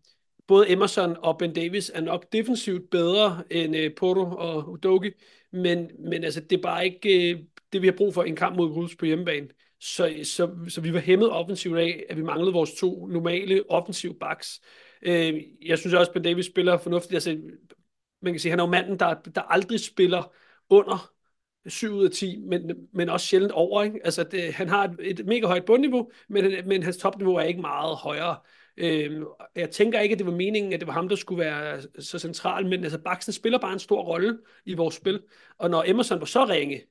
både 0.47 0.71
Emerson 0.71 1.15
og 1.19 1.37
Ben 1.37 1.53
Davis 1.53 1.91
er 1.95 2.01
nok 2.01 2.25
defensivt 2.31 2.89
bedre 2.89 3.43
end 3.49 3.75
uh, 3.75 3.95
Porto 3.97 4.21
og 4.21 4.83
Dogi, 4.83 5.11
men, 5.51 5.91
men 5.99 6.23
altså, 6.23 6.41
det 6.41 6.57
er 6.57 6.61
bare 6.61 6.85
ikke 6.85 7.35
uh, 7.35 7.45
det, 7.73 7.81
vi 7.81 7.87
har 7.87 7.95
brug 7.97 8.13
for 8.13 8.23
i 8.23 8.29
en 8.29 8.35
kamp 8.35 8.57
mod 8.57 8.71
Wolves 8.71 8.95
på 8.95 9.05
hjemmebane. 9.05 9.47
Så, 9.83 10.19
så, 10.23 10.55
så 10.67 10.81
vi 10.81 10.93
var 10.93 10.99
hæmmet 10.99 11.29
offensivt 11.29 11.77
af, 11.77 12.03
at 12.09 12.17
vi 12.17 12.21
manglede 12.21 12.53
vores 12.53 12.73
to 12.73 13.07
normale 13.07 13.63
offensive 13.69 14.15
backs. 14.15 14.61
Øh, 15.01 15.41
jeg 15.65 15.77
synes 15.77 15.93
også, 15.93 16.09
at 16.09 16.13
Ben 16.13 16.23
Davis 16.23 16.45
spiller 16.45 16.77
fornuftigt. 16.77 17.13
Altså, 17.13 17.41
man 18.21 18.33
kan 18.33 18.39
sige, 18.39 18.49
han 18.49 18.59
er 18.59 18.63
jo 18.63 18.69
manden, 18.69 18.99
der, 18.99 19.13
der 19.13 19.41
aldrig 19.41 19.79
spiller 19.79 20.33
under 20.69 21.11
7 21.67 21.93
ud 21.93 22.05
af 22.05 22.11
10, 22.11 22.37
men, 22.39 22.71
men 22.93 23.09
også 23.09 23.27
sjældent 23.27 23.51
over. 23.51 23.83
Ikke? 23.83 23.99
Altså, 24.03 24.23
det, 24.23 24.53
han 24.53 24.69
har 24.69 24.83
et, 24.83 25.19
et 25.19 25.25
mega 25.25 25.47
højt 25.47 25.65
bundniveau, 25.65 26.11
men, 26.29 26.67
men 26.67 26.83
hans 26.83 26.97
topniveau 26.97 27.35
er 27.35 27.41
ikke 27.41 27.61
meget 27.61 27.97
højere. 27.97 28.37
Øh, 28.77 29.21
jeg 29.55 29.69
tænker 29.69 29.99
ikke, 29.99 30.13
at 30.13 30.19
det 30.19 30.27
var 30.27 30.33
meningen, 30.33 30.73
at 30.73 30.79
det 30.79 30.87
var 30.87 30.93
ham, 30.93 31.09
der 31.09 31.15
skulle 31.15 31.39
være 31.39 31.81
så 31.99 32.19
central, 32.19 32.67
men 32.67 32.83
altså, 32.83 32.99
Baxen 32.99 33.33
spiller 33.33 33.59
bare 33.59 33.73
en 33.73 33.79
stor 33.79 34.03
rolle 34.03 34.39
i 34.65 34.73
vores 34.73 34.95
spil. 34.95 35.21
Og 35.57 35.69
når 35.69 35.83
Emerson 35.87 36.19
var 36.19 36.25
så 36.25 36.45
ringe, 36.45 36.81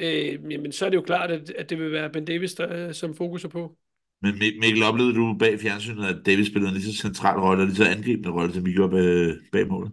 øh, 0.00 0.52
jamen, 0.52 0.72
så 0.72 0.86
er 0.86 0.90
det 0.90 0.96
jo 0.96 1.02
klart, 1.02 1.30
at, 1.30 1.50
at 1.50 1.70
det 1.70 1.78
vil 1.78 1.92
være 1.92 2.10
Ben 2.10 2.24
Davis, 2.24 2.54
der, 2.54 2.88
øh, 2.88 2.94
som 2.94 3.14
fokuser 3.14 3.48
på. 3.48 3.76
Men 4.22 4.38
Mikkel, 4.38 4.82
oplevede 4.82 5.14
du 5.14 5.36
bag 5.38 5.60
fjernsynet, 5.60 6.06
at 6.06 6.26
Davis 6.26 6.46
spillede 6.46 6.68
en 6.68 6.76
lige 6.76 6.92
så 6.92 7.02
central 7.02 7.40
rolle, 7.40 7.62
og 7.62 7.66
lige 7.66 7.76
så 7.76 7.84
angribende 7.84 8.30
rolle, 8.30 8.54
som 8.54 8.64
vi 8.66 8.72
gjorde 8.72 8.90
bag, 8.90 9.36
bag 9.52 9.68
målet? 9.68 9.92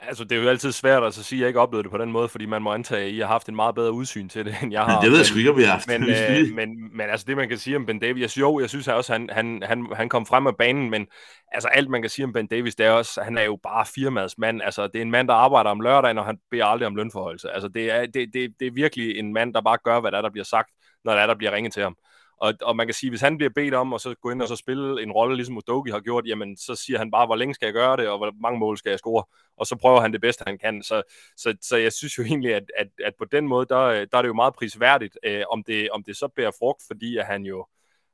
Altså, 0.00 0.24
det 0.24 0.38
er 0.38 0.42
jo 0.42 0.48
altid 0.48 0.72
svært 0.72 1.02
at 1.02 1.14
sige, 1.14 1.38
at 1.38 1.40
jeg 1.40 1.48
ikke 1.48 1.60
oplevede 1.60 1.82
det 1.82 1.90
på 1.90 1.98
den 1.98 2.12
måde, 2.12 2.28
fordi 2.28 2.46
man 2.46 2.62
må 2.62 2.72
antage, 2.72 3.04
at 3.04 3.12
I 3.12 3.18
har 3.18 3.26
haft 3.26 3.48
en 3.48 3.56
meget 3.56 3.74
bedre 3.74 3.92
udsyn 3.92 4.28
til 4.28 4.44
det, 4.44 4.56
end 4.62 4.72
jeg 4.72 4.84
har. 4.84 5.00
Det 5.00 5.10
ved 5.10 5.16
jeg 5.16 5.26
sgu 5.26 5.38
ikke, 5.38 5.50
om 5.50 5.56
vi 5.56 5.62
har 5.62 5.72
haft. 5.72 5.88
Men, 5.88 6.02
øh, 6.10 6.54
men, 6.54 6.96
men 6.96 7.10
altså, 7.10 7.24
det 7.28 7.36
man 7.36 7.48
kan 7.48 7.58
sige 7.58 7.76
om 7.76 7.86
Ben 7.86 7.98
Davis, 7.98 8.36
jeg, 8.36 8.40
jo, 8.40 8.60
jeg 8.60 8.68
synes 8.68 8.88
også, 8.88 9.12
han, 9.12 9.28
han, 9.32 9.62
han, 9.66 9.86
han 9.96 10.08
kom 10.08 10.26
frem 10.26 10.46
af 10.46 10.56
banen, 10.56 10.90
men 10.90 11.06
altså, 11.52 11.68
alt 11.68 11.90
man 11.90 12.02
kan 12.02 12.10
sige 12.10 12.24
om 12.24 12.32
Ben 12.32 12.46
Davis, 12.46 12.74
det 12.74 12.86
er 12.86 12.90
også, 12.90 13.22
han 13.22 13.38
er 13.38 13.42
jo 13.42 13.58
bare 13.62 13.86
firmads 13.86 14.38
mand. 14.38 14.62
Altså, 14.62 14.86
det 14.86 14.96
er 14.96 15.02
en 15.02 15.10
mand, 15.10 15.28
der 15.28 15.34
arbejder 15.34 15.70
om 15.70 15.80
lørdagen, 15.80 16.18
og 16.18 16.24
han 16.24 16.38
beder 16.50 16.64
aldrig 16.64 16.86
om 16.86 16.96
lønforholdelse. 16.96 17.50
Altså, 17.50 17.68
det 17.68 17.90
er, 17.90 18.06
det, 18.06 18.28
det, 18.34 18.54
det 18.60 18.66
er 18.66 18.72
virkelig 18.72 19.18
en 19.18 19.32
mand, 19.32 19.54
der 19.54 19.60
bare 19.60 19.78
gør, 19.84 20.00
hvad 20.00 20.10
der, 20.10 20.18
er, 20.18 20.22
der 20.22 20.30
bliver 20.30 20.44
sagt, 20.44 20.68
når 21.04 21.12
der 21.12 21.20
er, 21.20 21.26
der 21.26 21.34
bliver 21.34 21.52
ringet 21.52 21.72
til 21.72 21.82
ham. 21.82 21.96
Og, 22.40 22.54
og 22.62 22.76
man 22.76 22.86
kan 22.86 22.94
sige, 22.94 23.10
hvis 23.10 23.20
han 23.20 23.36
bliver 23.36 23.50
bedt 23.54 23.74
om 23.74 23.92
at 23.92 24.00
så 24.00 24.14
gå 24.22 24.30
ind 24.30 24.42
og 24.42 24.48
så 24.48 24.56
spille 24.56 25.02
en 25.02 25.12
rolle, 25.12 25.36
ligesom 25.36 25.56
Udogi 25.56 25.90
har 25.90 26.00
gjort, 26.00 26.26
jamen 26.26 26.56
så 26.56 26.74
siger 26.74 26.98
han 26.98 27.10
bare, 27.10 27.26
hvor 27.26 27.36
længe 27.36 27.54
skal 27.54 27.66
jeg 27.66 27.72
gøre 27.72 27.96
det, 27.96 28.08
og 28.08 28.18
hvor 28.18 28.32
mange 28.42 28.58
mål 28.58 28.78
skal 28.78 28.90
jeg 28.90 28.98
score, 28.98 29.24
og 29.56 29.66
så 29.66 29.76
prøver 29.76 30.00
han 30.00 30.12
det 30.12 30.20
bedste, 30.20 30.44
han 30.46 30.58
kan. 30.58 30.82
Så, 30.82 31.02
så, 31.36 31.56
så 31.62 31.76
jeg 31.76 31.92
synes 31.92 32.18
jo 32.18 32.22
egentlig, 32.22 32.54
at, 32.54 32.64
at, 32.78 32.88
at 33.04 33.14
på 33.18 33.24
den 33.24 33.48
måde, 33.48 33.66
der, 33.66 34.04
der 34.04 34.18
er 34.18 34.22
det 34.22 34.28
jo 34.28 34.34
meget 34.34 34.54
prisværdigt, 34.54 35.18
øh, 35.22 35.42
om, 35.50 35.64
det, 35.64 35.90
om 35.90 36.02
det 36.02 36.16
så 36.16 36.28
bærer 36.28 36.52
frugt, 36.58 36.82
fordi 36.86 37.16
at 37.16 37.26
han 37.26 37.42
jo, 37.42 37.66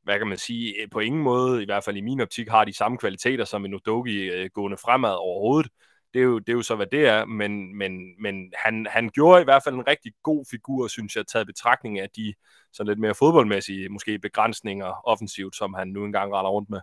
hvad 0.02 0.18
kan 0.18 0.26
man 0.28 0.38
sige, 0.38 0.74
på 0.92 1.00
ingen 1.00 1.22
måde, 1.22 1.62
i 1.62 1.64
hvert 1.64 1.84
fald 1.84 1.96
i 1.96 2.00
min 2.00 2.20
optik, 2.20 2.48
har 2.48 2.64
de 2.64 2.72
samme 2.72 2.98
kvaliteter 2.98 3.44
som 3.44 3.64
en 3.64 3.74
Udogi 3.74 4.30
øh, 4.30 4.50
gående 4.54 4.76
fremad 4.76 5.14
overhovedet 5.14 5.70
det 6.14 6.20
er 6.20 6.24
jo, 6.24 6.38
det 6.38 6.48
er 6.48 6.52
jo 6.52 6.62
så, 6.62 6.76
hvad 6.76 6.86
det 6.86 7.06
er, 7.06 7.24
men, 7.24 7.76
men, 7.78 8.22
men 8.22 8.52
han, 8.64 8.86
han 8.90 9.10
gjorde 9.10 9.40
i 9.40 9.44
hvert 9.44 9.62
fald 9.64 9.74
en 9.74 9.86
rigtig 9.86 10.12
god 10.22 10.44
figur, 10.50 10.88
synes 10.88 11.16
jeg, 11.16 11.26
taget 11.26 11.46
betragtning 11.46 12.00
af 12.00 12.08
de 12.16 12.34
sådan 12.72 12.88
lidt 12.88 12.98
mere 12.98 13.14
fodboldmæssige, 13.14 13.88
måske 13.88 14.18
begrænsninger 14.18 15.08
offensivt, 15.08 15.56
som 15.56 15.74
han 15.74 15.88
nu 15.88 16.04
engang 16.04 16.32
retter 16.32 16.50
rundt 16.50 16.70
med. 16.70 16.80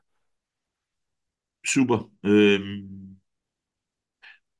Super. 1.68 2.10
Øhm, 2.24 3.16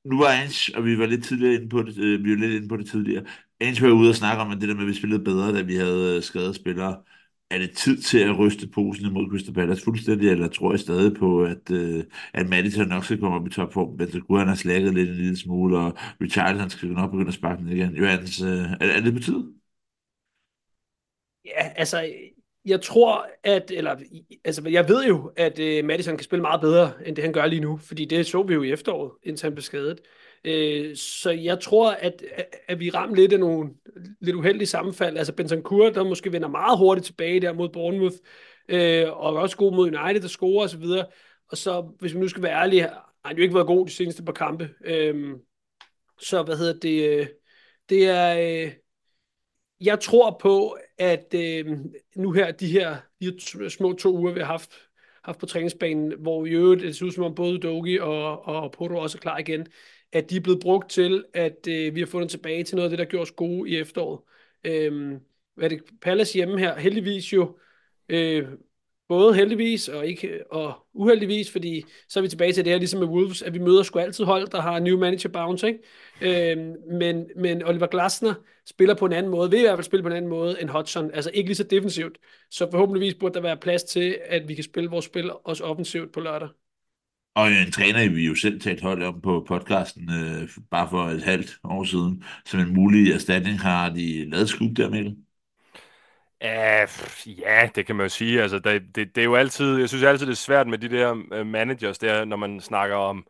nu 0.06 0.18
var 0.18 0.28
Ange, 0.28 0.78
og 0.78 0.86
vi 0.86 1.00
var 1.00 1.06
lidt 1.06 1.26
tidligere 1.26 1.54
inde 1.54 1.70
på 1.70 1.84
det, 1.84 1.98
øh, 1.98 2.24
vi 2.24 2.32
var 2.32 2.38
lidt 2.38 2.54
inde 2.54 2.68
på 2.68 2.78
det 2.78 2.90
tidligere. 2.90 3.26
Ange 3.60 3.82
var 3.82 3.92
ude 3.92 4.10
og 4.10 4.16
snakke 4.16 4.42
om, 4.42 4.52
at 4.52 4.62
det 4.62 4.70
der 4.70 4.76
med, 4.76 4.84
at 4.84 4.88
vi 4.88 4.94
spillede 4.94 5.24
bedre, 5.24 5.54
da 5.58 5.62
vi 5.62 5.76
havde 5.76 6.16
øh, 6.18 6.24
skadet 6.24 6.56
spillere. 6.56 7.04
Er 7.52 7.58
det 7.58 7.78
tid 7.78 7.98
til 8.02 8.20
at 8.20 8.40
ryste 8.40 8.68
posen 8.68 9.06
imod 9.06 9.30
Crystal 9.30 9.54
Palace 9.54 9.84
fuldstændig, 9.84 10.30
eller 10.30 10.48
tror 10.48 10.72
jeg 10.72 10.80
stadig 10.80 11.14
på, 11.16 11.44
at, 11.44 11.72
øh, 11.72 12.04
at 12.34 12.50
Madison 12.50 12.88
nok 12.88 13.04
skal 13.06 13.18
komme 13.20 13.36
op 13.36 13.48
i 13.48 13.50
topform? 13.50 13.98
Bentancur 13.98 14.38
han 14.38 14.48
have 14.48 14.58
slækket 14.58 14.94
lidt 14.94 15.10
en 15.10 15.16
lille 15.16 15.38
smule, 15.38 15.78
og 15.78 15.94
Richard 16.22 16.56
han 16.56 16.70
skal 16.70 16.90
nok 16.90 17.12
begynde 17.12 17.28
at 17.28 17.34
sparke 17.34 17.64
den 17.64 17.72
igen. 17.72 17.96
Johannes, 17.96 18.42
øh, 18.42 18.48
er, 18.50 18.88
er 18.98 19.02
det 19.02 19.14
på 19.14 19.20
tid? 19.20 19.44
Ja, 21.46 21.70
altså, 21.76 22.10
jeg 22.66 22.82
tror, 22.82 23.28
at, 23.44 23.72
eller, 23.72 23.96
altså, 24.46 24.70
jeg 24.70 24.90
ved 24.90 25.06
jo, 25.06 25.32
at 25.36 25.60
øh, 25.60 25.86
Madison 25.86 26.18
kan 26.18 26.24
spille 26.24 26.42
meget 26.42 26.62
bedre, 26.62 27.08
end 27.08 27.16
det 27.16 27.24
han 27.24 27.34
gør 27.34 27.46
lige 27.46 27.62
nu, 27.62 27.78
fordi 27.78 28.06
det 28.06 28.26
så 28.26 28.44
vi 28.44 28.54
jo 28.54 28.64
i 28.64 28.72
efteråret, 28.72 29.12
indtil 29.24 29.46
han 29.46 29.54
blev 29.54 29.64
skadet. 29.64 30.02
Øh, 30.44 30.96
så 30.96 31.32
jeg 31.32 31.60
tror, 31.60 31.92
at, 31.92 32.24
at, 32.68 32.80
vi 32.80 32.90
rammer 32.90 33.16
lidt 33.16 33.34
af 33.34 33.40
nogle 33.40 33.70
lidt 34.22 34.36
uheldige 34.36 34.68
sammenfald. 34.68 35.18
Altså 35.18 35.34
Bentancur, 35.34 35.90
der 35.90 36.04
måske 36.04 36.32
vender 36.32 36.48
meget 36.48 36.78
hurtigt 36.78 37.06
tilbage 37.06 37.40
der 37.40 37.54
mod 37.54 37.70
Bournemouth, 37.70 38.16
øh, 38.68 39.10
og 39.10 39.34
også 39.34 39.58
god 39.58 39.76
mod 39.76 39.88
United, 39.88 40.22
der 40.22 40.28
scorer 40.28 40.64
osv. 40.64 40.84
Og, 40.84 41.12
og 41.50 41.58
så, 41.58 41.82
hvis 42.00 42.14
vi 42.14 42.20
nu 42.20 42.28
skal 42.28 42.44
være 42.44 42.62
ærlige, 42.62 42.82
har 42.82 43.12
han 43.26 43.38
jo 43.38 43.44
ikke 43.44 43.56
været 43.56 43.68
god 43.68 43.86
de 43.86 43.92
seneste 43.92 44.24
par 44.24 44.34
kampe. 44.34 44.70
Øh, 44.86 45.36
så 46.22 46.44
hvad 46.44 46.58
hedder 46.58 46.80
det? 46.80 47.20
Øh, 47.20 47.28
det 47.90 48.08
er... 48.08 48.64
Øh, 48.66 48.72
jeg 49.82 50.00
tror 50.00 50.38
på, 50.42 50.78
at 50.98 51.34
øh, 51.36 51.66
nu 52.16 52.32
her, 52.32 52.52
de 52.52 52.68
her, 52.68 52.98
de 53.22 53.26
her 53.26 53.70
små 53.70 53.94
to 53.94 54.18
uger, 54.18 54.34
vi 54.34 54.40
har 54.40 54.48
haft, 54.48 54.72
haft 55.24 55.40
på 55.40 55.46
træningsbanen, 55.46 56.14
hvor 56.20 56.46
i 56.46 56.50
øvrigt 56.50 56.82
det 56.82 56.96
ser 56.96 57.06
ud 57.06 57.12
som 57.12 57.24
om 57.24 57.36
både 57.36 57.60
Dogi 57.60 58.00
og, 58.00 58.46
og 58.46 58.72
Porto 58.72 58.98
også 58.98 59.18
er 59.18 59.20
klar 59.20 59.38
igen, 59.38 59.68
at 60.14 60.30
de 60.30 60.36
er 60.38 60.42
blevet 60.42 60.62
brugt 60.62 60.90
til, 60.90 61.26
at 61.34 61.68
øh, 61.68 61.96
vi 61.96 62.00
har 62.00 62.08
fundet 62.08 62.30
tilbage 62.30 62.64
til 62.64 62.76
noget 62.76 62.86
af 62.86 62.90
det, 62.90 63.00
der 63.00 63.06
gjorde 63.06 63.22
os 63.22 63.32
gode 63.32 63.70
i 63.70 63.78
efteråret. 63.78 64.20
Øh, 64.64 65.20
hvad 65.56 65.66
er 65.66 65.70
det? 65.70 65.84
Palace 66.02 66.34
hjemme 66.34 66.60
her, 66.60 66.80
heldigvis 66.80 67.34
jo, 67.34 67.58
øh, 68.10 68.48
både 69.08 69.36
heldigvis 69.36 69.88
og 69.88 70.08
ikke 70.08 70.52
og 70.52 70.88
uheldigvis, 70.94 71.52
fordi 71.52 71.84
så 72.10 72.20
er 72.20 72.22
vi 72.22 72.28
tilbage 72.28 72.54
til 72.54 72.66
det 72.66 72.72
her, 72.72 72.80
ligesom 72.80 73.00
med 73.00 73.08
Wolves, 73.08 73.42
at 73.42 73.54
vi 73.54 73.60
møder 73.60 73.84
sgu 73.84 74.00
altid 74.00 74.26
hold, 74.26 74.48
der 74.48 74.62
har 74.62 74.80
new 74.80 74.98
manager 75.00 75.30
bounce, 75.30 75.68
ikke? 75.68 75.80
Øhm, 76.52 76.76
men, 76.92 77.26
men 77.36 77.64
Oliver 77.64 77.88
Glasner 77.88 78.34
spiller 78.66 78.96
på 78.96 79.06
en 79.06 79.14
anden 79.14 79.32
måde, 79.32 79.50
vil 79.50 79.60
i 79.60 79.62
hvert 79.62 79.78
fald 79.78 79.86
spille 79.86 80.04
på 80.04 80.10
en 80.10 80.16
anden 80.16 80.30
måde 80.30 80.62
end 80.62 80.70
Hodgson, 80.70 81.12
altså 81.14 81.32
ikke 81.34 81.50
lige 81.50 81.56
så 81.56 81.64
defensivt, 81.64 82.18
så 82.50 82.72
forhåbentligvis 82.72 83.16
burde 83.16 83.34
der 83.34 83.42
være 83.42 83.58
plads 83.58 83.84
til, 83.84 84.18
at 84.26 84.48
vi 84.48 84.56
kan 84.56 84.64
spille 84.64 84.90
vores 84.90 85.06
spil 85.06 85.32
også 85.44 85.64
offensivt 85.64 86.14
på 86.14 86.20
lørdag. 86.20 86.50
Og 87.36 87.52
en 87.52 87.72
træner, 87.72 88.10
vi 88.10 88.26
jo 88.28 88.36
selv 88.36 88.62
talt 88.62 88.82
hold 88.82 89.04
om 89.04 89.22
på 89.22 89.46
podcasten, 89.48 90.10
øh, 90.12 90.50
bare 90.72 90.90
for 90.90 91.04
et 91.04 91.24
halvt 91.24 91.60
år 91.64 91.84
siden, 91.84 92.24
som 92.46 92.60
en 92.60 92.74
mulig 92.74 93.12
erstatning 93.14 93.60
har 93.60 93.90
de 93.90 94.30
lavet 94.30 94.50
skub 94.50 94.78
der, 94.78 94.90
Mikkel? 94.90 95.18
Ja, 96.42 97.70
det 97.76 97.86
kan 97.86 97.96
man 97.96 98.06
jo 98.06 98.10
sige. 98.10 98.42
Altså, 98.42 98.60
det, 98.60 98.96
det, 98.96 99.16
det 99.16 99.22
er 99.22 99.26
jo 99.26 99.36
altid, 99.36 99.78
jeg 99.78 99.90
synes 99.90 100.04
altid, 100.04 100.26
det 100.26 100.32
er 100.32 100.36
svært 100.36 100.68
med 100.68 100.78
de 100.78 100.90
der 100.90 101.24
øh, 101.34 101.46
managers 101.46 101.98
der, 101.98 102.26
når 102.26 102.38
man 102.38 102.62
snakker 102.62 102.96
om, 102.96 103.28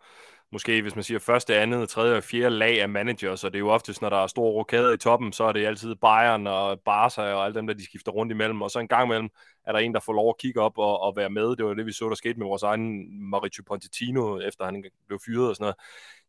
måske 0.52 0.82
hvis 0.82 0.96
man 0.96 1.04
siger 1.04 1.20
første, 1.20 1.56
andet, 1.56 1.90
tredje 1.90 2.18
og 2.18 2.24
fjerde 2.24 2.56
lag 2.56 2.82
af 2.82 2.90
managers, 2.90 3.44
og 3.44 3.52
det 3.52 3.58
er 3.58 3.60
jo 3.60 3.70
oftest, 3.70 4.02
når 4.02 4.10
der 4.10 4.18
er 4.18 4.28
store 4.28 4.52
rokader 4.52 4.94
i 4.94 4.98
toppen, 4.98 5.34
så 5.34 5.44
er 5.44 5.52
det 5.52 5.66
altid 5.66 5.96
Bayern 5.96 6.48
og 6.48 6.80
Barca 6.80 7.22
og 7.22 7.46
alle 7.46 7.56
dem, 7.56 7.68
der 7.68 7.74
de 7.74 7.86
skifter 7.86 8.12
rundt 8.12 8.32
imellem, 8.32 8.62
og 8.62 8.72
så 8.72 8.80
en 8.80 8.88
gang 8.88 9.06
imellem 9.06 9.30
er 9.66 9.72
der 9.72 9.80
en, 9.80 9.94
der 9.94 10.00
får 10.00 10.14
lov 10.14 10.30
at 10.30 10.38
kigge 10.38 10.62
op 10.62 10.78
og, 10.78 11.00
og 11.00 11.16
være 11.16 11.30
med. 11.30 11.56
Det 11.56 11.66
var 11.66 11.74
det, 11.74 11.86
vi 11.86 11.92
så, 11.92 12.10
der 12.10 12.16
skete 12.16 12.40
med 12.40 12.48
vores 12.48 12.64
egen 12.64 13.08
Mauricio 13.30 13.64
Pochettino, 13.68 14.40
efter 14.40 14.66
han 14.66 14.84
blev 15.08 15.20
fyret 15.26 15.50
og 15.50 15.56
sådan 15.56 15.64
noget. 15.64 15.76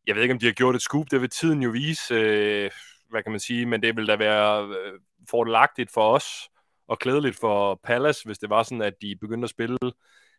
Jeg 0.07 0.15
ved 0.15 0.23
ikke, 0.23 0.33
om 0.33 0.39
de 0.39 0.47
har 0.47 0.53
gjort 0.53 0.75
et 0.75 0.83
scoop, 0.83 1.11
det 1.11 1.21
vil 1.21 1.31
tiden 1.31 1.63
jo 1.63 1.71
vise, 1.71 2.15
øh, 2.15 2.71
hvad 3.11 3.23
kan 3.23 3.33
man 3.33 3.41
sige, 3.41 3.67
men 3.67 3.83
det 3.83 3.97
vil 3.97 4.07
da 4.07 4.17
være 4.17 4.69
øh, 4.69 5.01
fordelagtigt 5.31 5.93
for 5.93 6.15
os, 6.15 6.51
og 6.89 6.99
klædeligt 6.99 7.37
for 7.41 7.81
Palace, 7.85 8.25
hvis 8.25 8.39
det 8.39 8.51
var 8.51 8.63
sådan, 8.63 8.83
at 8.83 8.95
de 9.03 9.17
begyndte 9.17 9.47
at 9.47 9.51
spille 9.51 9.79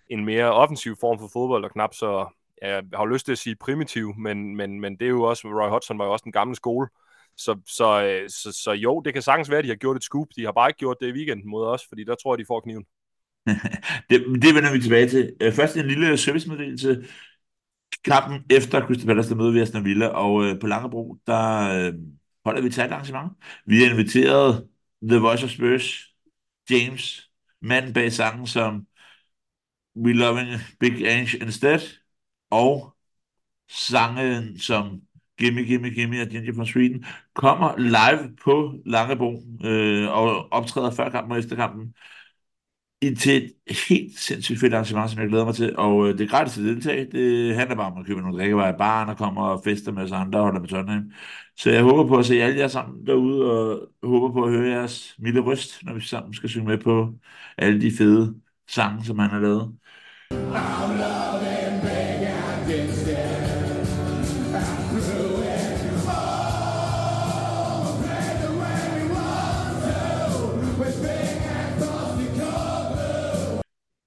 en 0.10 0.26
mere 0.26 0.54
offensiv 0.54 0.96
form 1.00 1.20
for 1.20 1.30
fodbold, 1.34 1.64
og 1.66 1.72
knap 1.72 1.94
så, 1.94 2.28
jeg 2.62 2.84
har 2.94 3.06
lyst 3.06 3.26
til 3.26 3.32
at 3.32 3.38
sige 3.38 3.56
primitiv, 3.56 4.14
men, 4.18 4.56
men, 4.56 4.80
men 4.80 4.94
det 4.94 5.06
er 5.06 5.10
jo 5.10 5.24
også, 5.24 5.48
Roy 5.48 5.70
Hodgson 5.70 6.00
var 6.00 6.06
jo 6.06 6.12
også 6.12 6.24
en 6.26 6.32
gammel 6.32 6.56
skole, 6.56 6.88
så, 7.38 7.60
så, 7.68 8.04
øh, 8.04 8.30
så, 8.30 8.52
så 8.52 8.72
jo, 8.72 9.02
det 9.06 9.14
kan 9.14 9.22
sagtens 9.22 9.50
være, 9.50 9.60
at 9.60 9.64
de 9.64 9.70
har 9.70 9.76
gjort 9.76 9.98
et 9.98 10.04
scoop. 10.04 10.28
De 10.36 10.46
har 10.46 10.52
bare 10.52 10.70
ikke 10.70 10.80
gjort 10.80 10.98
det 11.02 11.08
i 11.08 11.12
weekenden 11.12 11.50
mod 11.50 11.66
os, 11.66 11.82
fordi 11.90 12.04
der 12.04 12.16
tror 12.16 12.34
jeg, 12.34 12.40
de 12.40 12.46
får 12.48 12.60
kniven. 12.60 12.86
det, 14.10 14.42
det 14.42 14.56
vender 14.56 14.74
vi 14.74 14.82
tilbage 14.82 15.10
til. 15.10 15.36
Øh, 15.42 15.54
først 15.54 15.78
en 15.78 15.88
lille 15.88 16.18
servicemeddelelse. 16.18 17.04
Kampen 18.06 18.44
efter 18.50 18.88
Crystal 18.88 19.08
Palace, 19.08 19.30
der 19.30 19.36
møder 19.36 19.52
vi 19.52 19.60
Aston 19.60 19.86
Villa, 19.86 20.08
og 20.08 20.44
øh, 20.46 20.60
på 20.60 20.68
Langebro, 20.68 21.18
der 21.28 21.60
øh, 21.88 21.94
holder 22.46 22.62
vi 22.62 22.68
et 22.68 22.80
arrangement. 22.80 23.32
Vi 23.66 23.84
har 23.84 23.92
inviteret 23.92 24.68
The 25.10 25.20
Voice 25.20 25.44
of 25.46 25.50
Spurs 25.50 26.14
James, 26.70 27.30
manden 27.62 27.94
bag 27.94 28.12
sangen 28.12 28.48
som 28.48 28.88
We 29.96 30.14
Loving 30.14 30.48
Big 30.80 31.08
Ange 31.08 31.38
Instead, 31.38 31.80
og 32.54 32.96
sangen 33.70 34.60
som 34.60 35.02
Gimme, 35.40 35.64
Gimme, 35.64 35.90
Gimme 35.90 36.22
og 36.22 36.28
Ginger 36.28 36.54
from 36.56 36.66
Sweden, 36.66 37.06
kommer 37.36 37.78
live 37.78 38.36
på 38.44 38.74
Langebro 38.86 39.44
øh, 39.66 40.10
og 40.18 40.52
optræder 40.52 40.92
før 40.92 41.10
kampen 41.10 41.32
og 41.32 41.40
efter 41.40 41.56
kampen 41.56 41.94
i 43.02 43.16
til 43.16 43.54
et 43.68 43.78
helt 43.90 44.20
sindssygt 44.20 44.60
fedt 44.60 44.74
arrangement, 44.74 45.12
som 45.12 45.20
jeg 45.20 45.30
glæder 45.30 45.46
mig 45.46 45.56
til. 45.56 45.78
Og 45.78 46.08
øh, 46.08 46.18
det 46.18 46.24
er 46.24 46.28
gratis 46.28 46.58
at 46.58 46.64
deltage. 46.64 47.08
Det 47.12 47.56
handler 47.56 47.76
bare 47.76 47.92
om 47.92 47.98
at 48.00 48.06
købe 48.06 48.22
nogle 48.22 48.38
drikkevarer 48.38 48.74
i 48.74 48.78
baren 48.78 49.10
og 49.10 49.18
kommer 49.18 49.42
og 49.44 49.62
fester 49.64 49.92
med 49.92 50.04
os 50.04 50.12
andre 50.12 50.40
og 50.40 50.46
holde 50.46 50.60
med 50.60 50.68
Tottenham. 50.70 51.12
Så 51.58 51.70
jeg 51.70 51.84
håber 51.84 52.08
på 52.08 52.18
at 52.18 52.26
se 52.26 52.42
alle 52.42 52.60
jer 52.60 52.68
sammen 52.68 53.08
derude, 53.08 53.52
og 53.52 53.90
håber 54.04 54.32
på 54.34 54.44
at 54.44 54.52
høre 54.52 54.70
jeres 54.70 55.16
milde 55.20 55.42
røst, 55.42 55.84
når 55.84 55.94
vi 55.94 56.02
sammen 56.02 56.34
skal 56.34 56.50
synge 56.50 56.68
med 56.68 56.78
på 56.78 57.14
alle 57.58 57.82
de 57.82 57.92
fede 57.98 58.36
sange, 58.70 59.06
som 59.06 59.20
han 59.20 59.30
har 59.30 59.40
lavet. 59.40 59.74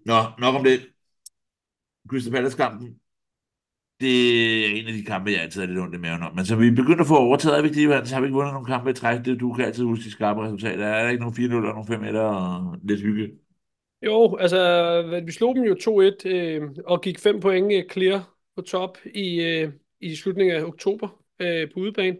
Nå, 0.06 0.18
nok 0.38 0.54
om 0.54 0.64
det. 0.64 0.80
Crystal 2.08 2.32
Palace-kampen, 2.32 3.00
det 4.00 4.14
er 4.66 4.80
en 4.80 4.86
af 4.86 4.92
de 4.92 5.04
kampe, 5.04 5.30
jeg 5.30 5.42
altid 5.42 5.62
er 5.62 5.66
lidt 5.66 5.78
ondt 5.78 5.94
i 5.94 5.98
maven 5.98 6.22
om. 6.22 6.34
Men 6.34 6.46
så 6.46 6.56
vi 6.56 6.70
begynder 6.70 7.00
at 7.00 7.06
få 7.06 7.16
overtaget, 7.16 7.58
er 7.58 7.62
vi 7.62 8.06
så 8.06 8.14
har 8.14 8.20
vi 8.20 8.26
ikke 8.26 8.34
vundet 8.34 8.52
nogle 8.52 8.66
kampe 8.66 8.90
i 8.90 8.92
træk. 8.92 9.24
Det, 9.24 9.40
du 9.40 9.52
kan 9.52 9.64
altid 9.64 9.84
huske 9.84 10.04
de 10.04 10.10
skarpe 10.10 10.44
resultater. 10.44 10.86
Er 10.86 11.02
der 11.02 11.10
ikke 11.10 11.24
nogen 11.24 11.52
4-0 11.52 11.54
og 11.54 11.62
nogle 11.62 11.86
5 11.86 12.04
1 12.04 12.16
og 12.16 12.76
lidt 12.82 13.00
hygge? 13.00 13.30
Jo, 14.02 14.36
altså, 14.36 15.22
vi 15.26 15.32
slog 15.32 15.56
dem 15.56 15.64
jo 15.64 15.74
2-1 15.74 16.28
øh, 16.28 16.62
og 16.86 17.02
gik 17.02 17.18
5 17.18 17.40
point 17.40 17.72
øh, 17.72 17.84
clear 17.92 18.34
på 18.56 18.62
top 18.62 18.98
i, 19.14 19.42
øh, 19.42 19.72
i 20.00 20.16
slutningen 20.16 20.56
af 20.56 20.64
oktober 20.64 21.08
øh, 21.40 21.68
på 21.74 21.80
udebane. 21.80 22.16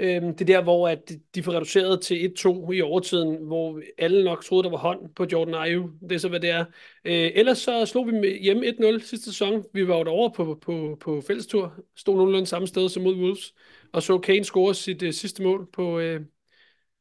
Øh, 0.00 0.22
det 0.22 0.40
er 0.40 0.44
der, 0.44 0.62
hvor 0.62 0.88
at 0.88 1.12
de 1.34 1.42
får 1.42 1.52
reduceret 1.52 2.02
til 2.02 2.32
1-2 2.38 2.70
i 2.72 2.80
overtiden, 2.80 3.46
hvor 3.46 3.80
alle 3.98 4.24
nok 4.24 4.44
troede, 4.44 4.64
der 4.64 4.70
var 4.70 4.78
hånd 4.78 5.14
på 5.14 5.26
Jordan 5.32 5.54
Ayew. 5.54 5.90
Det 6.00 6.12
er 6.12 6.18
så, 6.18 6.28
hvad 6.28 6.40
det 6.40 6.50
er. 6.50 6.64
Øh, 7.04 7.30
ellers 7.34 7.58
så 7.58 7.86
slog 7.86 8.06
vi 8.06 8.38
hjemme 8.42 8.66
1-0 8.66 8.98
sidste 8.98 9.24
sæson. 9.24 9.64
Vi 9.74 9.88
var 9.88 9.98
jo 9.98 10.04
derovre 10.04 10.32
på, 10.36 10.58
på, 10.62 10.96
på 11.00 11.20
fællestur. 11.20 11.74
Stod 11.96 12.16
nogenlunde 12.16 12.46
samme 12.46 12.68
sted 12.68 12.88
som 12.88 13.02
mod 13.02 13.16
Wolves. 13.16 13.54
Og 13.92 14.02
så 14.02 14.18
Kane 14.18 14.44
score 14.44 14.74
sit 14.74 15.02
uh, 15.02 15.10
sidste 15.10 15.42
mål 15.42 15.68
på, 15.72 15.98
uh, 15.98 16.20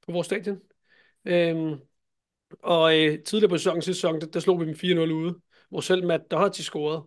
på 0.05 0.11
vores 0.11 0.25
stadion. 0.25 0.59
Øhm, 1.25 1.67
øh, 1.67 1.77
og 2.63 2.83
uh, 2.83 3.23
tidligere 3.25 3.49
på 3.49 3.57
sæsonen, 3.57 3.81
sidste 3.81 4.01
sæson, 4.01 4.21
der, 4.21 4.27
der 4.27 4.39
slog 4.39 4.59
vi 4.59 4.65
dem 4.65 4.73
4-0 4.73 5.11
ude, 5.13 5.35
hvor 5.69 5.81
selv 5.81 6.05
Matt 6.05 6.31
Doherty 6.31 6.61
scorede. 6.61 6.97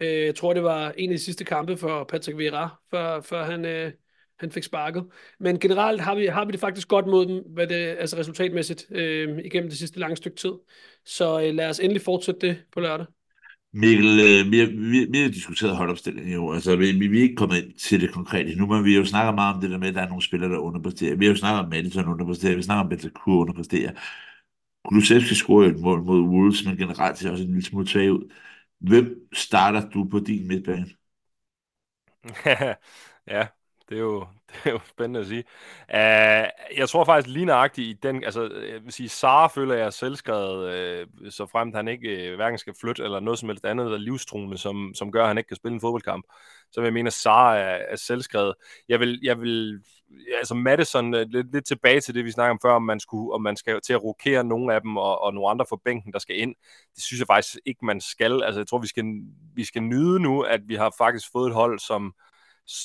Uh, 0.00 0.06
jeg 0.06 0.34
tror, 0.34 0.54
det 0.54 0.62
var 0.62 0.92
en 0.98 1.10
af 1.10 1.14
de 1.18 1.24
sidste 1.24 1.44
kampe 1.44 1.76
for 1.76 2.04
Patrick 2.04 2.38
Vieira, 2.38 2.82
før, 2.90 3.20
før 3.20 3.44
han... 3.44 3.86
Uh, 3.86 4.05
han 4.38 4.50
fik 4.50 4.62
sparket. 4.62 5.04
Men 5.40 5.58
generelt 5.58 6.00
har 6.00 6.14
vi, 6.14 6.26
har 6.26 6.44
vi 6.44 6.52
det 6.52 6.60
faktisk 6.60 6.88
godt 6.88 7.06
mod 7.06 7.26
dem, 7.26 7.42
hvad 7.54 7.66
det, 7.66 7.74
altså 7.74 8.16
resultatmæssigt, 8.16 8.86
øh, 8.90 9.38
igennem 9.44 9.70
det 9.70 9.78
sidste 9.78 9.98
lange 10.00 10.16
stykke 10.16 10.36
tid. 10.36 10.52
Så 11.04 11.40
øh, 11.40 11.54
lad 11.54 11.68
os 11.70 11.80
endelig 11.80 12.02
fortsætte 12.02 12.40
det 12.46 12.58
på 12.72 12.80
lørdag. 12.80 13.06
Mikkel, 13.72 14.20
øh, 14.20 14.50
vi, 14.52 14.58
har, 14.58 14.66
vi, 14.66 15.06
vi 15.10 15.22
har 15.22 15.28
diskuteret 15.28 15.76
holdopstillingen 15.76 16.32
jo. 16.34 16.52
Altså, 16.52 16.76
vi, 16.76 16.92
vi 16.92 17.18
er 17.18 17.22
ikke 17.22 17.34
kommet 17.34 17.56
ind 17.64 17.72
til 17.72 18.00
det 18.00 18.12
konkrete 18.12 18.54
nu, 18.54 18.66
men 18.66 18.84
vi 18.84 18.92
har 18.92 19.00
jo 19.00 19.06
snakket 19.06 19.34
meget 19.34 19.54
om 19.54 19.60
det 19.60 19.70
der 19.70 19.78
med, 19.78 19.88
at 19.88 19.94
der 19.94 20.02
er 20.02 20.08
nogle 20.08 20.22
spillere, 20.22 20.50
der 20.50 20.58
underpresterer. 20.58 21.16
Vi 21.16 21.24
har 21.24 21.32
jo 21.32 21.38
snakket 21.38 21.60
om 21.64 21.70
Madison 21.70 22.08
underpresterer, 22.08 22.56
vi 22.56 22.62
snakker 22.62 22.84
om 22.84 22.88
Bentancur 22.88 23.40
underpresterer. 23.40 23.92
Kulusevski 24.84 25.34
scorer 25.34 25.68
et 25.68 25.80
mål 25.80 26.02
mod 26.02 26.20
Wolves, 26.20 26.64
men 26.64 26.76
generelt 26.76 27.18
ser 27.18 27.30
også 27.30 27.44
en 27.44 27.50
lille 27.50 27.64
smule 27.64 27.86
tvag 27.86 28.12
ud. 28.12 28.30
Hvem 28.80 29.28
starter 29.32 29.90
du 29.90 30.08
på 30.10 30.18
din 30.18 30.48
midtbane? 30.48 30.86
Ja, 33.26 33.48
det 33.88 33.96
er 33.96 34.00
jo, 34.00 34.20
det 34.50 34.56
er 34.64 34.70
jo 34.70 34.80
spændende 34.88 35.20
at 35.20 35.26
sige. 35.26 35.44
Uh, 35.88 36.76
jeg 36.78 36.88
tror 36.88 37.04
faktisk 37.04 37.34
lige 37.34 37.44
nøjagtigt 37.44 37.88
i 37.88 37.98
den, 38.02 38.24
altså 38.24 38.42
jeg 38.72 38.84
vil 38.84 38.92
sige, 38.92 39.08
Sara 39.08 39.46
føler 39.46 39.74
jeg 39.74 39.92
selvskrevet, 39.92 41.06
uh, 41.22 41.30
så 41.30 41.46
fremt 41.46 41.74
han 41.74 41.88
ikke 41.88 42.28
uh, 42.30 42.34
hverken 42.34 42.58
skal 42.58 42.74
flytte 42.80 43.04
eller 43.04 43.20
noget 43.20 43.38
som 43.38 43.48
helst 43.48 43.64
andet, 43.64 43.86
der 43.86 43.92
er 43.92 43.98
livstruende, 43.98 44.58
som, 44.58 44.92
som 44.94 45.12
gør, 45.12 45.22
at 45.22 45.28
han 45.28 45.38
ikke 45.38 45.48
kan 45.48 45.56
spille 45.56 45.74
en 45.74 45.80
fodboldkamp. 45.80 46.24
Så 46.72 46.80
vil 46.80 46.86
jeg 46.86 46.94
mene, 46.94 47.06
at 47.06 47.12
Sara 47.12 47.56
er, 47.56 47.84
er 47.88 47.96
selvskrevet. 47.96 48.54
Jeg 48.88 49.00
vil, 49.00 49.20
jeg 49.22 49.40
vil 49.40 49.80
altså 50.38 50.54
Madison, 50.54 51.14
uh, 51.14 51.20
lidt, 51.20 51.52
lidt 51.52 51.66
tilbage 51.66 52.00
til 52.00 52.14
det, 52.14 52.24
vi 52.24 52.30
snakkede 52.30 52.50
om 52.50 52.60
før, 52.62 52.72
om 52.72 52.82
man, 52.82 53.00
skulle, 53.00 53.32
om 53.32 53.42
man 53.42 53.56
skal 53.56 53.80
til 53.80 53.92
at 53.92 54.04
rokere 54.04 54.44
nogle 54.44 54.74
af 54.74 54.80
dem, 54.80 54.96
og, 54.96 55.22
og 55.22 55.34
nogle 55.34 55.50
andre 55.50 55.66
for 55.68 55.80
bænken, 55.84 56.12
der 56.12 56.18
skal 56.18 56.38
ind. 56.38 56.54
Det 56.94 57.02
synes 57.02 57.18
jeg 57.18 57.26
faktisk 57.26 57.56
ikke, 57.66 57.86
man 57.86 58.00
skal. 58.00 58.42
Altså 58.42 58.60
jeg 58.60 58.68
tror, 58.68 58.78
vi 58.78 58.86
skal, 58.86 59.04
vi 59.54 59.64
skal 59.64 59.82
nyde 59.82 60.20
nu, 60.20 60.42
at 60.42 60.60
vi 60.64 60.74
har 60.74 60.94
faktisk 60.98 61.32
fået 61.32 61.48
et 61.48 61.54
hold, 61.54 61.78
som, 61.78 62.14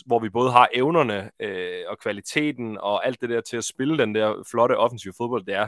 hvor 0.06 0.20
vi 0.20 0.30
både 0.30 0.52
har 0.52 0.70
evnerne 0.74 1.32
øh, 1.40 1.84
og 1.88 2.00
kvaliteten 2.00 2.78
og 2.78 3.06
alt 3.06 3.22
det 3.22 3.30
der 3.30 3.42
til 3.42 3.58
at 3.58 3.64
spille 3.64 3.98
den 3.98 4.16
der 4.16 4.44
flotte 4.52 4.78
offensive 4.78 5.14
fodbold, 5.18 5.46
det 5.46 5.56
er. 5.56 5.68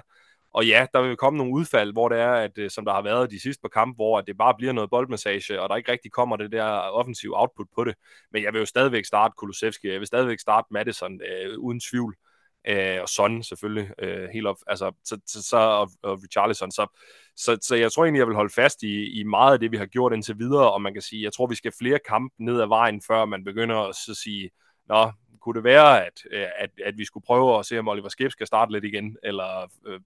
Og 0.53 0.65
ja, 0.65 0.85
der 0.93 1.01
vil 1.01 1.17
komme 1.17 1.37
nogle 1.37 1.53
udfald, 1.53 1.91
hvor 1.91 2.09
det 2.09 2.19
er, 2.19 2.31
at, 2.31 2.57
øh, 2.57 2.69
som 2.69 2.85
der 2.85 2.93
har 2.93 3.01
været 3.01 3.31
de 3.31 3.41
sidste 3.41 3.61
par 3.61 3.69
kampe, 3.69 3.95
hvor 3.95 4.21
det 4.21 4.37
bare 4.37 4.55
bliver 4.57 4.73
noget 4.73 4.89
boldmassage, 4.89 5.61
og 5.61 5.69
der 5.69 5.75
ikke 5.75 5.91
rigtig 5.91 6.11
kommer 6.11 6.35
det 6.35 6.51
der 6.51 6.65
offensive 6.79 7.39
output 7.39 7.67
på 7.75 7.83
det. 7.83 7.95
Men 8.31 8.43
jeg 8.43 8.53
vil 8.53 8.59
jo 8.59 8.65
stadigvæk 8.65 9.05
starte 9.05 9.33
Kulusevski, 9.37 9.91
jeg 9.91 9.99
vil 9.99 10.07
stadigvæk 10.07 10.39
starte 10.39 10.67
Madison 10.71 11.19
øh, 11.21 11.59
uden 11.59 11.79
tvivl 11.79 12.15
øh, 12.15 12.32
Øh, 12.67 13.01
og 13.01 13.09
Son 13.09 13.43
selvfølgelig 13.43 13.91
øh, 13.99 14.29
helt 14.33 14.47
op, 14.47 14.57
altså 14.67 14.91
så, 15.03 15.19
så, 15.25 15.43
så 15.43 15.57
og, 15.57 15.89
og 16.03 16.19
Richarlison, 16.23 16.71
så, 16.71 16.99
så, 17.35 17.57
så 17.61 17.75
jeg 17.75 17.91
tror 17.91 18.03
egentlig, 18.03 18.19
jeg 18.19 18.27
vil 18.27 18.35
holde 18.35 18.53
fast 18.53 18.83
i, 18.83 19.19
i 19.19 19.23
meget 19.23 19.53
af 19.53 19.59
det, 19.59 19.71
vi 19.71 19.77
har 19.77 19.85
gjort 19.85 20.13
indtil 20.13 20.39
videre, 20.39 20.71
og 20.71 20.81
man 20.81 20.93
kan 20.93 21.01
sige, 21.01 21.23
jeg 21.23 21.33
tror, 21.33 21.47
vi 21.47 21.55
skal 21.55 21.73
flere 21.79 21.99
kampe 22.07 22.43
ned 22.43 22.61
ad 22.61 22.67
vejen, 22.67 23.01
før 23.07 23.25
man 23.25 23.43
begynder 23.43 23.75
at 23.75 23.95
så 23.95 24.15
sige, 24.23 24.49
nå, 24.89 25.11
kunne 25.43 25.55
det 25.55 25.63
være, 25.63 26.05
at, 26.05 26.23
øh, 26.31 26.47
at, 26.57 26.69
at 26.85 26.97
vi 26.97 27.05
skulle 27.05 27.25
prøve 27.25 27.59
at 27.59 27.65
se, 27.65 27.79
om 27.79 27.87
Oliver 27.87 28.09
Skip 28.09 28.31
skal 28.31 28.47
starte 28.47 28.71
lidt 28.71 28.85
igen, 28.85 29.17
eller 29.23 29.71
øh, 29.85 29.99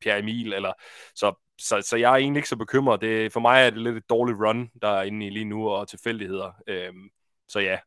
Pierre 0.00 0.18
Emil, 0.18 0.52
eller 0.52 0.72
så, 1.14 1.34
så, 1.58 1.82
så 1.82 1.96
jeg 1.96 2.12
er 2.12 2.16
egentlig 2.16 2.38
ikke 2.38 2.48
så 2.48 2.56
bekymret. 2.56 3.00
Det, 3.00 3.32
for 3.32 3.40
mig 3.40 3.62
er 3.62 3.70
det 3.70 3.78
lidt 3.78 3.96
et 3.96 4.10
dårligt 4.10 4.38
run, 4.38 4.70
der 4.82 4.88
er 4.88 5.02
inde 5.02 5.26
i 5.26 5.30
lige 5.30 5.44
nu, 5.44 5.68
og 5.68 5.88
tilfældigheder. 5.88 6.52
Øhm, 6.66 7.10
så 7.48 7.60
ja. 7.60 7.78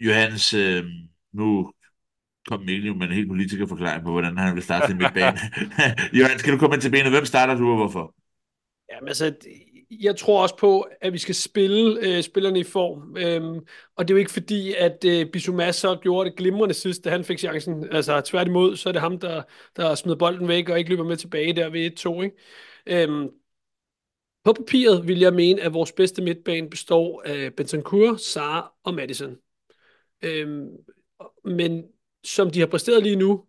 Johannes, 0.00 0.54
øh, 0.54 0.84
nu 1.32 1.72
kom 2.48 2.60
Mikkel 2.60 2.96
med 2.96 3.06
en 3.06 3.12
helt 3.12 3.28
politiker 3.28 3.66
forklaring 3.66 4.04
på, 4.04 4.10
hvordan 4.10 4.38
han 4.38 4.54
vil 4.54 4.62
starte 4.62 4.86
sin 4.86 4.98
midtbane. 4.98 5.38
Johan, 6.18 6.38
skal 6.38 6.52
du 6.52 6.58
komme 6.58 6.74
ind 6.74 6.82
til 6.82 6.90
benet? 6.90 7.12
Hvem 7.12 7.24
starter 7.24 7.54
du, 7.54 7.70
og 7.70 7.76
hvorfor? 7.76 8.14
Jamen 8.92 9.08
altså, 9.08 9.34
jeg 9.90 10.16
tror 10.16 10.42
også 10.42 10.56
på, 10.56 10.86
at 11.00 11.12
vi 11.12 11.18
skal 11.18 11.34
spille 11.34 11.98
øh, 12.06 12.22
spillerne 12.22 12.60
i 12.60 12.64
form. 12.64 13.16
Øhm, 13.16 13.66
og 13.96 14.08
det 14.08 14.14
er 14.14 14.16
jo 14.16 14.18
ikke 14.18 14.30
fordi, 14.30 14.74
at 14.74 15.04
øh, 15.06 15.26
Bissouma 15.32 15.72
så 15.72 15.98
gjorde 16.02 16.30
det 16.30 16.38
glimrende 16.38 16.74
sidst, 16.74 17.04
da 17.04 17.10
han 17.10 17.24
fik 17.24 17.38
chancen. 17.38 17.92
Altså 17.92 18.20
tværtimod, 18.20 18.76
så 18.76 18.88
er 18.88 18.92
det 18.92 19.02
ham, 19.02 19.18
der, 19.18 19.42
der 19.76 19.94
smider 19.94 20.18
bolden 20.18 20.48
væk 20.48 20.68
og 20.68 20.78
ikke 20.78 20.90
løber 20.90 21.04
med 21.04 21.16
tilbage 21.16 21.52
der 21.52 21.68
ved 21.68 22.06
1-2. 22.06 22.22
Ikke? 22.22 23.04
Øhm, 23.04 23.28
på 24.44 24.52
papiret 24.52 25.08
vil 25.08 25.18
jeg 25.18 25.34
mene, 25.34 25.62
at 25.62 25.74
vores 25.74 25.92
bedste 25.92 26.22
midtbane 26.22 26.70
består 26.70 27.22
af 27.26 27.54
Bentancur, 27.54 28.16
Sar 28.16 28.74
og 28.84 28.94
Madison. 28.94 29.36
Øhm, 30.22 30.68
men 31.44 31.84
som 32.24 32.50
de 32.50 32.60
har 32.60 32.66
præsteret 32.66 33.02
lige 33.02 33.16
nu, 33.16 33.46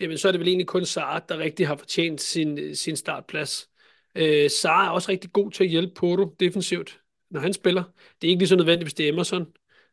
jamen 0.00 0.18
så 0.18 0.28
er 0.28 0.32
det 0.32 0.38
vel 0.38 0.48
egentlig 0.48 0.66
kun 0.66 0.84
Sara, 0.84 1.18
der 1.28 1.38
rigtig 1.38 1.66
har 1.66 1.76
fortjent 1.76 2.20
sin, 2.20 2.58
øh, 2.58 2.74
sin 2.74 2.96
startplads. 2.96 3.70
Øh, 4.14 4.50
Sara 4.50 4.86
er 4.86 4.90
også 4.90 5.10
rigtig 5.10 5.32
god 5.32 5.50
til 5.50 5.64
at 5.64 5.70
hjælpe 5.70 5.94
Porto 5.94 6.36
defensivt, 6.40 7.00
når 7.30 7.40
han 7.40 7.52
spiller. 7.52 7.84
Det 8.20 8.28
er 8.28 8.30
ikke 8.30 8.40
lige 8.40 8.48
så 8.48 8.56
nødvendigt, 8.56 8.84
hvis 8.84 8.94
det 8.94 9.08
er 9.08 9.12
Emerson, 9.12 9.46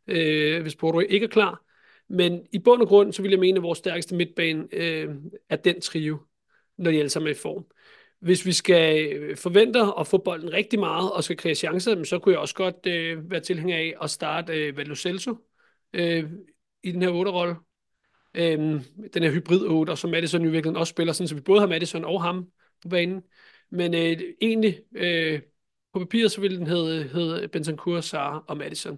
øh, 0.08 0.62
hvis 0.62 0.76
Porto 0.76 1.00
ikke 1.00 1.24
er 1.24 1.30
klar. 1.30 1.64
Men 2.10 2.46
i 2.52 2.60
bund 2.60 2.82
og 2.82 2.88
grund, 2.88 3.14
så 3.14 3.22
vil 3.22 3.32
jeg 3.32 3.40
mene, 3.40 3.58
at 3.58 3.64
vores 3.64 3.80
stærkeste 3.80 4.16
midtbane 4.16 4.68
øh, 4.72 5.10
er 5.50 5.56
den 5.56 5.82
trio, 5.82 6.18
når 6.78 6.92
de 6.92 6.98
alle 6.98 7.10
sammen 7.10 7.28
er 7.28 7.32
i 7.32 7.38
form. 7.38 7.66
Hvis 8.20 8.46
vi 8.46 8.52
skal 8.52 9.14
øh, 9.14 9.38
forvente 9.38 9.80
at 10.00 10.08
få 10.08 10.18
bolden 10.18 10.54
rigtig 10.54 10.80
meget 10.80 11.12
og 11.12 11.24
skal 11.24 11.38
kreere 11.38 11.56
chancer, 11.56 12.04
så 12.04 12.20
kunne 12.20 12.34
jeg 12.34 12.40
også 12.40 12.56
godt 12.56 12.86
øh, 12.88 13.32
være 13.32 13.40
tilhænger 13.40 13.78
af 13.78 13.94
at 14.02 14.10
starte 14.10 14.54
øh, 14.54 14.78
Valo 14.78 14.96
Celso 14.96 15.36
øh, 15.94 16.24
i 16.84 16.92
den 16.92 17.02
her 17.02 17.10
8-rolle. 17.10 17.56
Øhm, 18.36 18.80
den 19.14 19.24
her 19.24 19.32
hybrid 19.32 19.62
8, 19.68 19.96
som 19.96 20.10
Madison 20.10 20.42
i 20.42 20.44
virkeligheden 20.44 20.78
også 20.78 20.92
spiller, 20.92 21.14
sådan, 21.14 21.28
så 21.28 21.36
vi 21.36 21.42
både 21.42 21.60
har 21.60 21.68
Madison 21.68 22.06
og 22.06 22.22
ham 22.24 22.52
på 22.82 22.90
banen. 22.90 23.24
Men 23.70 23.94
øh, 23.94 24.22
egentlig, 24.42 24.80
øh, 24.96 25.42
på 25.94 26.00
papiret, 26.00 26.32
så 26.32 26.42
ville 26.42 26.58
den 26.58 26.68
hedde, 26.68 27.04
hedde 27.04 27.48
Benson 27.48 28.02
Sara 28.02 28.44
og 28.48 28.58
Madison. 28.58 28.98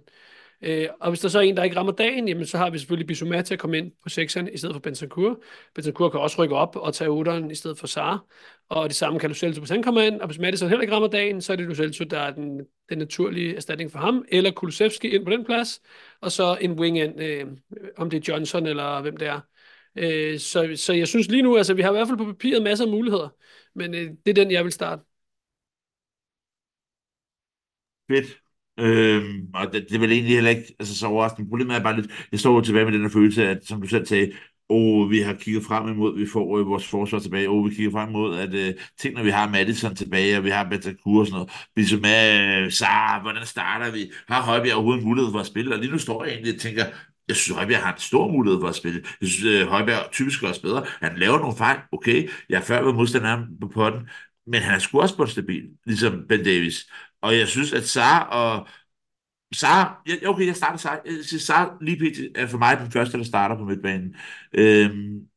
Øh, 0.61 0.87
og 1.01 1.09
hvis 1.09 1.19
der 1.19 1.29
så 1.29 1.39
er 1.39 1.41
en, 1.43 1.57
der 1.57 1.63
ikke 1.63 1.77
rammer 1.77 1.93
dagen, 1.93 2.27
jamen, 2.27 2.45
så 2.45 2.57
har 2.57 2.69
vi 2.69 2.77
selvfølgelig 2.77 3.07
Bissouma 3.07 3.41
til 3.41 3.53
at 3.53 3.59
komme 3.59 3.77
ind 3.77 3.91
på 3.91 4.09
6'eren 4.09 4.53
i 4.53 4.57
stedet 4.57 4.75
for 4.75 4.79
Bentancur. 4.79 5.41
Bentancur 5.75 6.09
kan 6.09 6.19
også 6.19 6.43
rykke 6.43 6.55
op 6.55 6.75
og 6.75 6.93
tage 6.93 7.09
8'eren 7.09 7.51
i 7.51 7.55
stedet 7.55 7.79
for 7.79 7.87
Sar. 7.87 8.25
Og 8.69 8.89
det 8.89 8.95
samme 8.95 9.19
kan 9.19 9.29
Lo 9.29 9.51
hvis 9.59 9.69
han 9.69 9.83
kommer 9.83 10.01
ind. 10.01 10.21
Og 10.21 10.27
hvis 10.27 10.39
Madison 10.39 10.69
heller 10.69 10.81
ikke 10.81 10.93
rammer 10.93 11.09
dagen, 11.09 11.41
så 11.41 11.53
er 11.53 11.57
det 11.57 11.65
Lo 11.65 12.05
der 12.09 12.19
er 12.19 12.31
den, 12.31 12.61
den 12.89 12.97
naturlige 12.97 13.55
erstatning 13.55 13.91
for 13.91 13.99
ham. 13.99 14.25
Eller 14.31 14.51
Kulusevski 14.51 15.07
ind 15.07 15.25
på 15.25 15.31
den 15.31 15.45
plads. 15.45 15.81
Og 16.21 16.31
så 16.31 16.57
en 16.61 16.79
wing 16.79 16.99
ind, 16.99 17.21
øh, 17.21 17.45
om 17.97 18.09
det 18.09 18.17
er 18.17 18.33
Johnson 18.33 18.65
eller 18.65 19.01
hvem 19.01 19.17
det 19.17 19.27
er. 19.27 19.39
Øh, 19.95 20.39
så, 20.39 20.73
så 20.75 20.93
jeg 20.93 21.07
synes 21.07 21.27
lige 21.27 21.41
nu, 21.41 21.57
altså 21.57 21.73
vi 21.73 21.81
har 21.81 21.89
i 21.89 21.93
hvert 21.93 22.07
fald 22.07 22.17
på 22.17 22.25
papiret 22.25 22.63
masser 22.63 22.85
af 22.85 22.91
muligheder. 22.91 23.29
Men 23.75 23.93
øh, 23.93 24.11
det 24.25 24.29
er 24.29 24.43
den, 24.43 24.51
jeg 24.51 24.63
vil 24.63 24.71
starte. 24.71 25.03
Fedt. 28.09 28.44
Øhm, 28.79 29.47
og 29.53 29.73
det, 29.73 29.85
det 29.89 29.95
er 29.95 29.99
vel 29.99 30.11
egentlig 30.11 30.33
heller 30.35 30.49
ikke 30.49 30.75
altså, 30.79 30.95
så 30.95 31.07
overraskende. 31.07 31.49
Problemet 31.49 31.75
er 31.75 31.83
bare 31.83 31.95
lidt, 31.95 32.11
jeg 32.31 32.39
står 32.39 32.61
tilbage 32.61 32.85
med 32.85 32.93
den 32.93 33.01
her 33.01 33.09
følelse, 33.09 33.47
at 33.47 33.59
som 33.65 33.81
du 33.81 33.87
selv 33.87 34.05
sagde, 34.05 34.31
og 34.69 35.09
vi 35.09 35.19
har 35.19 35.33
kigget 35.33 35.63
frem 35.63 35.87
imod, 35.87 36.19
vi 36.19 36.27
får 36.33 36.59
øh, 36.59 36.67
vores 36.67 36.87
forsvar 36.87 37.19
tilbage, 37.19 37.49
og 37.49 37.65
vi 37.65 37.75
kigger 37.75 37.91
frem 37.91 38.09
imod, 38.09 38.37
at 38.37 38.53
øh, 38.53 38.73
ting, 38.99 39.15
når 39.15 39.23
vi 39.23 39.29
har 39.29 39.49
Madison 39.49 39.95
tilbage, 39.95 40.37
og 40.37 40.43
vi 40.43 40.49
har 40.49 40.69
Bentancur 40.69 41.19
og 41.19 41.27
sådan 41.27 41.47
noget, 41.77 41.89
så 41.89 41.97
med 42.01 42.63
øh, 42.63 42.71
så, 42.71 42.85
hvordan 43.21 43.45
starter 43.45 43.91
vi? 43.91 44.11
Har 44.27 44.41
Højbjerg 44.41 44.75
overhovedet 44.75 45.03
mulighed 45.03 45.31
for 45.31 45.39
at 45.39 45.45
spille? 45.45 45.73
Og 45.73 45.79
lige 45.79 45.91
nu 45.91 45.97
står 45.97 46.23
jeg 46.23 46.33
egentlig 46.33 46.53
og 46.53 46.59
tænker, 46.59 46.85
jeg 47.27 47.35
synes, 47.35 47.57
Højbjerg 47.57 47.81
har 47.83 47.93
en 47.93 47.99
stor 47.99 48.31
mulighed 48.31 48.61
for 48.61 48.67
at 48.67 48.75
spille. 48.75 49.01
Jeg 49.21 49.29
synes, 49.29 49.61
øh, 49.61 49.67
Højbjerg 49.67 50.11
typisk 50.11 50.43
også 50.43 50.61
bedre. 50.61 50.85
Han 51.01 51.17
laver 51.17 51.39
nogle 51.39 51.55
fejl, 51.57 51.79
okay. 51.91 52.29
Jeg 52.49 52.57
har 52.59 52.65
før 52.65 52.81
været 52.81 52.95
modstanderen 52.95 53.43
på 53.61 53.67
potten, 53.67 54.01
men 54.47 54.61
han 54.61 54.75
er 54.75 54.79
sgu 54.79 55.01
også 55.01 55.17
på 55.17 55.25
stabil, 55.25 55.69
ligesom 55.85 56.27
Ben 56.27 56.43
Davis. 56.43 56.89
Og 57.21 57.37
jeg 57.37 57.47
synes, 57.47 57.73
at 57.73 57.87
Sar 57.87 58.23
og 58.23 58.67
Sar, 59.55 60.01
ja, 60.07 60.29
okay, 60.29 60.47
jeg 60.47 60.55
starter 60.55 60.77
Sar. 60.77 61.01
Jeg 61.05 61.13
siger, 61.25 61.83
lige 61.83 61.97
pt. 61.97 62.37
er 62.37 62.47
for 62.47 62.57
mig 62.57 62.77
den 62.79 62.91
første, 62.91 63.17
der 63.17 63.23
starter 63.23 63.57
på 63.57 63.63
midtbanen. 63.65 64.15
Øhm, 64.53 65.27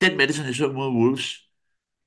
den 0.00 0.16
Madison, 0.16 0.46
jeg 0.46 0.54
så 0.54 0.72
mod 0.72 0.88
Wolves, 0.88 1.51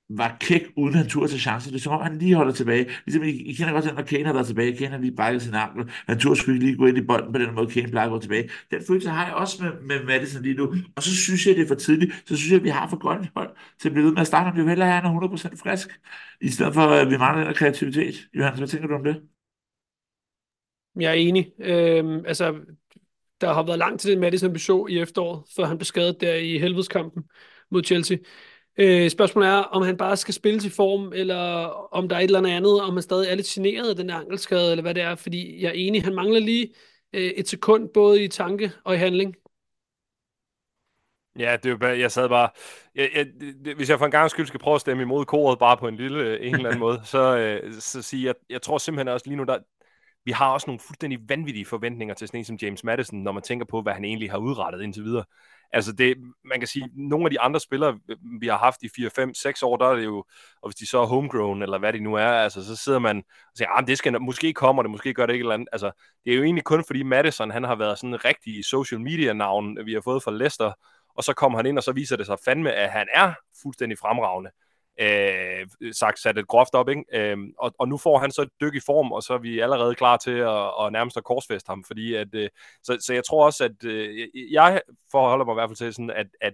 var 0.10 0.38
kæk, 0.40 0.62
uden 0.78 0.94
han 0.96 1.08
turde 1.08 1.32
til 1.32 1.40
chancer. 1.40 1.72
Det 1.72 1.78
er 1.78 1.82
som 1.82 1.94
om, 1.94 2.02
han 2.02 2.18
lige 2.18 2.36
holder 2.36 2.54
tilbage. 2.54 2.90
Ligesom 3.06 3.24
I, 3.24 3.30
I 3.30 3.54
kender 3.54 3.74
godt, 3.74 3.96
når 3.96 4.04
Kane 4.04 4.26
har 4.26 4.34
været 4.34 4.48
tilbage. 4.48 4.78
Kane 4.78 4.92
har 4.92 4.98
lige 4.98 5.16
bakket 5.16 5.42
sin 5.42 5.54
ankel. 5.54 5.92
Han 6.08 6.20
turde 6.20 6.40
sgu 6.40 6.52
lige 6.52 6.76
gå 6.78 6.86
ind 6.86 6.98
i 6.98 7.02
bolden 7.02 7.34
på 7.34 7.40
den 7.40 7.56
måde, 7.56 7.68
Kane 7.72 7.88
plejer 7.88 8.08
at 8.08 8.12
gå 8.12 8.20
tilbage. 8.20 8.50
Den 8.72 8.82
følelse 8.88 9.10
har 9.10 9.26
jeg 9.26 9.34
også 9.34 9.64
med, 9.64 9.72
med 9.82 10.06
Madison 10.06 10.42
lige 10.42 10.56
nu. 10.56 10.74
Og 10.96 11.04
så 11.04 11.16
synes 11.16 11.48
jeg, 11.48 11.56
det 11.56 11.64
er 11.64 11.68
for 11.68 11.76
tidligt. 11.76 12.12
Så 12.26 12.36
synes 12.38 12.52
jeg, 12.52 12.58
at 12.58 12.64
vi 12.64 12.70
har 12.70 12.90
for 12.90 12.98
godt 12.98 13.22
et 13.22 13.30
hold 13.36 13.50
til 13.82 13.90
at 13.90 13.94
blive 13.94 14.06
ved 14.06 14.12
med 14.14 14.22
at 14.22 14.28
starte. 14.28 14.56
Vi 14.56 14.62
vil 14.62 14.70
hellere 14.70 14.90
have, 14.90 15.02
han 15.02 15.16
er 15.16 15.20
100% 15.20 15.64
frisk. 15.64 16.00
I 16.42 16.50
stedet 16.50 16.74
for, 16.74 16.82
at 16.82 17.10
vi 17.10 17.18
mangler 17.18 17.46
den 17.46 17.54
kreativitet. 17.54 18.16
Johannes, 18.34 18.60
hvad 18.60 18.68
tænker 18.68 18.88
du 18.88 18.96
om 18.96 19.04
det? 19.04 19.22
Jeg 21.00 21.10
er 21.10 21.14
enig. 21.14 21.52
Øhm, 21.60 22.26
altså, 22.26 22.56
der 23.42 23.54
har 23.54 23.64
været 23.64 23.80
langt 23.80 24.02
til 24.02 24.12
den 24.12 24.20
Madison, 24.20 24.54
vi 24.54 24.60
så 24.60 24.86
i 24.90 25.00
efteråret, 25.00 25.44
før 25.56 25.66
han 25.66 25.78
blev 25.78 25.86
skadet 25.86 26.22
der 26.22 26.36
i 26.36 26.58
helvedeskampen 26.58 27.24
mod 27.72 27.84
Chelsea. 27.84 28.18
Øh, 28.78 29.10
spørgsmålet 29.10 29.50
er, 29.50 29.56
om 29.58 29.82
han 29.82 29.98
bare 29.98 30.18
skal 30.18 30.34
spille 30.34 30.60
til 30.60 30.72
form, 30.72 31.14
eller 31.14 31.36
om 31.94 32.10
der 32.10 32.16
er 32.16 32.20
et 32.20 32.24
eller 32.24 32.50
andet, 32.50 32.82
om 32.82 32.94
han 32.94 33.04
stadig 33.04 33.30
er 33.30 33.36
lidt 33.36 33.48
generet 33.48 33.90
af 33.90 33.96
den 33.96 34.10
der 34.10 34.16
ankelskade, 34.16 34.72
eller 34.72 34.82
hvad 34.82 34.94
det 34.94 35.04
er, 35.04 35.16
fordi 35.16 35.62
jeg 35.62 35.68
er 35.68 35.74
enig, 35.74 36.04
han 36.04 36.16
mangler 36.16 36.40
lige 36.40 36.74
øh, 37.14 37.22
et 37.22 37.48
sekund, 37.48 37.90
både 37.94 38.24
i 38.24 38.28
tanke 38.28 38.72
og 38.84 38.96
i 38.96 38.98
handling. 38.98 39.36
Ja, 41.40 41.58
det 41.58 41.66
er 41.66 41.70
jo 41.70 41.78
bare, 41.78 42.00
jeg 42.00 42.12
sad 42.12 42.30
bare, 42.30 42.50
jeg, 42.96 43.10
jeg, 43.16 43.26
det, 43.66 43.76
hvis 43.76 43.90
jeg 43.90 43.98
for 43.98 44.06
en 44.06 44.12
gang 44.12 44.30
skyld 44.32 44.48
skal 44.48 44.60
prøve 44.60 44.76
at 44.76 44.82
stemme 44.82 45.04
imod 45.04 45.26
koret 45.26 45.60
bare 45.60 45.78
på 45.78 45.88
en 45.88 45.96
lille, 45.96 46.40
en 46.40 46.56
eller 46.56 46.70
anden 46.70 46.80
måde, 46.88 47.02
så, 47.04 47.38
øh, 47.38 47.74
så 47.80 48.02
sige, 48.02 48.26
jeg, 48.26 48.36
jeg 48.50 48.62
tror 48.62 48.78
simpelthen 48.78 49.08
også 49.08 49.28
lige 49.28 49.38
nu, 49.38 49.44
der, 49.44 49.58
vi 50.26 50.32
har 50.32 50.52
også 50.52 50.68
nogle 50.68 50.80
fuldstændig 50.80 51.20
vanvittige 51.30 51.66
forventninger 51.66 52.16
til 52.16 52.28
sådan 52.28 52.40
en 52.40 52.46
som 52.46 52.58
James 52.62 52.84
Madison, 52.84 53.20
når 53.20 53.32
man 53.32 53.44
tænker 53.44 53.66
på, 53.66 53.82
hvad 53.82 53.94
han 53.94 54.06
egentlig 54.06 54.32
har 54.32 54.38
udrettet 54.38 54.82
indtil 54.82 55.04
videre. 55.04 55.24
Altså 55.72 55.92
det, 55.92 56.18
man 56.46 56.60
kan 56.60 56.68
sige, 56.68 56.90
nogle 56.94 57.26
af 57.26 57.32
de 57.32 57.40
andre 57.40 57.60
spillere, 57.60 58.00
øh, 58.10 58.18
vi 58.42 58.48
har 58.48 58.58
haft 58.58 58.84
i 58.84 58.90
4, 58.96 59.10
5, 59.10 59.34
6 59.34 59.64
år, 59.64 59.78
der 59.78 59.86
er 59.86 59.96
det 59.96 60.04
jo, 60.04 60.18
og 60.62 60.70
hvis 60.70 60.76
de 60.76 60.88
så 60.88 61.02
er 61.02 61.06
homegrown, 61.06 61.62
eller 61.62 61.78
hvad 61.78 61.94
det 61.94 62.02
nu 62.02 62.14
er, 62.14 62.28
altså 62.28 62.66
så 62.66 62.76
sidder 62.76 63.00
man 63.00 63.18
og 63.18 63.58
siger, 63.58 63.70
ah, 63.70 63.88
det 63.88 63.98
skal, 63.98 64.22
måske 64.22 64.54
kommer 64.54 64.84
det, 64.84 64.92
måske 64.92 65.14
gør 65.14 65.26
det 65.26 65.34
ikke 65.34 65.44
eller 65.44 65.54
andet. 65.54 65.68
Altså, 65.72 65.92
det 66.26 66.34
er 66.34 66.38
jo 66.38 66.44
egentlig 66.44 66.64
kun 66.64 66.84
fordi 66.88 67.04
Madison, 67.04 67.52
han 67.52 67.64
har 67.64 67.76
været 67.76 67.98
sådan 67.98 68.14
en 68.14 68.26
rigtig 68.26 68.66
social 68.66 69.02
media 69.02 69.34
navn, 69.34 69.86
vi 69.86 69.94
har 69.94 70.02
fået 70.02 70.24
fra 70.24 70.32
Leicester, 70.32 70.72
og 71.16 71.24
så 71.24 71.34
kommer 71.34 71.60
han 71.60 71.66
ind, 71.66 71.78
og 71.78 71.84
så 71.84 71.92
viser 71.92 72.16
det 72.18 72.26
sig 72.26 72.38
fandme, 72.46 72.72
at 72.72 72.90
han 72.90 73.08
er 73.14 73.34
fuldstændig 73.62 73.98
fremragende 73.98 74.50
øh, 75.00 75.94
sagt 75.94 76.20
sat 76.20 76.38
et 76.38 76.48
groft 76.48 76.74
op, 76.74 76.90
ikke? 76.90 77.04
Øh, 77.14 77.38
og, 77.58 77.74
og 77.80 77.88
nu 77.88 77.98
får 77.98 78.20
han 78.20 78.32
så 78.32 78.42
et 78.42 78.50
dyk 78.62 78.76
i 78.76 78.80
form, 78.86 79.12
og 79.12 79.24
så 79.24 79.34
er 79.34 79.38
vi 79.38 79.60
allerede 79.60 79.96
klar 79.96 80.18
til 80.18 80.32
at, 80.32 80.72
at 80.82 80.92
nærmest 80.92 81.18
at 81.18 81.24
korsfeste 81.24 81.70
ham, 81.70 81.84
fordi 81.84 82.16
at, 82.16 82.36
øh, 82.36 82.50
så, 82.84 82.98
så 83.00 83.14
jeg 83.14 83.24
tror 83.24 83.46
også, 83.46 83.64
at 83.64 83.86
øh, 83.86 84.28
jeg 84.52 84.82
forholder 85.12 85.46
mig 85.46 85.54
i 85.54 85.56
hvert 85.56 85.70
fald 85.70 85.78
til 85.78 85.94
sådan, 85.94 86.10
at, 86.10 86.28
at 86.42 86.54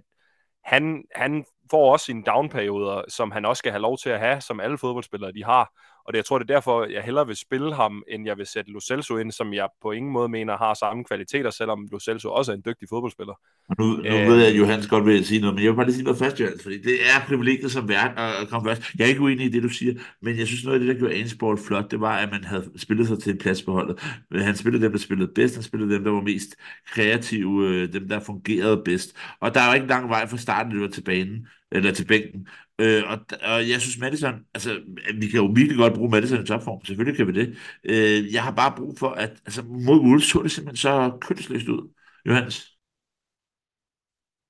han, 0.63 1.03
han 1.15 1.45
får 1.71 1.91
også 1.91 2.05
sine 2.05 2.23
downperioder, 2.23 3.01
som 3.07 3.31
han 3.31 3.45
også 3.45 3.59
skal 3.59 3.71
have 3.71 3.81
lov 3.81 3.97
til 3.97 4.09
at 4.09 4.19
have, 4.19 4.41
som 4.41 4.59
alle 4.59 4.77
fodboldspillere 4.77 5.31
de 5.31 5.43
har. 5.43 5.71
Og 6.05 6.13
det, 6.13 6.17
jeg 6.17 6.25
tror, 6.25 6.37
det 6.37 6.49
er 6.49 6.53
derfor, 6.53 6.85
jeg 6.85 7.01
hellere 7.03 7.27
vil 7.27 7.35
spille 7.35 7.75
ham, 7.75 8.03
end 8.07 8.25
jeg 8.25 8.37
vil 8.37 8.45
sætte 8.45 8.71
Lo 8.71 8.79
Celso 8.79 9.17
ind, 9.17 9.31
som 9.31 9.53
jeg 9.53 9.67
på 9.81 9.91
ingen 9.91 10.11
måde 10.11 10.29
mener 10.29 10.57
har 10.57 10.73
samme 10.73 11.03
kvaliteter, 11.03 11.49
selvom 11.49 11.87
Lo 11.91 11.99
Celso 11.99 12.31
også 12.31 12.51
er 12.51 12.55
en 12.55 12.63
dygtig 12.65 12.89
fodboldspiller. 12.89 13.33
Nu, 13.79 13.85
nu 13.85 14.03
øh, 14.05 14.27
ved 14.27 14.37
jeg, 14.37 14.47
at 14.47 14.57
Johannes 14.57 14.87
godt 14.87 15.05
vil 15.05 15.25
sige 15.25 15.41
noget, 15.41 15.55
men 15.55 15.63
jeg 15.63 15.71
vil 15.71 15.75
bare 15.75 15.85
lige 15.85 15.95
sige 15.95 16.03
noget 16.03 16.19
først, 16.19 16.39
Johannes, 16.39 16.63
fordi 16.63 16.81
det 16.81 16.93
er 16.93 17.25
privilegiet 17.27 17.71
som 17.71 17.89
vært 17.89 18.11
at 18.17 18.49
komme 18.49 18.69
først. 18.69 18.81
Jeg 18.97 19.03
er 19.03 19.09
ikke 19.09 19.21
uenig 19.21 19.45
i 19.45 19.49
det, 19.49 19.63
du 19.63 19.69
siger, 19.69 19.93
men 20.21 20.37
jeg 20.37 20.47
synes 20.47 20.63
noget 20.63 20.79
af 20.79 20.85
det, 20.85 20.95
der 20.95 20.99
gjorde 20.99 21.13
Ainsport 21.13 21.59
flot, 21.59 21.91
det 21.91 22.01
var, 22.01 22.17
at 22.17 22.31
man 22.31 22.43
havde 22.43 22.71
spillet 22.77 23.07
sig 23.07 23.19
til 23.19 23.31
en 23.31 23.37
plads 23.37 23.63
på 23.63 23.71
holdet. 23.71 23.99
Han 24.31 24.55
spillede 24.55 24.83
dem, 24.83 24.91
der 24.91 24.99
spillede 24.99 25.31
bedst, 25.35 25.55
han 25.55 25.63
spillede 25.63 25.93
dem, 25.93 26.03
der 26.03 26.11
var 26.11 26.21
mest 26.21 26.55
kreative, 26.87 27.67
øh, 27.67 27.93
dem, 27.93 28.09
der 28.09 28.19
fungerede 28.19 28.81
bedst. 28.85 29.15
Og 29.39 29.53
der 29.53 29.61
er 29.61 29.67
jo 29.67 29.73
ikke 29.73 29.87
lang 29.87 30.09
vej 30.09 30.27
fra 30.27 30.37
starten, 30.37 30.71
det 30.71 30.81
var 30.81 30.87
til 30.87 31.03
banen 31.03 31.47
eller 31.71 31.91
til 31.93 32.05
bænken. 32.05 32.47
Øh, 32.79 33.03
og, 33.07 33.19
og 33.41 33.69
jeg 33.69 33.81
synes, 33.81 33.97
Madison, 33.97 34.33
altså, 34.53 34.81
vi 35.19 35.27
kan 35.27 35.39
jo 35.39 35.45
virkelig 35.55 35.77
godt 35.77 35.93
bruge 35.93 36.09
Madison 36.09 36.43
i 36.43 36.45
topform, 36.45 36.85
selvfølgelig 36.85 37.17
kan 37.17 37.27
vi 37.27 37.39
det. 37.39 37.57
Øh, 37.83 38.33
jeg 38.33 38.43
har 38.43 38.51
bare 38.51 38.73
brug 38.77 38.99
for, 38.99 39.09
at 39.09 39.29
altså, 39.45 39.61
mod 39.63 39.99
Wolves 39.99 40.23
så 40.23 40.41
det 40.43 40.51
simpelthen 40.51 40.77
så 40.77 41.17
kønsløst 41.21 41.67
ud. 41.67 41.93
Johannes? 42.25 42.77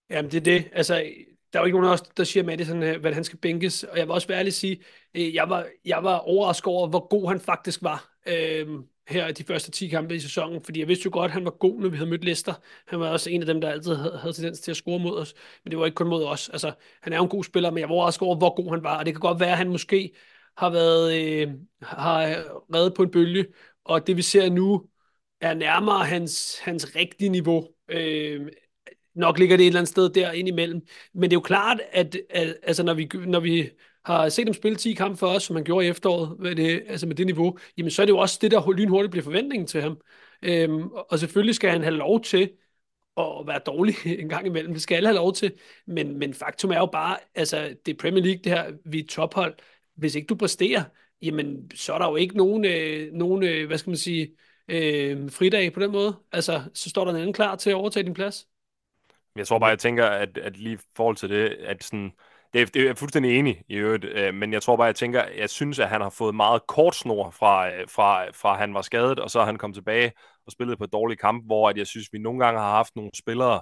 Jamen, 0.10 0.32
det 0.32 0.38
er 0.38 0.42
det. 0.42 0.70
Altså, 0.74 0.94
der 1.54 1.60
er 1.60 1.64
jo 1.64 1.66
ikke 1.66 1.78
nogen 1.78 1.90
af 1.90 1.94
os, 1.94 2.02
der 2.02 2.24
siger 2.24 2.44
Madison, 2.44 2.84
øh, 2.84 3.02
hvad 3.02 3.14
han 3.14 3.24
skal 3.24 3.40
bænkes. 3.40 3.84
Og 3.84 3.98
jeg 3.98 4.08
vil 4.08 4.14
også 4.14 4.28
være 4.28 4.38
ærlig 4.38 4.50
at 4.50 4.54
sige, 4.54 4.84
øh, 5.16 5.34
jeg 5.34 5.50
var, 5.50 5.68
jeg 5.86 6.04
var 6.04 6.18
overrasket 6.18 6.68
over, 6.68 6.88
hvor 6.88 7.08
god 7.08 7.30
han 7.30 7.40
faktisk 7.40 7.84
var. 7.84 8.18
Øh, 8.28 8.68
her 9.12 9.28
i 9.28 9.32
de 9.32 9.44
første 9.44 9.72
10 9.72 9.88
kampe 9.88 10.16
i 10.16 10.20
sæsonen, 10.20 10.62
fordi 10.64 10.80
jeg 10.80 10.88
vidste 10.88 11.06
jo 11.06 11.10
godt, 11.14 11.26
at 11.30 11.34
han 11.34 11.46
var 11.46 11.52
god, 11.52 11.82
når 11.82 11.90
vi 11.90 11.98
havde 11.98 12.10
mødt 12.10 12.24
Leicester. 12.24 12.54
Han 12.88 13.00
var 13.00 13.10
også 13.10 13.30
en 13.30 13.42
af 13.42 13.46
dem, 13.46 13.62
der 13.62 13.70
altid 13.70 13.96
havde, 13.96 14.18
havde 14.18 14.34
tendens 14.34 14.60
til 14.60 14.72
at 14.72 14.78
score 14.78 15.00
mod 15.00 15.18
os, 15.18 15.34
men 15.64 15.72
det 15.72 15.80
var 15.80 15.86
ikke 15.86 15.96
kun 15.96 16.08
mod 16.08 16.24
os. 16.24 16.50
Altså, 16.50 16.74
han 17.02 17.14
er 17.14 17.18
jo 17.18 17.24
en 17.24 17.30
god 17.30 17.44
spiller, 17.44 17.72
men 17.72 17.80
jeg 17.80 17.90
var 17.90 17.96
også 17.96 18.26
over, 18.26 18.36
hvor 18.36 18.56
god 18.56 18.72
han 18.72 18.84
var, 18.84 18.98
og 18.98 19.06
det 19.06 19.14
kan 19.14 19.22
godt 19.22 19.40
være, 19.40 19.52
at 19.52 19.58
han 19.58 19.70
måske 19.70 20.12
har 20.58 20.70
været 20.70 21.14
øh, 21.22 21.54
har 21.82 22.28
øh, 22.28 22.36
reddet 22.74 22.94
på 22.94 23.04
en 23.04 23.12
bølge, 23.12 23.46
og 23.86 24.08
det 24.08 24.18
vi 24.18 24.22
ser 24.22 24.50
nu, 24.50 24.88
er 25.42 25.54
nærmere 25.54 26.06
hans, 26.06 26.60
hans 26.60 26.96
rigtige 26.96 27.30
niveau. 27.30 27.68
Øh, 27.90 28.52
nok 29.16 29.40
ligger 29.40 29.58
det 29.58 29.64
et 29.64 29.68
eller 29.68 29.80
andet 29.80 29.90
sted 29.90 30.10
der 30.10 30.32
ind 30.32 30.48
imellem. 30.48 30.82
Men 31.14 31.24
det 31.24 31.36
er 31.36 31.38
jo 31.38 31.42
klart, 31.42 31.82
at, 31.92 32.18
at 32.30 32.58
altså, 32.64 32.84
når, 32.84 32.94
vi, 32.94 33.10
når 33.28 33.40
vi 33.40 33.70
har 34.06 34.30
set 34.30 34.48
dem 34.48 34.54
spille 34.54 34.78
10 34.78 34.94
kampe 34.94 35.18
for 35.18 35.28
os, 35.28 35.44
som 35.44 35.56
han 35.56 35.66
gjorde 35.66 35.86
i 35.86 35.90
efteråret, 35.90 36.40
med 36.40 36.56
det, 36.56 36.84
altså 36.88 37.08
med 37.08 37.16
det 37.16 37.26
niveau, 37.26 37.58
jamen 37.78 37.92
så 37.92 38.02
er 38.02 38.06
det 38.06 38.14
jo 38.14 38.18
også 38.18 38.40
det, 38.42 38.52
der 38.52 38.72
lynhurtigt 38.72 39.12
bliver 39.12 39.24
forventningen 39.24 39.68
til 39.68 39.82
ham. 39.82 40.02
Øhm, 40.42 40.88
og 40.92 41.20
selvfølgelig 41.20 41.56
skal 41.56 41.70
han 41.70 41.82
have 41.82 41.96
lov 41.96 42.22
til 42.22 42.52
at 43.18 43.48
være 43.48 43.60
dårlig 43.66 43.96
en 44.22 44.30
gang 44.30 44.46
imellem. 44.46 44.74
Det 44.74 44.82
skal 44.82 44.96
alle 44.96 45.08
have 45.08 45.16
lov 45.16 45.34
til. 45.34 45.54
Men, 45.88 46.20
men 46.20 46.34
faktum 46.34 46.72
er 46.72 46.78
jo 46.78 46.86
bare, 46.86 47.18
altså 47.36 47.76
det 47.86 47.94
er 47.94 47.98
Premier 47.98 48.24
League, 48.24 48.42
det 48.44 48.52
her, 48.52 48.72
vi 48.86 49.00
er 49.00 49.08
tophold. 49.08 49.56
Hvis 49.96 50.16
ikke 50.16 50.28
du 50.28 50.36
præsterer, 50.36 50.84
jamen 51.22 51.72
så 51.76 51.94
er 51.94 51.98
der 51.98 52.10
jo 52.10 52.16
ikke 52.16 52.38
nogen, 52.38 52.66
øh, 52.66 53.14
nogen 53.14 53.44
øh, 53.44 53.68
hvad 53.68 53.78
skal 53.78 53.90
man 53.90 53.98
sige, 53.98 54.36
øh, 54.68 55.32
fridag 55.32 55.74
på 55.74 55.80
den 55.80 55.92
måde. 55.92 56.16
Altså, 56.32 56.64
så 56.74 56.90
står 56.90 57.06
der 57.06 57.12
en 57.12 57.18
anden 57.18 57.34
klar 57.34 57.56
til 57.56 57.70
at 57.70 57.76
overtage 57.76 58.04
din 58.04 58.14
plads. 58.14 58.48
Jeg 59.36 59.48
tror 59.48 59.60
bare, 59.60 59.70
jeg 59.70 59.80
tænker, 59.80 60.06
at, 60.06 60.38
at 60.38 60.58
lige 60.58 60.74
i 60.74 60.78
forhold 60.96 61.16
til 61.16 61.30
det, 61.30 61.50
at 61.50 61.84
sådan, 61.84 62.12
det 62.54 62.74
det 62.74 62.82
er 62.82 62.86
jeg 62.86 62.98
fuldstændig 62.98 63.40
enig 63.40 63.64
i 63.70 63.76
øvrigt, 63.76 64.06
øh, 64.06 64.34
men 64.34 64.54
jeg 64.54 64.62
tror 64.64 64.76
bare, 64.76 64.86
jeg 64.86 64.96
tænker, 64.96 65.24
jeg 65.38 65.50
synes, 65.50 65.80
at 65.80 65.90
han 65.90 66.02
har 66.02 66.10
fået 66.10 66.36
meget 66.36 66.68
kort 66.68 66.96
snor 66.96 67.30
fra, 67.30 67.70
øh, 67.70 67.88
fra, 67.90 68.30
fra 68.32 68.58
han 68.58 68.74
var 68.74 68.82
skadet, 68.82 69.20
og 69.20 69.30
så 69.30 69.44
han 69.44 69.58
kom 69.58 69.74
tilbage 69.74 70.12
og 70.46 70.52
spillet 70.52 70.78
på 70.78 70.84
et 70.84 70.94
dårligt 70.94 71.22
kamp, 71.22 71.46
hvor 71.46 71.70
at 71.70 71.78
jeg 71.78 71.88
synes, 71.88 72.08
vi 72.14 72.20
nogle 72.20 72.46
gange 72.46 72.60
har 72.60 72.72
haft 72.72 72.96
nogle 72.96 73.12
spillere, 73.16 73.62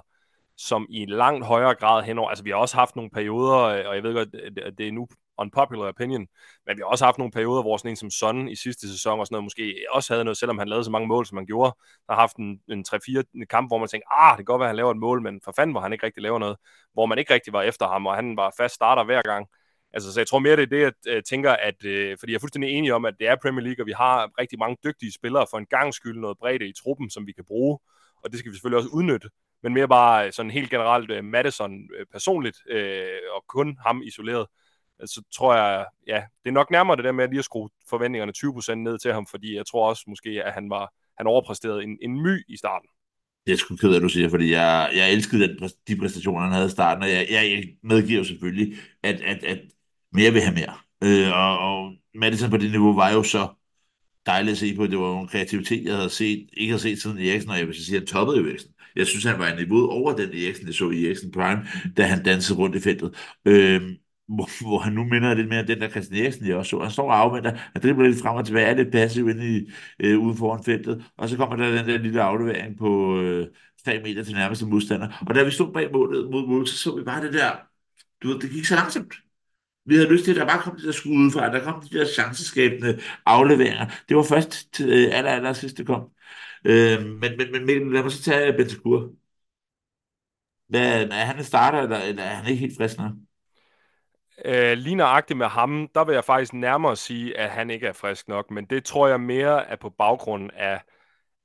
som 0.56 0.86
i 0.90 1.06
langt 1.06 1.46
højere 1.46 1.74
grad 1.74 2.02
henover, 2.02 2.28
altså 2.28 2.44
vi 2.44 2.50
har 2.50 2.56
også 2.56 2.76
haft 2.76 2.96
nogle 2.96 3.10
perioder, 3.10 3.58
øh, 3.58 3.88
og 3.88 3.94
jeg 3.94 4.02
ved 4.02 4.14
godt, 4.14 4.34
at 4.58 4.78
det 4.78 4.88
er 4.88 4.92
nu 4.92 5.08
unpopular 5.40 5.88
opinion, 5.88 6.26
men 6.66 6.76
vi 6.76 6.80
har 6.80 6.86
også 6.86 7.04
haft 7.04 7.18
nogle 7.18 7.30
perioder, 7.30 7.62
hvor 7.62 7.76
sådan 7.76 7.90
en 7.90 7.96
som 7.96 8.10
Son 8.10 8.48
i 8.48 8.56
sidste 8.56 8.92
sæson 8.92 9.20
og 9.20 9.26
sådan 9.26 9.34
noget, 9.34 9.44
måske 9.44 9.86
også 9.90 10.12
havde 10.12 10.24
noget, 10.24 10.38
selvom 10.38 10.58
han 10.58 10.68
lavede 10.68 10.84
så 10.84 10.90
mange 10.90 11.08
mål, 11.08 11.26
som 11.26 11.36
han 11.36 11.46
gjorde, 11.46 11.76
der 12.06 12.12
har 12.14 12.20
haft 12.20 12.36
en, 12.36 12.60
en 12.68 12.84
3-4 12.88 13.22
kamp, 13.50 13.70
hvor 13.70 13.78
man 13.78 13.88
tænkte, 13.88 14.12
ah, 14.12 14.30
det 14.30 14.36
kan 14.36 14.44
godt 14.44 14.60
være, 14.60 14.66
at 14.66 14.70
han 14.70 14.76
laver 14.76 14.90
et 14.90 14.96
mål, 14.96 15.22
men 15.22 15.40
for 15.44 15.52
fanden, 15.56 15.74
hvor 15.74 15.80
han 15.80 15.92
ikke 15.92 16.06
rigtig 16.06 16.22
laver 16.22 16.38
noget, 16.38 16.56
hvor 16.92 17.06
man 17.06 17.18
ikke 17.18 17.34
rigtig 17.34 17.52
var 17.52 17.62
efter 17.62 17.88
ham, 17.88 18.06
og 18.06 18.14
han 18.14 18.36
var 18.36 18.54
fast 18.58 18.74
starter 18.74 19.04
hver 19.04 19.22
gang. 19.22 19.46
Altså, 19.92 20.12
så 20.12 20.20
jeg 20.20 20.26
tror 20.26 20.38
mere, 20.38 20.56
det 20.56 20.62
er 20.62 20.66
det, 20.66 20.80
jeg 20.80 20.92
øh, 21.06 21.22
tænker, 21.22 21.52
at, 21.52 21.84
øh, 21.84 22.16
fordi 22.18 22.32
jeg 22.32 22.36
er 22.36 22.40
fuldstændig 22.40 22.70
enig 22.70 22.92
om, 22.92 23.04
at 23.04 23.14
det 23.18 23.28
er 23.28 23.36
Premier 23.42 23.64
League, 23.64 23.82
og 23.82 23.86
vi 23.86 23.92
har 23.92 24.30
rigtig 24.40 24.58
mange 24.58 24.76
dygtige 24.84 25.12
spillere 25.12 25.46
for 25.50 25.58
en 25.58 25.66
gang 25.66 25.94
skyld 25.94 26.18
noget 26.18 26.38
bredde 26.38 26.68
i 26.68 26.72
truppen, 26.82 27.10
som 27.10 27.26
vi 27.26 27.32
kan 27.32 27.44
bruge, 27.44 27.78
og 28.24 28.30
det 28.30 28.38
skal 28.38 28.50
vi 28.50 28.56
selvfølgelig 28.56 28.78
også 28.78 28.90
udnytte. 28.92 29.28
Men 29.62 29.74
mere 29.74 29.88
bare 29.88 30.32
sådan 30.32 30.50
helt 30.50 30.70
generelt 30.70 31.10
øh, 31.10 31.24
Madison 31.24 31.72
øh, 31.98 32.06
personligt, 32.12 32.58
øh, 32.68 33.18
og 33.34 33.44
kun 33.48 33.78
ham 33.86 34.02
isoleret, 34.02 34.46
så 35.06 35.22
tror 35.34 35.54
jeg, 35.54 35.86
ja, 36.06 36.22
det 36.44 36.50
er 36.50 36.52
nok 36.52 36.70
nærmere 36.70 36.96
det 36.96 37.04
der 37.04 37.12
med 37.12 37.24
at 37.24 37.30
lige 37.30 37.38
at 37.38 37.44
skrue 37.44 37.68
forventningerne 37.88 38.32
20% 38.36 38.74
ned 38.74 38.98
til 38.98 39.12
ham, 39.12 39.26
fordi 39.26 39.56
jeg 39.56 39.66
tror 39.66 39.88
også 39.88 40.04
måske, 40.06 40.42
at 40.44 40.52
han 40.52 40.70
var 40.70 40.92
han 41.20 41.26
overpræsterede 41.26 41.82
en, 41.82 41.98
en 42.02 42.22
my 42.22 42.44
i 42.48 42.56
starten. 42.56 42.88
Det 43.46 43.52
er 43.52 43.56
sgu 43.56 43.76
ked 43.76 43.92
af, 43.92 43.96
at 43.96 44.02
du 44.02 44.08
siger, 44.08 44.28
fordi 44.28 44.50
jeg, 44.52 44.90
jeg 44.94 45.12
elskede 45.12 45.48
den, 45.48 45.70
de 45.88 45.96
præstationer, 45.96 46.40
han 46.40 46.52
havde 46.52 46.66
i 46.66 46.70
starten, 46.70 47.02
og 47.02 47.10
jeg, 47.10 47.26
jeg 47.30 47.64
medgiver 47.82 48.22
selvfølgelig, 48.22 48.76
at, 49.02 49.20
at, 49.20 49.44
at 49.44 49.60
mere 50.12 50.32
vil 50.32 50.42
have 50.42 50.54
mere. 50.54 50.74
Øh, 51.04 51.36
og, 51.36 51.58
og 51.58 51.92
Madison 52.14 52.50
på 52.50 52.56
det 52.56 52.70
niveau 52.70 52.94
var 52.94 53.10
jo 53.10 53.22
så 53.22 53.48
dejligt 54.26 54.52
at 54.52 54.58
se 54.58 54.76
på. 54.76 54.86
Det 54.86 54.98
var 54.98 55.08
jo 55.08 55.20
en 55.20 55.28
kreativitet, 55.28 55.84
jeg 55.84 55.96
havde 55.96 56.10
set, 56.10 56.48
ikke 56.52 56.70
har 56.70 56.78
set 56.78 57.02
siden 57.02 57.18
Eriksen, 57.18 57.50
og 57.50 57.58
jeg 57.58 57.66
vil 57.66 57.74
sige, 57.74 57.96
at 57.96 58.00
han 58.00 58.06
toppede 58.06 58.48
Eriksen. 58.48 58.70
Jeg 58.96 59.06
synes, 59.06 59.24
han 59.24 59.38
var 59.38 59.48
en 59.48 59.56
niveau 59.56 59.90
over 59.90 60.16
den 60.16 60.28
Eriksen, 60.28 60.66
jeg 60.66 60.74
så 60.74 60.90
i 60.90 61.06
Eriksen 61.06 61.32
Prime, 61.32 61.66
da 61.96 62.02
han 62.02 62.24
dansede 62.24 62.58
rundt 62.58 62.76
i 62.76 62.80
feltet. 62.80 63.14
Øh, 63.44 63.82
hvor, 64.34 64.66
hvor 64.68 64.78
han 64.78 64.92
nu 64.92 65.04
minder 65.04 65.34
lidt 65.34 65.48
mere 65.48 65.66
den 65.66 65.80
der 65.80 65.88
Christian 65.90 66.22
Eriksen, 66.24 66.46
jeg 66.46 66.56
også 66.56 66.70
så. 66.70 66.78
Han 66.80 66.90
står 66.90 67.10
og 67.10 67.18
afventer, 67.18 67.50
han 67.50 67.82
dribler 67.82 68.06
lidt 68.08 68.22
frem 68.22 68.36
og 68.36 68.46
tilbage, 68.46 68.66
er 68.66 68.74
lidt 68.74 68.92
passiv 68.92 69.28
inde 69.28 69.56
i, 69.58 69.70
øh, 70.00 70.18
ude 70.18 70.36
foran 70.36 70.64
feltet, 70.64 71.04
og 71.16 71.28
så 71.28 71.36
kommer 71.36 71.56
der 71.56 71.70
den 71.76 71.88
der 71.88 71.98
lille 71.98 72.22
aflevering 72.22 72.78
på 72.78 73.20
øh, 73.20 73.46
3 73.84 74.00
meter 74.04 74.24
til 74.24 74.34
nærmeste 74.34 74.66
modstander. 74.66 75.24
Og 75.28 75.34
da 75.34 75.42
vi 75.42 75.50
stod 75.50 75.72
bag 75.72 75.92
målet 75.92 76.30
mod 76.30 76.46
målet, 76.46 76.68
så 76.68 76.78
så 76.78 76.96
vi 76.96 77.02
bare 77.04 77.24
det 77.24 77.32
der, 77.32 77.52
du 78.22 78.28
ved, 78.28 78.40
det 78.40 78.50
gik 78.50 78.64
så 78.64 78.74
langsomt. 78.74 79.14
Vi 79.86 79.94
havde 79.94 80.12
lyst 80.12 80.24
til, 80.24 80.30
at 80.30 80.36
der 80.36 80.46
bare 80.46 80.62
kom 80.62 80.76
de 80.76 80.86
der 80.86 80.92
skud 80.92 81.12
udefra, 81.12 81.52
der 81.52 81.64
kom 81.64 81.82
de 81.88 81.98
der 81.98 82.06
chanceskabende 82.06 83.00
afleveringer. 83.26 83.86
Det 84.08 84.16
var 84.16 84.22
først 84.22 84.72
til 84.72 84.88
øh, 84.88 85.18
aller, 85.18 85.30
aller 85.30 85.52
sidste 85.52 85.84
kom. 85.84 86.08
Øh, 86.64 87.04
men, 87.06 87.20
men, 87.38 87.52
men, 87.52 87.66
men 87.66 87.92
lad 87.92 88.02
mig 88.02 88.12
så 88.12 88.22
tage 88.22 88.52
Bentancur. 88.52 89.12
Hvad, 90.68 91.02
er 91.10 91.24
han 91.24 91.38
en 91.38 91.44
starter, 91.44 91.78
eller, 91.82 91.98
eller 91.98 92.22
er 92.22 92.34
han 92.34 92.46
ikke 92.50 92.60
helt 92.60 92.76
frisk 92.76 92.98
nok? 92.98 93.12
Øh, 94.44 94.72
lige 94.78 94.94
nøjagtigt 94.96 95.38
med 95.38 95.46
ham, 95.46 95.88
der 95.94 96.04
vil 96.04 96.12
jeg 96.12 96.24
faktisk 96.24 96.52
nærmere 96.52 96.96
sige, 96.96 97.38
at 97.38 97.50
han 97.50 97.70
ikke 97.70 97.86
er 97.86 97.92
frisk 97.92 98.28
nok, 98.28 98.50
men 98.50 98.64
det 98.64 98.84
tror 98.84 99.08
jeg 99.08 99.20
mere 99.20 99.66
er 99.66 99.76
på 99.76 99.90
baggrund 99.90 100.50
af, 100.54 100.80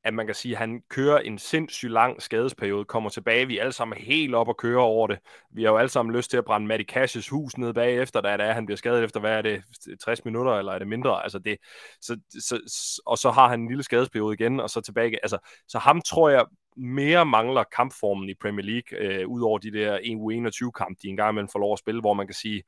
at 0.03 0.13
man 0.13 0.25
kan 0.25 0.35
sige, 0.35 0.51
at 0.51 0.57
han 0.57 0.81
kører 0.89 1.19
en 1.19 1.37
sindssygt 1.37 1.91
lang 1.91 2.21
skadesperiode, 2.21 2.85
kommer 2.85 3.09
tilbage, 3.09 3.47
vi 3.47 3.57
er 3.57 3.61
alle 3.61 3.73
sammen 3.73 3.97
helt 3.97 4.35
op 4.35 4.47
og 4.47 4.57
kører 4.57 4.81
over 4.81 5.07
det. 5.07 5.19
Vi 5.51 5.63
har 5.63 5.71
jo 5.71 5.77
alle 5.77 5.89
sammen 5.89 6.15
lyst 6.15 6.29
til 6.29 6.37
at 6.37 6.45
brænde 6.45 6.67
Matty 6.67 6.97
Cash's 6.97 7.29
hus 7.31 7.57
ned 7.57 7.73
bagefter, 7.73 8.21
da 8.21 8.37
det 8.37 8.45
er, 8.45 8.53
han 8.53 8.65
bliver 8.65 8.77
skadet 8.77 9.03
efter, 9.03 9.19
hvad 9.19 9.37
er 9.37 9.41
det, 9.41 9.63
60 10.03 10.25
minutter, 10.25 10.53
eller 10.53 10.71
er 10.71 10.79
det 10.79 10.87
mindre? 10.87 11.23
Altså 11.23 11.39
det, 11.39 11.57
så, 12.01 12.17
så, 12.39 12.59
og 13.05 13.17
så 13.17 13.31
har 13.31 13.47
han 13.47 13.59
en 13.59 13.67
lille 13.67 13.83
skadesperiode 13.83 14.33
igen, 14.33 14.59
og 14.59 14.69
så 14.69 14.81
tilbage. 14.81 15.19
Altså, 15.23 15.37
så 15.67 15.79
ham 15.79 16.01
tror 16.01 16.29
jeg 16.29 16.45
mere 16.75 17.25
mangler 17.25 17.63
kampformen 17.63 18.29
i 18.29 18.33
Premier 18.33 18.65
League, 18.65 18.99
øh, 18.99 19.27
ud 19.27 19.41
over 19.41 19.57
de 19.57 19.71
der 19.71 19.97
1-21-kamp, 19.97 20.97
de 21.01 21.07
engang 21.07 21.31
imellem 21.31 21.49
får 21.51 21.59
lov 21.59 21.73
at 21.73 21.79
spille, 21.79 22.01
hvor 22.01 22.13
man 22.13 22.27
kan 22.27 22.33
sige, 22.33 22.63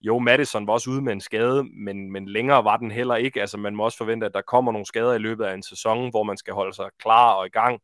jo, 0.00 0.18
Madison 0.18 0.66
var 0.66 0.72
også 0.72 0.90
ude 0.90 1.02
med 1.02 1.12
en 1.12 1.20
skade, 1.20 1.64
men, 1.64 2.12
men 2.12 2.28
længere 2.28 2.64
var 2.64 2.76
den 2.76 2.90
heller 2.90 3.16
ikke. 3.16 3.40
Altså, 3.40 3.58
man 3.58 3.76
må 3.76 3.84
også 3.84 3.98
forvente, 3.98 4.26
at 4.26 4.34
der 4.34 4.42
kommer 4.42 4.72
nogle 4.72 4.86
skader 4.86 5.14
i 5.14 5.18
løbet 5.18 5.44
af 5.44 5.54
en 5.54 5.62
sæson, 5.62 6.10
hvor 6.10 6.22
man 6.22 6.36
skal 6.36 6.54
holde 6.54 6.74
sig 6.74 6.90
klar 6.98 7.32
og 7.32 7.46
i 7.46 7.50
gang. 7.50 7.80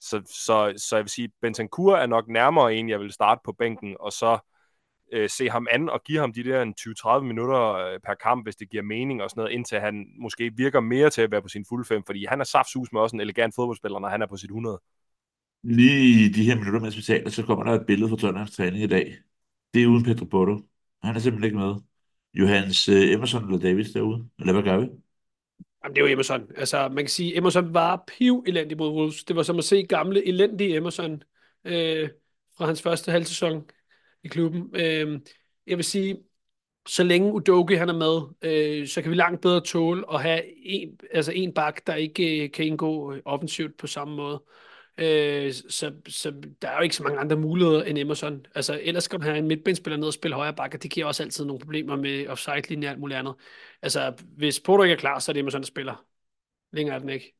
Så, 0.00 0.22
så, 0.26 0.74
så 0.76 0.96
jeg 0.96 1.04
vil 1.04 1.10
sige, 1.10 1.32
Bentancur 1.42 1.96
er 1.96 2.06
nok 2.06 2.28
nærmere 2.28 2.74
en, 2.74 2.88
jeg 2.88 3.00
vil 3.00 3.12
starte 3.12 3.40
på 3.44 3.52
bænken, 3.52 3.96
og 4.00 4.12
så 4.12 4.38
øh, 5.12 5.30
se 5.30 5.50
ham 5.50 5.66
an 5.70 5.88
og 5.88 6.02
give 6.04 6.18
ham 6.18 6.32
de 6.32 6.44
der 6.44 7.18
20-30 7.18 7.24
minutter 7.24 7.74
øh, 7.74 8.00
per 8.00 8.14
kamp, 8.14 8.46
hvis 8.46 8.56
det 8.56 8.70
giver 8.70 8.82
mening 8.82 9.22
og 9.22 9.30
sådan 9.30 9.40
noget, 9.40 9.52
indtil 9.52 9.80
han 9.80 10.06
måske 10.18 10.50
virker 10.56 10.80
mere 10.80 11.10
til 11.10 11.22
at 11.22 11.30
være 11.30 11.42
på 11.42 11.48
sin 11.48 11.64
fuld 11.68 11.86
fem, 11.86 12.02
fordi 12.06 12.24
han 12.24 12.40
er 12.40 12.44
saftsus 12.44 12.92
med 12.92 13.00
også 13.00 13.16
en 13.16 13.20
elegant 13.20 13.54
fodboldspiller, 13.54 13.98
når 13.98 14.08
han 14.08 14.22
er 14.22 14.26
på 14.26 14.36
sit 14.36 14.50
100. 14.50 14.80
Lige 15.64 16.24
i 16.24 16.28
de 16.28 16.44
her 16.44 16.54
minutter, 16.54 16.80
mens 16.80 16.96
vi 16.96 17.02
taler, 17.02 17.30
så 17.30 17.42
kommer 17.42 17.64
der 17.64 17.72
et 17.72 17.86
billede 17.86 18.08
fra 18.08 18.16
Tottenhams 18.16 18.56
træning 18.56 18.84
i 18.84 18.86
dag. 18.86 19.16
Det 19.74 19.82
er 19.82 19.86
uden 19.86 20.04
Pedro 20.04 20.24
Porto. 20.24 20.60
Han 21.02 21.16
er 21.16 21.20
simpelthen 21.20 21.44
ikke 21.44 21.56
med. 21.56 21.74
Johannes 22.34 22.88
uh, 22.88 22.94
Emerson 22.94 23.44
eller 23.44 23.58
Davis 23.58 23.90
derude? 23.90 24.28
Eller 24.38 24.52
hvad 24.52 24.62
gør 24.62 24.78
vi? 24.78 24.86
Jamen, 25.84 25.96
det 25.96 26.02
er 26.02 26.06
jo 26.06 26.12
Emerson. 26.12 26.50
Altså, 26.56 26.88
man 26.88 27.04
kan 27.04 27.08
sige, 27.08 27.36
Emerson 27.36 27.74
var 27.74 28.04
piv 28.18 28.44
elendig 28.46 28.78
mod 28.78 28.92
Wolves. 28.92 29.24
Det 29.24 29.36
var 29.36 29.42
som 29.42 29.58
at 29.58 29.64
se 29.64 29.82
gamle, 29.82 30.28
elendige 30.28 30.76
Emerson 30.76 31.22
øh, 31.64 32.08
fra 32.56 32.66
hans 32.66 32.82
første 32.82 33.10
halv 33.10 33.24
sæson 33.24 33.64
i 34.24 34.28
klubben. 34.28 34.70
Øh, 34.74 35.20
jeg 35.66 35.76
vil 35.76 35.84
sige, 35.84 36.16
så 36.86 37.04
længe 37.04 37.32
Udogi 37.32 37.74
han 37.74 37.88
er 37.88 37.94
med, 37.94 38.20
øh, 38.42 38.86
så 38.86 39.02
kan 39.02 39.10
vi 39.10 39.16
langt 39.16 39.42
bedre 39.42 39.60
tåle 39.60 40.14
at 40.14 40.22
have 40.22 40.66
en, 40.66 41.00
altså 41.12 41.32
en 41.32 41.54
bak, 41.54 41.86
der 41.86 41.94
ikke 41.94 42.44
øh, 42.44 42.50
kan 42.50 42.66
indgå 42.66 43.12
øh, 43.12 43.22
offensivt 43.24 43.76
på 43.76 43.86
samme 43.86 44.16
måde. 44.16 44.42
Øh, 44.46 44.73
Øh, 44.98 45.52
så, 45.52 45.92
så 46.08 46.32
der 46.62 46.68
er 46.68 46.76
jo 46.76 46.82
ikke 46.82 46.96
så 46.96 47.02
mange 47.02 47.18
andre 47.18 47.36
muligheder 47.36 47.82
end 47.82 47.98
Emerson. 47.98 48.46
Altså, 48.54 48.80
ellers 48.82 49.04
skal 49.04 49.18
man 49.18 49.28
have 49.28 49.38
en 49.38 49.48
midtbanespiller 49.48 49.96
ned 49.96 50.06
og 50.06 50.12
spille 50.12 50.34
højre 50.36 50.54
bakke, 50.54 50.78
det 50.78 50.90
giver 50.90 51.06
også 51.06 51.22
altid 51.22 51.44
nogle 51.44 51.60
problemer 51.60 51.96
med 51.96 52.26
offside-linje 52.26 52.88
og 52.88 52.90
alt 52.90 53.00
muligt 53.00 53.18
andet. 53.18 53.34
Altså, 53.82 54.12
hvis 54.36 54.60
Porto 54.60 54.82
ikke 54.82 54.92
er 54.92 54.98
klar, 54.98 55.18
så 55.18 55.30
er 55.30 55.32
det 55.32 55.40
Emerson, 55.40 55.60
der 55.60 55.66
spiller. 55.66 56.04
Længere 56.72 56.94
er 56.96 57.00
den 57.00 57.08
ikke. 57.08 57.34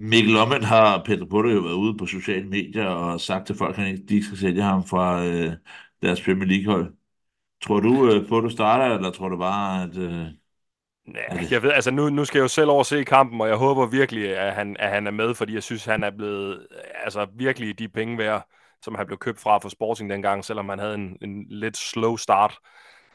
Mikkel 0.00 0.36
omvendt 0.36 0.64
har 0.64 1.02
Peter 1.04 1.26
Porto 1.26 1.48
jo 1.48 1.60
været 1.60 1.74
ude 1.74 1.98
på 1.98 2.06
sociale 2.06 2.48
medier 2.48 2.86
og 2.86 3.20
sagt 3.20 3.46
til 3.46 3.56
folk, 3.56 3.78
at 3.78 3.84
han 3.84 4.04
ikke 4.10 4.22
skal 4.26 4.38
sælge 4.38 4.62
ham 4.62 4.86
fra 4.86 5.26
øh, 5.26 5.52
deres 6.02 6.22
Premier 6.22 6.48
League-hold. 6.48 6.94
Tror 7.62 7.80
du 7.80 8.10
øh, 8.10 8.28
Porto 8.28 8.40
du 8.40 8.50
starter, 8.50 8.96
eller 8.96 9.10
tror 9.10 9.28
du 9.28 9.38
bare, 9.38 9.82
at... 9.82 9.96
Øh, 9.96 10.26
Ja, 11.06 11.46
jeg 11.50 11.62
ved, 11.62 11.72
altså 11.72 11.90
nu, 11.90 12.10
nu 12.10 12.24
skal 12.24 12.38
jeg 12.38 12.42
jo 12.42 12.48
selv 12.48 12.70
over 12.70 12.82
se 12.82 13.04
kampen, 13.04 13.40
og 13.40 13.48
jeg 13.48 13.56
håber 13.56 13.86
virkelig, 13.86 14.36
at 14.38 14.54
han, 14.54 14.76
at 14.78 14.90
han 14.90 15.06
er 15.06 15.10
med, 15.10 15.34
fordi 15.34 15.54
jeg 15.54 15.62
synes, 15.62 15.84
han 15.84 16.04
er 16.04 16.10
blevet 16.10 16.66
altså 17.04 17.26
virkelig 17.34 17.78
de 17.78 17.88
penge 17.88 18.18
værd, 18.18 18.48
som 18.82 18.94
han 18.94 19.06
blev 19.06 19.18
købt 19.18 19.40
fra 19.40 19.58
for 19.58 19.68
Sporting 19.68 20.10
dengang, 20.10 20.44
selvom 20.44 20.68
han 20.68 20.78
havde 20.78 20.94
en, 20.94 21.16
en 21.22 21.46
lidt 21.48 21.76
slow 21.76 22.16
start. 22.16 22.58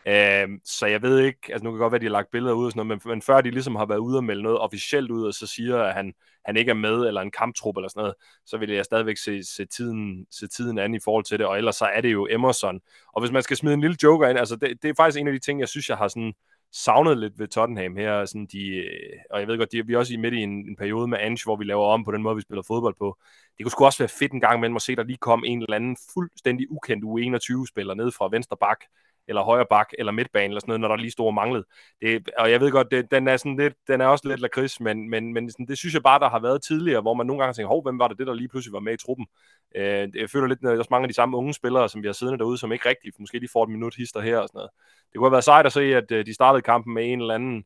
Uh, 0.06 0.50
så 0.66 0.86
jeg 0.86 1.02
ved 1.02 1.20
ikke, 1.20 1.40
altså 1.50 1.64
nu 1.64 1.72
kan 1.72 1.80
godt 1.80 1.92
være, 1.92 1.98
at 1.98 2.02
de 2.02 2.06
har 2.06 2.12
lagt 2.12 2.32
billeder 2.32 2.54
ud 2.54 2.66
og 2.66 2.72
sådan 2.72 2.88
noget, 2.88 3.06
men, 3.06 3.12
men 3.12 3.22
før 3.22 3.42
de 3.42 3.52
ligesom 3.52 3.76
har 3.76 3.86
været 3.86 4.00
ude 4.00 4.18
og 4.18 4.24
melde 4.24 4.44
noget 4.44 4.60
officielt 4.60 5.12
ud, 5.12 5.28
og 5.28 5.34
så 5.34 5.48
siger, 5.48 5.84
at 5.84 5.94
han, 5.94 6.14
han 6.46 6.58
ikke 6.58 6.70
er 6.70 6.76
med, 6.76 7.08
eller 7.08 7.22
en 7.22 7.32
kamptrup 7.32 7.78
eller 7.78 7.90
sådan 7.90 8.02
noget, 8.02 8.16
så 8.46 8.58
vil 8.58 8.70
jeg 8.70 8.86
stadigvæk 8.86 9.18
se, 9.18 9.44
se, 9.44 9.66
tiden, 9.66 10.26
se 10.32 10.48
tiden 10.48 10.80
an 10.80 10.94
i 10.94 11.00
forhold 11.04 11.24
til 11.24 11.40
det, 11.40 11.48
og 11.48 11.58
ellers 11.58 11.76
så 11.76 11.86
er 11.86 12.02
det 12.02 12.14
jo 12.14 12.28
Emerson. 12.32 12.80
Og 13.14 13.22
hvis 13.22 13.32
man 13.32 13.44
skal 13.44 13.58
smide 13.58 13.74
en 13.74 13.82
lille 13.82 13.98
joker 14.04 14.28
ind, 14.28 14.40
altså 14.40 14.56
det, 14.56 14.82
det 14.82 14.90
er 14.90 14.94
faktisk 14.98 15.20
en 15.20 15.28
af 15.28 15.34
de 15.34 15.40
ting, 15.40 15.60
jeg 15.60 15.70
synes, 15.70 15.90
jeg 15.90 15.98
har 15.98 16.08
sådan 16.08 16.34
savnet 16.72 17.18
lidt 17.18 17.39
ved 17.39 17.47
Tottenham 17.47 17.95
her, 17.95 18.26
sådan 18.26 18.45
de, 18.45 18.68
øh, 18.68 19.20
og 19.32 19.39
jeg 19.39 19.47
ved 19.47 19.57
godt, 19.57 19.72
de, 19.72 19.86
vi 19.86 19.93
er 19.93 19.97
også 19.97 20.13
i 20.13 20.18
midt 20.18 20.34
i 20.34 20.38
en, 20.38 20.49
en 20.49 20.76
periode 20.76 21.07
med 21.07 21.18
Ange, 21.22 21.43
hvor 21.43 21.55
vi 21.55 21.63
laver 21.63 21.86
om 21.86 22.03
på 22.03 22.11
den 22.11 22.24
måde, 22.24 22.36
vi 22.36 22.41
spiller 22.41 22.63
fodbold 22.68 22.95
på. 22.99 23.18
Det 23.57 23.63
kunne 23.63 23.72
sgu 23.72 23.86
også 23.86 23.99
være 23.99 24.18
fedt 24.20 24.32
en 24.32 24.39
gang 24.39 24.57
imellem 24.57 24.76
at 24.76 24.82
se, 24.82 24.95
der 24.95 25.03
lige 25.03 25.18
kom 25.18 25.43
en 25.45 25.61
eller 25.61 25.76
anden 25.76 25.97
fuldstændig 26.13 26.72
ukendt 26.72 27.05
U21-spiller 27.05 27.93
ned 27.93 28.11
fra 28.11 28.30
venstre 28.32 28.57
bak, 28.57 28.80
eller 29.28 29.44
højre 29.44 29.66
bak, 29.70 29.90
eller 30.00 30.12
midtbane, 30.12 30.46
eller 30.46 30.60
sådan 30.60 30.70
noget, 30.70 30.82
når 30.82 30.88
der 30.88 30.96
lige 30.96 31.12
stod 31.12 31.26
og 31.26 31.34
manglede. 31.34 31.66
Det, 32.02 32.30
og 32.38 32.52
jeg 32.52 32.62
ved 32.62 32.72
godt, 32.72 32.92
det, 32.92 33.12
den 33.12 33.28
er 33.28 33.38
sådan 33.38 33.58
lidt, 33.58 33.74
den 33.88 34.02
er 34.02 34.06
også 34.06 34.28
lidt 34.28 34.40
lakrids, 34.40 34.80
men, 34.80 35.10
men, 35.10 35.34
men 35.34 35.52
sådan, 35.52 35.68
det 35.68 35.78
synes 35.78 35.94
jeg 35.94 36.04
bare, 36.04 36.20
der 36.20 36.30
har 36.30 36.40
været 36.40 36.64
tidligere, 36.64 37.02
hvor 37.02 37.14
man 37.14 37.28
nogle 37.28 37.44
gange 37.44 37.54
tænker, 37.54 37.68
hov, 37.68 37.84
hvem 37.84 38.00
var 38.00 38.08
det, 38.08 38.18
det 38.18 38.28
der 38.28 38.34
lige 38.34 38.48
pludselig 38.48 38.74
var 38.74 38.80
med 38.80 38.94
i 38.94 38.98
truppen? 38.98 39.28
Øh, 39.76 40.10
jeg 40.16 40.30
føler 40.30 40.48
lidt, 40.48 40.66
at 40.66 40.80
også 40.80 40.88
mange 40.92 41.06
af 41.06 41.10
de 41.10 41.16
samme 41.16 41.38
unge 41.38 41.54
spillere, 41.54 41.90
som 41.90 42.02
vi 42.02 42.08
har 42.08 42.14
siddende 42.14 42.40
derude, 42.40 42.58
som 42.58 42.72
ikke 42.72 42.90
rigtigt, 42.90 43.20
måske 43.20 43.40
lige 43.40 43.50
får 43.54 43.64
et 43.64 43.70
minut 43.70 43.96
hister 43.96 44.22
her 44.22 44.38
og 44.38 44.48
sådan 44.48 44.58
noget. 44.58 44.72
Det 45.12 45.18
kunne 45.18 45.28
have 45.28 45.32
været 45.32 45.44
sejt 45.44 45.66
at 45.66 45.74
se, 45.74 45.82
at 45.82 46.12
øh, 46.12 46.26
de 46.26 46.34
startede 46.34 46.62
kampen 46.62 46.94
med 46.94 47.12
en 47.12 47.22
eller 47.22 47.36
anden, 47.36 47.66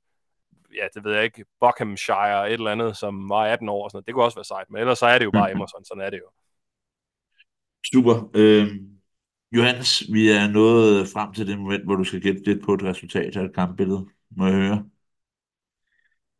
ja, 0.75 0.87
det 0.93 1.03
ved 1.03 1.13
jeg 1.13 1.23
ikke, 1.23 1.45
Buckhamshire, 1.59 2.47
et 2.47 2.53
eller 2.53 2.71
andet, 2.71 2.97
som 2.97 3.29
var 3.29 3.45
18 3.45 3.69
år 3.69 3.83
og 3.83 3.91
sådan 3.91 3.97
noget. 3.97 4.07
Det 4.07 4.13
kunne 4.13 4.25
også 4.25 4.37
være 4.37 4.45
sejt, 4.45 4.69
men 4.69 4.79
ellers 4.79 4.99
så 4.99 5.05
er 5.05 5.17
det 5.17 5.25
jo 5.25 5.31
bare 5.31 5.51
Emerson, 5.51 5.85
sådan 5.85 6.03
er 6.03 6.09
det 6.09 6.17
jo. 6.17 6.29
Super. 7.93 8.29
Øh, 8.35 8.67
Johannes, 9.51 10.03
vi 10.13 10.29
er 10.29 10.47
nået 10.47 11.07
frem 11.07 11.33
til 11.33 11.47
det 11.47 11.59
moment, 11.59 11.83
hvor 11.83 11.95
du 11.95 12.03
skal 12.03 12.21
gætte 12.21 12.43
lidt 12.45 12.63
på 12.63 12.73
et 12.73 12.83
resultat 12.83 13.37
af 13.37 13.43
et 13.43 13.55
kampbillede. 13.55 14.05
Må 14.37 14.47
jeg 14.47 14.55
høre? 14.55 14.85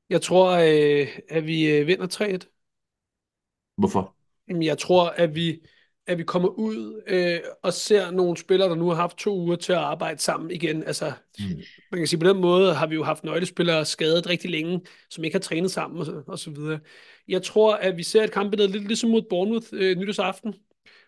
Jeg 0.09 0.21
tror, 0.21 0.51
øh, 0.51 1.07
at 1.29 1.47
vi 1.47 1.71
øh, 1.71 1.87
vinder 1.87 2.07
3-1. 2.07 3.73
Hvorfor? 3.77 4.15
Jeg 4.61 4.77
tror, 4.77 5.09
at 5.09 5.35
vi, 5.35 5.59
at 6.07 6.17
vi 6.17 6.23
kommer 6.23 6.49
ud 6.49 7.01
øh, 7.07 7.39
og 7.63 7.73
ser 7.73 8.11
nogle 8.11 8.37
spillere, 8.37 8.69
der 8.69 8.75
nu 8.75 8.87
har 8.87 8.95
haft 8.95 9.17
to 9.17 9.37
uger 9.39 9.55
til 9.55 9.73
at 9.73 9.79
arbejde 9.79 10.19
sammen 10.19 10.51
igen. 10.51 10.83
Altså, 10.83 11.11
mm. 11.39 11.45
man 11.91 11.99
kan 11.99 12.07
sige, 12.07 12.19
på 12.19 12.27
den 12.27 12.41
måde 12.41 12.73
har 12.73 12.87
vi 12.87 12.95
jo 12.95 13.03
haft 13.03 13.23
nøglespillere 13.23 13.85
skadet 13.85 14.29
rigtig 14.29 14.49
længe, 14.49 14.81
som 15.09 15.23
ikke 15.23 15.35
har 15.35 15.39
trænet 15.39 15.71
sammen 15.71 16.01
og, 16.01 16.23
og 16.27 16.39
så 16.39 16.51
videre. 16.51 16.79
Jeg 17.27 17.43
tror, 17.43 17.75
at 17.75 17.97
vi 17.97 18.03
ser 18.03 18.23
et 18.23 18.31
kampbillede 18.31 18.71
lidt 18.71 18.87
ligesom 18.87 19.09
mod 19.09 19.21
Bournemouth 19.29 19.67
øh, 19.73 19.97
nytårsaften, 19.97 20.53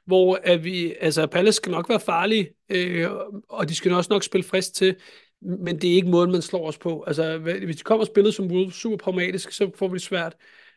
hvor 0.06 0.40
at 0.44 0.64
vi, 0.64 0.94
altså 1.02 1.28
Palace 1.28 1.56
skal 1.56 1.72
nok 1.72 1.90
være 1.90 2.00
farlige, 2.00 2.50
øh, 2.70 3.10
og 3.50 3.70
de 3.70 3.76
skal 3.76 3.94
også 3.94 4.14
nok 4.14 4.24
spille 4.24 4.44
frisk 4.44 4.74
til, 4.74 4.96
men 5.42 5.82
det 5.82 5.92
er 5.92 5.96
ikke 5.96 6.10
måden, 6.10 6.32
man 6.32 6.42
slår 6.42 6.68
os 6.68 6.78
på. 6.78 7.04
Altså, 7.08 7.38
hvis 7.38 7.76
de 7.76 7.84
kommer 7.84 8.02
og 8.02 8.08
spiller 8.08 8.32
som 8.32 8.52
Wolves 8.52 8.76
super 8.76 8.98
pragmatisk, 8.98 9.52
så 9.52 9.72
får 9.76 9.88
vi 9.88 9.94
det 9.94 10.02
svært. 10.02 10.36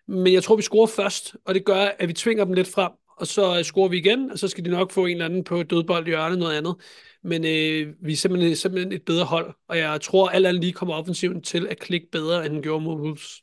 Men 0.09 0.33
jeg 0.33 0.43
tror, 0.43 0.57
vi 0.57 0.63
scorer 0.63 0.87
først, 0.87 1.37
og 1.45 1.55
det 1.55 1.65
gør, 1.65 1.89
at 1.99 2.09
vi 2.09 2.13
tvinger 2.13 2.45
dem 2.45 2.53
lidt 2.53 2.69
frem, 2.69 2.93
og 3.17 3.27
så 3.27 3.59
øh, 3.59 3.65
scorer 3.65 3.89
vi 3.89 3.99
igen, 3.99 4.31
og 4.31 4.39
så 4.39 4.49
skal 4.49 4.65
de 4.65 4.71
nok 4.71 4.93
få 4.93 5.07
en 5.07 5.13
eller 5.13 5.25
anden 5.25 5.45
på 5.45 5.63
dødbold 5.63 6.07
i 6.07 6.11
hjørnet 6.11 6.39
noget 6.39 6.57
andet. 6.57 6.77
Men 7.23 7.45
øh, 7.45 7.95
vi 8.03 8.13
er 8.13 8.17
simpelthen, 8.17 8.57
simpelthen 8.57 8.93
et 8.93 9.03
bedre 9.03 9.25
hold, 9.25 9.55
og 9.69 9.79
jeg 9.79 10.01
tror, 10.01 10.29
at 10.29 10.37
alt 10.37 10.47
andet 10.47 10.61
lige 10.61 10.73
kommer 10.73 10.95
offensiven 10.95 11.43
til 11.43 11.67
at 11.67 11.79
klikke 11.79 12.07
bedre, 12.13 12.47
end 12.47 12.55
den 12.55 12.63
gjorde 12.63 12.85
mod 12.85 13.01
Wolves. 13.01 13.43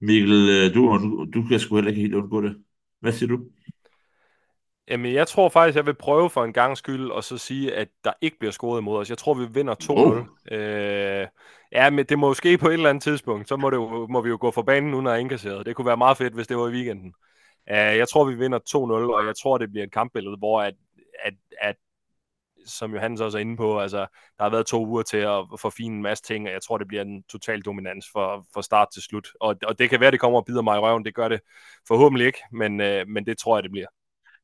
Mikkel, 0.00 0.48
øh, 0.48 0.74
du, 0.74 0.80
du, 0.80 1.26
du 1.34 1.48
kan 1.48 1.60
sgu 1.60 1.74
heller 1.74 1.90
ikke 1.90 2.02
helt 2.02 2.14
undgå 2.14 2.40
det. 2.40 2.56
Hvad 3.00 3.12
siger 3.12 3.28
du? 3.28 3.40
Jamen, 4.88 5.14
jeg 5.14 5.28
tror 5.28 5.48
faktisk, 5.48 5.76
jeg 5.76 5.86
vil 5.86 5.94
prøve 5.94 6.30
for 6.30 6.44
en 6.44 6.52
gang 6.52 6.76
skyld, 6.76 7.10
og 7.10 7.24
så 7.24 7.38
sige, 7.38 7.74
at 7.74 7.88
der 8.04 8.12
ikke 8.20 8.38
bliver 8.38 8.52
scoret 8.52 8.80
imod 8.80 8.98
os. 8.98 9.10
Jeg 9.10 9.18
tror, 9.18 9.34
vi 9.34 9.46
vinder 9.50 9.74
2-0. 9.74 9.90
Oh. 9.90 10.24
Øh, 10.50 11.26
ja, 11.72 11.90
men 11.90 12.06
det 12.06 12.18
må 12.18 12.34
ske 12.34 12.58
på 12.58 12.68
et 12.68 12.72
eller 12.72 12.90
andet 12.90 13.02
tidspunkt. 13.02 13.48
Så 13.48 13.56
må, 13.56 13.70
det 13.70 13.76
jo, 13.76 14.06
må 14.06 14.20
vi 14.20 14.28
jo 14.28 14.38
gå 14.40 14.50
for 14.50 14.62
banen 14.62 15.06
jeg 15.06 15.12
er 15.12 15.16
indkasseret. 15.16 15.66
Det 15.66 15.76
kunne 15.76 15.86
være 15.86 15.96
meget 15.96 16.16
fedt, 16.16 16.34
hvis 16.34 16.46
det 16.46 16.56
var 16.56 16.68
i 16.68 16.72
weekenden. 16.72 17.14
Uh, 17.70 17.76
jeg 17.76 18.08
tror, 18.08 18.24
vi 18.24 18.34
vinder 18.34 18.58
2-0, 18.58 18.80
og 19.14 19.26
jeg 19.26 19.34
tror, 19.42 19.58
det 19.58 19.70
bliver 19.70 19.84
et 19.84 19.92
kampbillede, 19.92 20.36
hvor 20.36 20.62
at, 20.62 20.74
at, 21.24 21.34
at 21.60 21.76
som 22.66 22.94
Johannes 22.94 23.20
også 23.20 23.38
er 23.38 23.40
inde 23.40 23.56
på, 23.56 23.80
altså, 23.80 23.98
der 24.38 24.42
har 24.42 24.50
været 24.50 24.66
to 24.66 24.86
uger 24.86 25.02
til 25.02 25.16
at 25.16 25.44
forfine 25.60 25.96
en 25.96 26.02
masse 26.02 26.24
ting, 26.24 26.46
og 26.46 26.52
jeg 26.52 26.62
tror, 26.62 26.78
det 26.78 26.88
bliver 26.88 27.02
en 27.02 27.22
total 27.22 27.62
dominans 27.62 28.06
for, 28.12 28.46
for 28.54 28.60
start 28.60 28.88
til 28.92 29.02
slut. 29.02 29.28
Og, 29.40 29.56
og 29.66 29.78
det 29.78 29.90
kan 29.90 30.00
være, 30.00 30.10
det 30.10 30.20
kommer 30.20 30.38
og 30.38 30.44
bider 30.44 30.62
mig 30.62 30.76
i 30.76 30.80
røven. 30.80 31.04
Det 31.04 31.14
gør 31.14 31.28
det 31.28 31.40
forhåbentlig 31.88 32.26
ikke, 32.26 32.42
men, 32.52 32.80
uh, 32.80 33.08
men 33.08 33.26
det 33.26 33.38
tror 33.38 33.56
jeg, 33.56 33.62
det 33.62 33.70
bliver. 33.70 33.86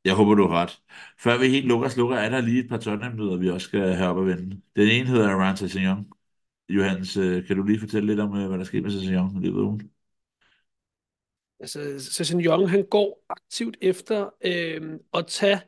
Jeg 0.05 0.15
håber, 0.15 0.35
du 0.35 0.47
har 0.47 0.63
ret. 0.63 0.81
Før 1.19 1.39
vi 1.39 1.49
helt 1.49 1.67
lukker 1.67 1.87
og 1.87 1.93
slukker, 1.93 2.17
er 2.17 2.29
der 2.29 2.41
lige 2.41 2.65
et 2.65 2.69
par 2.69 2.79
tottenham 2.79 3.41
vi 3.41 3.51
også 3.51 3.65
skal 3.65 3.81
have 3.81 4.09
op 4.11 4.17
og 4.17 4.27
vende. 4.27 4.61
Den 4.77 4.89
ene 4.89 5.07
hedder 5.07 5.29
Aran 5.29 5.57
Sessegnon. 5.57 6.07
Johannes, 6.69 7.17
øh, 7.17 7.47
kan 7.47 7.57
du 7.57 7.63
lige 7.63 7.81
fortælle 7.81 8.07
lidt 8.07 8.21
om, 8.21 8.37
øh, 8.37 8.49
hvad 8.49 8.59
der 8.59 8.65
sker 8.65 8.81
med 8.83 8.91
Sessegnon 8.91 9.43
i 9.43 9.47
løbet 9.47 9.59
af 9.59 9.63
ugen? 9.63 9.91
Altså, 11.61 12.11
Sessegnon, 12.13 12.69
han 12.69 12.87
går 12.91 13.25
aktivt 13.29 13.77
efter 13.81 14.31
øh, 14.45 14.99
at 15.15 15.27
tage, 15.27 15.61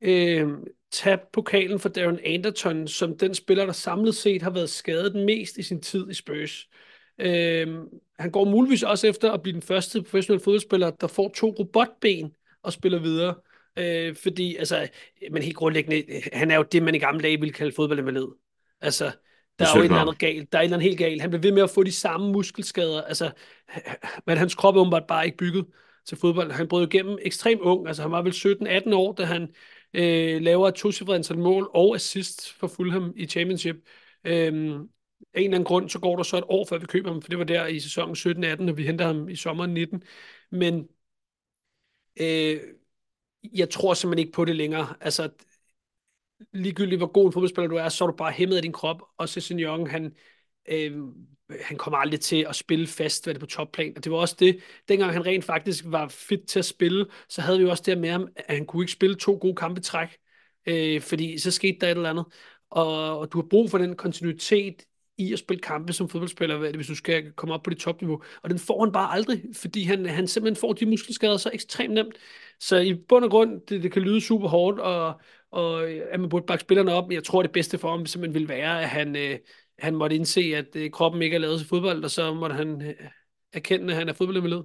øh, 0.00 0.48
tage 0.90 1.18
pokalen 1.32 1.78
for 1.78 1.88
Darren 1.88 2.20
Anderton, 2.24 2.88
som 2.88 3.18
den 3.18 3.34
spiller, 3.34 3.66
der 3.66 3.72
samlet 3.72 4.14
set 4.14 4.42
har 4.42 4.50
været 4.50 4.70
skadet 4.70 5.26
mest 5.26 5.56
i 5.56 5.62
sin 5.62 5.80
tid 5.80 6.10
i 6.10 6.14
Spurs. 6.14 6.68
Øh, 7.18 7.78
han 8.18 8.30
går 8.30 8.44
muligvis 8.44 8.82
også 8.82 9.06
efter 9.06 9.32
at 9.32 9.42
blive 9.42 9.54
den 9.54 9.62
første 9.62 10.02
professionelle 10.02 10.44
fodboldspiller, 10.44 10.90
der 10.90 11.06
får 11.06 11.28
to 11.28 11.54
robotben 11.58 12.34
og 12.62 12.72
spiller 12.72 12.98
videre. 12.98 13.34
Øh, 13.78 14.16
fordi, 14.22 14.56
altså, 14.56 14.88
men 15.30 15.42
helt 15.42 15.56
grundlæggende, 15.56 16.22
han 16.32 16.50
er 16.50 16.56
jo 16.56 16.62
det, 16.62 16.82
man 16.82 16.94
i 16.94 16.98
gamle 16.98 17.22
dage 17.22 17.40
ville 17.40 17.52
kalde 17.52 17.72
fodboldinvalid. 17.72 18.26
Altså, 18.80 19.04
der 19.58 19.64
er, 19.64 19.68
jo 19.76 19.80
et 19.80 19.84
eller 19.84 20.00
andet 20.00 20.18
galt. 20.18 20.52
Der 20.52 20.58
er 20.58 20.62
et 20.62 20.64
eller 20.64 20.76
andet 20.76 20.88
helt 20.88 20.98
galt. 20.98 21.20
Han 21.20 21.30
bliver 21.30 21.42
ved 21.42 21.52
med 21.52 21.62
at 21.62 21.70
få 21.70 21.82
de 21.82 21.92
samme 21.92 22.32
muskelskader. 22.32 23.02
Altså, 23.02 23.30
men 24.26 24.38
hans 24.38 24.54
krop 24.54 24.76
er 24.76 24.80
åbenbart 24.80 25.06
bare 25.08 25.24
ikke 25.26 25.36
bygget 25.36 25.66
til 26.06 26.18
fodbold. 26.18 26.50
Han 26.52 26.68
brød 26.68 26.86
igennem 26.86 27.18
ekstremt 27.22 27.60
ung. 27.60 27.88
Altså, 27.88 28.02
han 28.02 28.10
var 28.10 28.22
vel 28.22 28.32
17-18 28.32 28.94
år, 28.94 29.12
da 29.12 29.24
han 29.24 29.54
øh, 29.94 30.42
laver 30.42 30.68
et 30.68 30.74
to 30.74 31.12
antal 31.12 31.38
mål 31.38 31.70
og 31.74 31.94
assist 31.94 32.52
for 32.52 32.66
Fulham 32.66 33.12
i 33.16 33.26
Championship. 33.26 33.76
Øhm, 34.24 34.88
af 35.34 35.40
en 35.40 35.44
eller 35.44 35.56
anden 35.56 35.64
grund, 35.64 35.88
så 35.88 35.98
går 35.98 36.16
der 36.16 36.22
så 36.22 36.36
et 36.38 36.44
år, 36.48 36.66
før 36.68 36.78
vi 36.78 36.86
køber 36.86 37.12
ham, 37.12 37.22
for 37.22 37.28
det 37.28 37.38
var 37.38 37.44
der 37.44 37.66
i 37.66 37.80
sæsonen 37.80 38.16
17-18, 38.16 38.62
når 38.62 38.72
vi 38.72 38.86
henter 38.86 39.06
ham 39.06 39.28
i 39.28 39.36
sommeren 39.36 39.74
19. 39.74 40.02
Men 40.50 40.88
øh, 42.20 42.60
jeg 43.54 43.70
tror 43.70 43.94
simpelthen 43.94 44.26
ikke 44.26 44.36
på 44.36 44.44
det 44.44 44.56
længere. 44.56 44.94
Altså, 45.00 45.30
ligegyldigt 46.52 46.98
hvor 46.98 47.12
god 47.12 47.26
en 47.26 47.32
fodboldspiller 47.32 47.68
du 47.68 47.76
er, 47.76 47.88
så 47.88 48.04
er 48.04 48.08
du 48.08 48.16
bare 48.16 48.32
hæmmet 48.32 48.56
af 48.56 48.62
din 48.62 48.72
krop. 48.72 49.02
Og 49.18 49.28
Cezanne 49.28 49.62
Young, 49.62 49.90
han, 49.90 50.14
øh, 50.68 50.98
han 51.60 51.78
kommer 51.78 51.98
aldrig 51.98 52.20
til 52.20 52.46
at 52.48 52.56
spille 52.56 52.86
fast 52.86 53.24
hvad 53.24 53.34
det 53.34 53.40
på 53.40 53.46
topplan. 53.46 53.92
Og 53.96 54.04
det 54.04 54.12
var 54.12 54.18
også 54.18 54.36
det, 54.38 54.60
dengang 54.88 55.12
han 55.12 55.26
rent 55.26 55.44
faktisk 55.44 55.84
var 55.86 56.08
fit 56.08 56.40
til 56.48 56.58
at 56.58 56.64
spille, 56.64 57.06
så 57.28 57.40
havde 57.40 57.58
vi 57.58 57.64
jo 57.64 57.70
også 57.70 57.82
det 57.86 57.98
med 57.98 58.10
ham, 58.10 58.28
at 58.36 58.56
han 58.56 58.66
kunne 58.66 58.82
ikke 58.82 58.92
spille 58.92 59.16
to 59.16 59.38
gode 59.40 59.54
kampe 59.54 59.80
træk, 59.80 60.08
øh, 60.66 61.00
fordi 61.00 61.38
så 61.38 61.50
skete 61.50 61.78
der 61.80 61.86
et 61.86 61.96
eller 61.96 62.10
andet. 62.10 62.24
Og, 62.70 63.18
og 63.18 63.32
du 63.32 63.40
har 63.40 63.46
brug 63.50 63.70
for 63.70 63.78
den 63.78 63.96
kontinuitet 63.96 64.86
i 65.18 65.32
at 65.32 65.38
spille 65.38 65.60
kampe 65.62 65.92
som 65.92 66.08
fodboldspiller, 66.08 66.72
hvis 66.76 66.86
du 66.86 66.94
skal 66.94 67.32
komme 67.32 67.54
op 67.54 67.62
på 67.62 67.70
det 67.70 67.78
topniveau. 67.78 68.22
Og 68.42 68.50
den 68.50 68.58
får 68.58 68.84
han 68.84 68.92
bare 68.92 69.12
aldrig, 69.12 69.42
fordi 69.54 69.82
han, 69.84 70.06
han 70.06 70.28
simpelthen 70.28 70.60
får 70.60 70.72
de 70.72 70.86
muskelskader 70.86 71.36
så 71.36 71.50
ekstremt 71.54 71.94
nemt. 71.94 72.14
Så 72.60 72.76
i 72.76 72.94
bund 72.94 73.24
og 73.24 73.30
grund, 73.30 73.60
det, 73.68 73.82
det 73.82 73.92
kan 73.92 74.02
lyde 74.02 74.20
super 74.20 74.48
hårdt, 74.48 74.78
og, 74.80 75.20
og 75.50 75.90
at 75.90 76.20
man 76.20 76.28
burde 76.28 76.46
bakke 76.46 76.62
spillerne 76.62 76.92
op, 76.92 77.08
men 77.08 77.14
jeg 77.14 77.24
tror, 77.24 77.42
det 77.42 77.52
bedste 77.52 77.78
for 77.78 77.90
ham 77.90 78.06
simpelthen 78.06 78.34
ville 78.34 78.48
være, 78.48 78.82
at 78.82 78.88
han, 78.88 79.16
øh, 79.16 79.38
han 79.78 79.94
måtte 79.96 80.16
indse, 80.16 80.40
at 80.40 80.76
øh, 80.76 80.90
kroppen 80.90 81.22
ikke 81.22 81.34
er 81.34 81.40
lavet 81.40 81.58
til 81.58 81.68
fodbold, 81.68 82.04
og 82.04 82.10
så 82.10 82.34
måtte 82.34 82.56
han 82.56 82.82
øh, 82.82 82.94
erkende, 83.52 83.92
at 83.92 83.98
han 83.98 84.08
er 84.08 84.12
fodboldinvalid. 84.12 84.62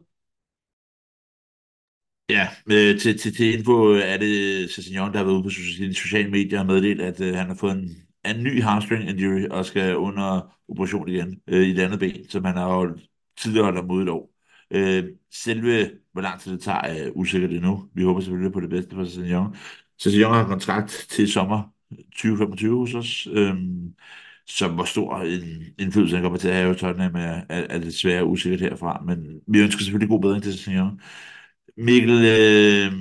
Ja, 2.30 2.48
øh, 2.72 3.00
til, 3.00 3.18
til, 3.20 3.36
til 3.36 3.58
info 3.60 3.74
er 3.94 4.18
det 4.18 4.70
Cessignon, 4.72 5.12
der 5.12 5.18
har 5.18 5.26
været 5.26 5.36
ude 5.36 5.44
på 5.44 5.50
sociale 5.94 6.32
medier 6.32 6.60
og 6.60 6.66
meddelt, 6.66 7.02
at 7.02 7.22
øh, 7.22 7.36
han 7.36 7.48
har 7.48 7.56
fået 7.56 7.72
en 7.72 8.08
en 8.26 8.44
ny 8.44 8.62
hamstring 8.64 9.10
injury 9.10 9.46
og 9.52 9.66
skal 9.66 9.98
under 9.98 10.56
operation 10.70 11.10
igen 11.10 11.42
øh, 11.48 11.62
i 11.68 11.74
det 11.74 11.82
andet 11.82 12.00
ben, 12.00 12.30
som 12.30 12.46
han 12.46 12.58
har 12.58 12.68
holdt, 12.68 13.02
tidligere 13.38 13.66
holdt 13.72 13.88
mod 13.88 14.04
et 14.04 14.10
år. 14.10 14.34
Øh, 14.72 15.06
selve, 15.32 15.92
hvor 16.12 16.22
lang 16.22 16.40
tid 16.42 16.52
det 16.54 16.62
tager, 16.62 16.78
er 16.82 17.12
usikkert 17.16 17.52
endnu. 17.52 17.90
Vi 17.94 18.04
håber 18.04 18.22
selvfølgelig 18.22 18.54
på 18.54 18.60
det 18.60 18.70
bedste 18.70 18.96
for 18.96 19.06
Sejong. 19.06 19.58
Sejong 20.00 20.36
har 20.36 20.48
kontrakt 20.48 21.06
til 21.10 21.32
sommer 21.32 21.74
2025 22.16 22.78
hos 22.80 22.94
os. 22.94 23.28
Øh, 23.32 23.56
så 24.48 24.68
hvor 24.68 24.84
stor 24.84 25.18
en 25.22 25.64
indflydelse 25.80 26.16
han 26.16 26.24
kommer 26.24 26.40
til 26.40 26.48
at 26.48 26.56
have 26.56 26.72
i 26.76 26.76
Tottenham 26.76 27.16
er, 27.16 27.42
er, 27.50 27.68
er 27.70 27.80
det 27.80 27.94
svært 27.96 28.24
usikkert 28.24 28.62
herfra, 28.62 29.04
men 29.06 29.42
vi 29.48 29.60
ønsker 29.60 29.84
selvfølgelig 29.84 30.10
god 30.10 30.22
bedring 30.22 30.44
til 30.44 30.60
Sejong. 30.60 31.02
Mikkel, 31.78 32.12
øh, 32.12 32.94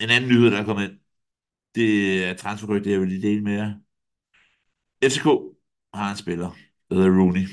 en 0.00 0.10
anden 0.10 0.30
nyhed, 0.30 0.50
der 0.50 0.58
er 0.58 0.64
kommet 0.64 0.84
ind, 0.90 0.98
det 1.74 2.24
er 2.26 2.34
transferrygte, 2.34 2.90
jeg 2.90 3.00
vil 3.00 3.08
lige 3.08 3.22
dele 3.28 3.42
med 3.42 3.52
jer. 3.54 3.74
FCK 5.04 5.24
har 5.94 6.10
en 6.10 6.16
spiller, 6.16 6.50
der 6.90 6.94
hedder 6.94 7.10
Rooney. 7.20 7.46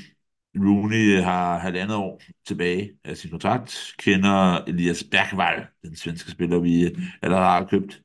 Rooney 0.56 1.16
øh, 1.18 1.24
har 1.24 1.58
halvandet 1.58 1.96
år 1.96 2.22
tilbage 2.46 2.92
af 3.04 3.16
sin 3.16 3.30
kontrakt, 3.30 3.94
kender 3.98 4.64
Elias 4.64 5.04
Bergvall, 5.04 5.66
den 5.82 5.96
svenske 5.96 6.30
spiller, 6.30 6.58
vi 6.58 6.84
øh, 6.84 6.98
allerede 7.22 7.44
har 7.44 7.66
købt, 7.66 8.02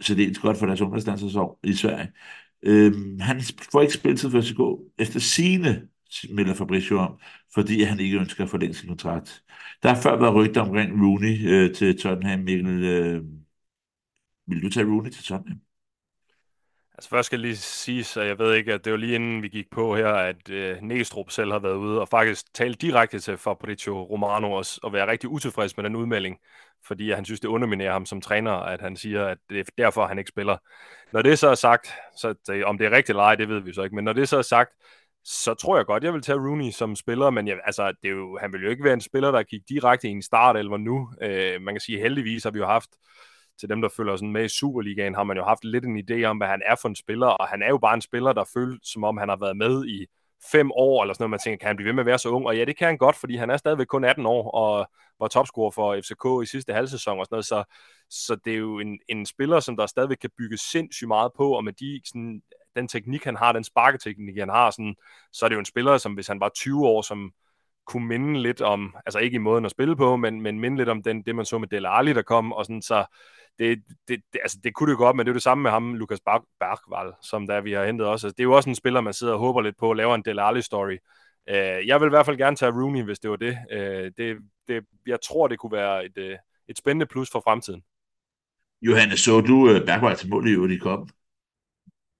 så 0.00 0.14
det 0.14 0.28
er 0.36 0.40
godt 0.40 0.56
for 0.58 0.66
deres 0.66 0.80
ungdomslandssæson 0.80 1.56
i 1.64 1.72
Sverige. 1.74 2.12
Øhm, 2.62 3.20
han 3.20 3.42
får 3.72 3.80
ikke 3.80 3.94
spilletid 3.94 4.30
for 4.30 4.40
FCK 4.40 4.60
efter 4.98 5.20
sine 5.20 5.88
melder 6.30 6.54
Fabricio 6.54 6.98
om, 6.98 7.20
fordi 7.54 7.82
han 7.82 8.00
ikke 8.00 8.18
ønsker 8.18 8.44
at 8.44 8.50
forlænge 8.50 8.74
sin 8.74 8.88
kontrakt. 8.88 9.44
Der 9.82 9.88
har 9.94 10.02
før 10.02 10.16
været 10.20 10.34
rygter 10.34 10.60
omkring 10.60 10.92
Rooney 11.02 11.48
øh, 11.48 11.74
til 11.74 11.98
Tottenham. 11.98 12.40
Mikkel, 12.40 12.84
øh, 12.84 13.24
vil 14.46 14.62
du 14.62 14.68
tage 14.70 14.86
Rooney 14.86 15.10
til 15.10 15.24
Tottenham? 15.24 15.60
Altså 17.00 17.10
først 17.10 17.26
skal 17.26 17.36
jeg 17.36 17.46
lige 17.46 17.56
sige, 17.56 18.20
at 18.20 18.28
jeg 18.28 18.38
ved 18.38 18.54
ikke, 18.54 18.72
at 18.72 18.84
det 18.84 18.92
var 18.92 18.98
lige 18.98 19.14
inden 19.14 19.42
vi 19.42 19.48
gik 19.48 19.70
på 19.70 19.96
her, 19.96 20.08
at 20.08 20.50
øh, 20.50 20.76
Næstrup 20.82 21.30
selv 21.30 21.52
har 21.52 21.58
været 21.58 21.74
ude 21.74 22.00
og 22.00 22.08
faktisk 22.08 22.54
talt 22.54 22.80
direkte 22.80 23.18
til 23.18 23.36
Fabrizio 23.36 24.02
Romano 24.02 24.52
og, 24.52 24.64
og 24.82 24.92
være 24.92 25.06
rigtig 25.06 25.30
utilfreds 25.30 25.76
med 25.76 25.84
den 25.84 25.96
udmelding, 25.96 26.38
fordi 26.86 27.10
han 27.10 27.24
synes, 27.24 27.40
det 27.40 27.48
underminerer 27.48 27.92
ham 27.92 28.06
som 28.06 28.20
træner, 28.20 28.52
at 28.52 28.80
han 28.80 28.96
siger, 28.96 29.26
at 29.26 29.38
det 29.50 29.60
er 29.60 29.64
derfor, 29.78 30.06
han 30.06 30.18
ikke 30.18 30.28
spiller. 30.28 30.56
Når 31.12 31.22
det 31.22 31.38
så 31.38 31.48
er 31.48 31.54
sagt, 31.54 31.94
så 32.16 32.34
det, 32.46 32.64
om 32.64 32.78
det 32.78 32.86
er 32.86 32.90
rigtigt 32.90 33.08
eller 33.10 33.22
ej, 33.22 33.34
det 33.34 33.48
ved 33.48 33.60
vi 33.60 33.72
så 33.72 33.82
ikke, 33.82 33.96
men 33.96 34.04
når 34.04 34.12
det 34.12 34.28
så 34.28 34.38
er 34.38 34.42
sagt, 34.42 34.70
så 35.24 35.54
tror 35.54 35.76
jeg 35.76 35.86
godt, 35.86 36.04
jeg 36.04 36.12
vil 36.12 36.22
tage 36.22 36.38
Rooney 36.38 36.70
som 36.70 36.96
spiller, 36.96 37.30
men 37.30 37.48
jeg, 37.48 37.58
altså, 37.64 37.92
det 38.02 38.08
er 38.08 38.14
jo, 38.14 38.38
han 38.40 38.52
vil 38.52 38.62
jo 38.62 38.70
ikke 38.70 38.84
være 38.84 38.94
en 38.94 39.00
spiller, 39.00 39.30
der 39.30 39.42
gik 39.42 39.60
direkte 39.68 40.08
i 40.08 40.10
en 40.10 40.22
start 40.22 40.56
eller 40.56 40.76
nu. 40.76 41.10
Øh, 41.22 41.60
man 41.60 41.74
kan 41.74 41.80
sige, 41.80 42.00
heldigvis 42.00 42.44
har 42.44 42.50
vi 42.50 42.58
jo 42.58 42.66
haft 42.66 42.90
til 43.60 43.68
dem, 43.68 43.80
der 43.80 43.88
følger 43.96 44.16
sådan 44.16 44.32
med 44.32 44.44
i 44.44 44.48
Superligaen, 44.48 45.14
har 45.14 45.24
man 45.24 45.36
jo 45.36 45.44
haft 45.44 45.64
lidt 45.64 45.84
en 45.84 45.98
idé 45.98 46.24
om, 46.24 46.36
hvad 46.36 46.48
han 46.48 46.62
er 46.66 46.74
for 46.82 46.88
en 46.88 46.96
spiller, 46.96 47.26
og 47.26 47.48
han 47.48 47.62
er 47.62 47.68
jo 47.68 47.78
bare 47.78 47.94
en 47.94 48.00
spiller, 48.00 48.32
der 48.32 48.44
føles 48.54 48.78
som 48.82 49.04
om 49.04 49.16
han 49.16 49.28
har 49.28 49.36
været 49.36 49.56
med 49.56 49.86
i 49.86 50.06
fem 50.52 50.70
år, 50.72 51.02
eller 51.02 51.14
sådan 51.14 51.22
noget, 51.22 51.30
man 51.30 51.38
tænker, 51.38 51.58
kan 51.58 51.66
han 51.66 51.76
blive 51.76 51.86
ved 51.86 51.92
med 51.92 52.02
at 52.02 52.06
være 52.06 52.18
så 52.18 52.28
ung? 52.28 52.46
Og 52.46 52.56
ja, 52.56 52.64
det 52.64 52.76
kan 52.76 52.86
han 52.86 52.98
godt, 52.98 53.16
fordi 53.16 53.36
han 53.36 53.50
er 53.50 53.56
stadigvæk 53.56 53.86
kun 53.86 54.04
18 54.04 54.26
år, 54.26 54.50
og 54.50 54.90
var 55.20 55.28
topscorer 55.28 55.70
for 55.70 55.96
FCK 55.96 56.42
i 56.42 56.46
sidste 56.46 56.72
halvsæson 56.72 57.18
og 57.18 57.26
sådan 57.26 57.34
noget, 57.34 57.46
så, 57.46 57.64
så 58.10 58.36
det 58.44 58.52
er 58.52 58.58
jo 58.58 58.78
en, 58.78 58.98
en 59.08 59.26
spiller, 59.26 59.60
som 59.60 59.76
der 59.76 59.86
stadigvæk 59.86 60.16
kan 60.16 60.30
bygge 60.38 60.58
sindssygt 60.58 61.08
meget 61.08 61.32
på, 61.36 61.52
og 61.52 61.64
med 61.64 61.72
de, 61.72 62.00
sådan, 62.04 62.42
den 62.76 62.88
teknik, 62.88 63.24
han 63.24 63.36
har, 63.36 63.52
den 63.52 63.64
sparketeknik, 63.64 64.38
han 64.38 64.48
har, 64.48 64.70
sådan, 64.70 64.94
så 65.32 65.44
er 65.44 65.48
det 65.48 65.54
jo 65.54 65.60
en 65.60 65.64
spiller, 65.64 65.98
som 65.98 66.14
hvis 66.14 66.26
han 66.26 66.40
var 66.40 66.48
20 66.48 66.86
år, 66.86 67.02
som 67.02 67.32
kunne 67.86 68.06
minde 68.06 68.42
lidt 68.42 68.60
om, 68.60 68.96
altså 69.06 69.18
ikke 69.18 69.34
i 69.34 69.38
måden 69.38 69.64
at 69.64 69.70
spille 69.70 69.96
på, 69.96 70.16
men, 70.16 70.40
men 70.40 70.60
minde 70.60 70.76
lidt 70.76 70.88
om 70.88 71.02
den, 71.02 71.22
det, 71.22 71.34
man 71.34 71.44
så 71.44 71.58
med 71.58 71.68
Dele 71.68 71.88
Alli, 71.88 72.12
der 72.12 72.22
kom, 72.22 72.52
og 72.52 72.64
sådan, 72.64 72.82
så 72.82 73.04
det, 73.58 73.82
det, 74.08 74.22
det, 74.32 74.40
altså, 74.42 74.58
det 74.64 74.74
kunne 74.74 74.90
det 74.90 74.98
godt, 74.98 75.16
men 75.16 75.26
det 75.26 75.30
er 75.30 75.34
det 75.34 75.42
samme 75.42 75.62
med 75.62 75.70
ham, 75.70 75.94
Lukas 75.94 76.20
Bergvall, 76.60 77.12
som 77.22 77.46
der 77.46 77.60
vi 77.60 77.72
har 77.72 77.86
hentet 77.86 78.06
også. 78.06 78.26
Altså, 78.26 78.34
det 78.36 78.42
er 78.42 78.44
jo 78.44 78.52
også 78.52 78.68
en 78.68 78.74
spiller, 78.74 79.00
man 79.00 79.12
sidder 79.12 79.32
og 79.32 79.38
håber 79.38 79.60
lidt 79.60 79.76
på 79.76 79.90
at 79.90 79.96
lave 79.96 80.14
en 80.14 80.22
Dele 80.22 80.42
Alli-story. 80.42 80.98
Uh, 81.50 81.86
jeg 81.86 82.00
vil 82.00 82.06
i 82.06 82.08
hvert 82.08 82.26
fald 82.26 82.36
gerne 82.36 82.56
tage 82.56 82.72
Rooney, 82.72 83.02
hvis 83.02 83.18
det 83.18 83.30
var 83.30 83.36
det. 83.36 83.58
Uh, 83.72 84.12
det, 84.16 84.38
det 84.68 84.84
jeg 85.06 85.18
tror, 85.20 85.48
det 85.48 85.58
kunne 85.58 85.72
være 85.72 86.04
et, 86.04 86.18
uh, 86.18 86.38
et 86.68 86.78
spændende 86.78 87.06
plus 87.06 87.30
for 87.30 87.40
fremtiden. 87.40 87.82
Johannes, 88.82 89.20
så 89.20 89.40
du 89.40 89.54
uh, 89.54 89.86
Bergvall 89.86 90.16
til 90.16 90.30
mål 90.30 90.48
i 90.48 90.52
øvrigt 90.52 90.72
i 90.72 90.78
kom? 90.78 91.08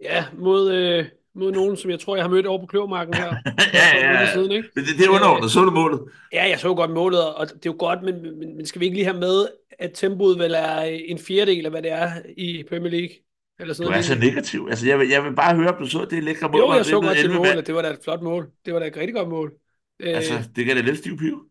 Ja, 0.00 0.24
mod, 0.32 0.72
øh, 0.72 1.06
mod 1.34 1.52
nogen, 1.52 1.76
som 1.76 1.90
jeg 1.90 2.00
tror, 2.00 2.16
jeg 2.16 2.24
har 2.24 2.30
mødt 2.30 2.46
over 2.46 2.58
på 2.58 2.66
Kløvermarken 2.66 3.14
her. 3.14 3.26
ja, 3.74 3.98
ja, 3.98 4.20
ja. 4.20 4.32
Siden, 4.32 4.52
ikke? 4.52 4.68
Men 4.74 4.84
det, 4.84 4.98
det 4.98 5.06
er 5.06 5.10
underordnet. 5.10 5.50
Så 5.50 5.60
du 5.60 5.70
målet? 5.70 6.00
Ja, 6.32 6.48
jeg 6.48 6.58
så 6.58 6.74
godt 6.74 6.90
målet, 6.90 7.34
og 7.34 7.48
det 7.48 7.54
er 7.54 7.60
jo 7.66 7.76
godt, 7.78 8.02
men, 8.02 8.22
men, 8.22 8.56
men 8.56 8.66
skal 8.66 8.80
vi 8.80 8.84
ikke 8.84 8.96
lige 8.96 9.04
have 9.04 9.20
med, 9.20 9.46
at 9.78 9.90
tempoet 9.94 10.38
vel 10.38 10.54
er 10.54 10.80
en 10.82 11.18
fjerdedel 11.18 11.64
af, 11.64 11.70
hvad 11.72 11.82
det 11.82 11.90
er 11.92 12.10
i 12.36 12.64
Premier 12.68 12.90
League? 12.90 13.16
Eller 13.60 13.74
sådan 13.74 13.92
du 13.92 13.98
er 13.98 14.02
så 14.02 14.14
negativ. 14.14 14.66
Altså, 14.70 14.86
jeg 14.86 14.98
vil, 14.98 15.08
jeg 15.08 15.24
vil 15.24 15.34
bare 15.34 15.56
høre, 15.56 15.68
om 15.68 15.82
du 15.82 15.88
så 15.88 16.06
det 16.10 16.24
lækre 16.24 16.48
mål. 16.48 16.60
Jo, 16.60 16.72
jeg 16.72 16.84
så 16.84 17.00
godt 17.00 17.18
til 17.18 17.30
målet. 17.30 17.66
Det 17.66 17.74
var 17.74 17.82
da 17.82 17.90
et 17.90 17.98
flot 18.04 18.22
mål. 18.22 18.50
Det 18.66 18.74
var 18.74 18.80
da 18.80 18.86
et 18.86 18.96
rigtig 18.96 19.14
godt 19.14 19.28
mål. 19.28 19.52
Altså, 20.00 20.32
det 20.56 20.64
kan 20.64 20.76
da 20.76 20.82
lidt 20.82 20.98
stiv 20.98 21.18
piv. 21.18 21.46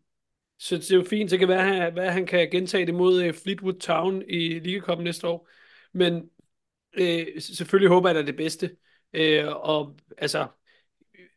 Så 0.59 0.75
det 0.75 0.91
er 0.91 0.95
jo 0.95 1.03
fint. 1.09 1.29
Så 1.29 1.37
kan 1.37 1.47
være, 1.47 1.91
hvad 1.91 2.11
han 2.11 2.25
kan 2.25 2.49
gentage 2.51 2.85
det 2.85 2.93
mod 2.95 3.23
øh, 3.23 3.33
Fleetwood 3.33 3.73
Town 3.73 4.23
i 4.27 4.59
Liga 4.59 4.79
Cup 4.79 4.99
næste 4.99 5.27
år. 5.27 5.49
Men 5.93 6.23
øh, 6.93 7.25
selvfølgelig 7.39 7.89
håber 7.89 8.09
jeg 8.09 8.15
da 8.15 8.21
det 8.21 8.35
bedste. 8.35 8.69
Øh, 9.13 9.47
og 9.47 9.95
altså, 10.17 10.47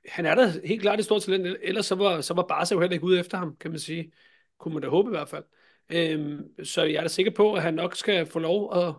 han 0.08 0.26
er 0.26 0.34
da 0.34 0.52
helt 0.64 0.82
klart 0.82 0.98
et 0.98 1.04
stort 1.04 1.22
talent, 1.22 1.56
ellers 1.62 1.86
så 1.86 1.94
var, 1.94 2.20
så 2.20 2.34
var 2.34 2.42
Barca 2.42 2.74
jo 2.74 2.80
heller 2.80 2.94
ikke 2.94 3.04
ude 3.06 3.20
efter 3.20 3.38
ham, 3.38 3.56
kan 3.56 3.70
man 3.70 3.80
sige. 3.80 4.12
Kunne 4.58 4.74
man 4.74 4.82
da 4.82 4.88
håbe 4.88 5.08
i 5.08 5.10
hvert 5.10 5.28
fald. 5.28 5.44
Øh, 5.92 6.40
så 6.64 6.82
jeg 6.82 6.94
er 6.94 7.02
da 7.02 7.08
sikker 7.08 7.32
på, 7.32 7.54
at 7.54 7.62
han 7.62 7.74
nok 7.74 7.96
skal 7.96 8.26
få 8.26 8.38
lov 8.38 8.76
at, 8.76 8.94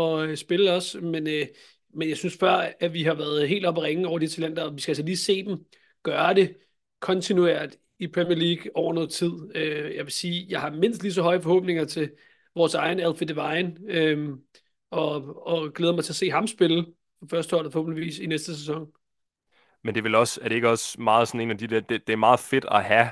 at 0.00 0.28
øh, 0.28 0.36
spille 0.36 0.72
også, 0.72 1.00
men, 1.00 1.26
øh, 1.26 1.46
men 1.94 2.08
jeg 2.08 2.16
synes 2.16 2.36
før, 2.40 2.72
at 2.80 2.92
vi 2.92 3.02
har 3.02 3.14
været 3.14 3.48
helt 3.48 3.66
oppe 3.66 3.80
at 3.80 3.84
ringe 3.84 4.08
over 4.08 4.18
de 4.18 4.28
talenter, 4.28 4.62
og 4.62 4.76
vi 4.76 4.80
skal 4.80 4.90
altså 4.90 5.02
lige 5.02 5.16
se 5.16 5.44
dem 5.44 5.58
gøre 6.02 6.34
det 6.34 6.56
kontinuert 7.00 7.76
i 7.98 8.06
Premier 8.06 8.36
League 8.36 8.70
over 8.74 8.92
noget 8.92 9.10
tid. 9.10 9.32
Øh, 9.54 9.94
jeg 9.94 10.04
vil 10.04 10.12
sige, 10.12 10.46
jeg 10.48 10.60
har 10.60 10.70
mindst 10.70 11.02
lige 11.02 11.12
så 11.12 11.22
høje 11.22 11.42
forhåbninger 11.42 11.84
til 11.84 12.10
vores 12.54 12.74
egen 12.74 13.00
Alfie 13.00 13.28
Divine, 13.28 13.76
øh, 13.88 14.28
og, 14.90 15.46
og 15.46 15.72
glæder 15.74 15.94
mig 15.94 16.04
til 16.04 16.12
at 16.12 16.16
se 16.16 16.30
ham 16.30 16.46
spille 16.46 16.86
på 17.20 17.26
førsteholdet 17.30 17.72
forhåbentligvis 17.72 18.18
i 18.18 18.26
næste 18.26 18.56
sæson. 18.56 18.86
Men 19.84 19.94
det 19.94 20.00
er 20.00 20.02
vel 20.02 20.14
også, 20.14 20.40
er 20.42 20.48
det 20.48 20.54
ikke 20.54 20.70
også 20.70 21.00
meget 21.00 21.28
sådan 21.28 21.40
en 21.40 21.50
af 21.50 21.58
de 21.58 21.66
der, 21.66 21.80
det, 21.80 22.06
det 22.06 22.12
er 22.12 22.16
meget 22.16 22.40
fedt 22.40 22.66
at 22.70 22.84
have 22.84 23.08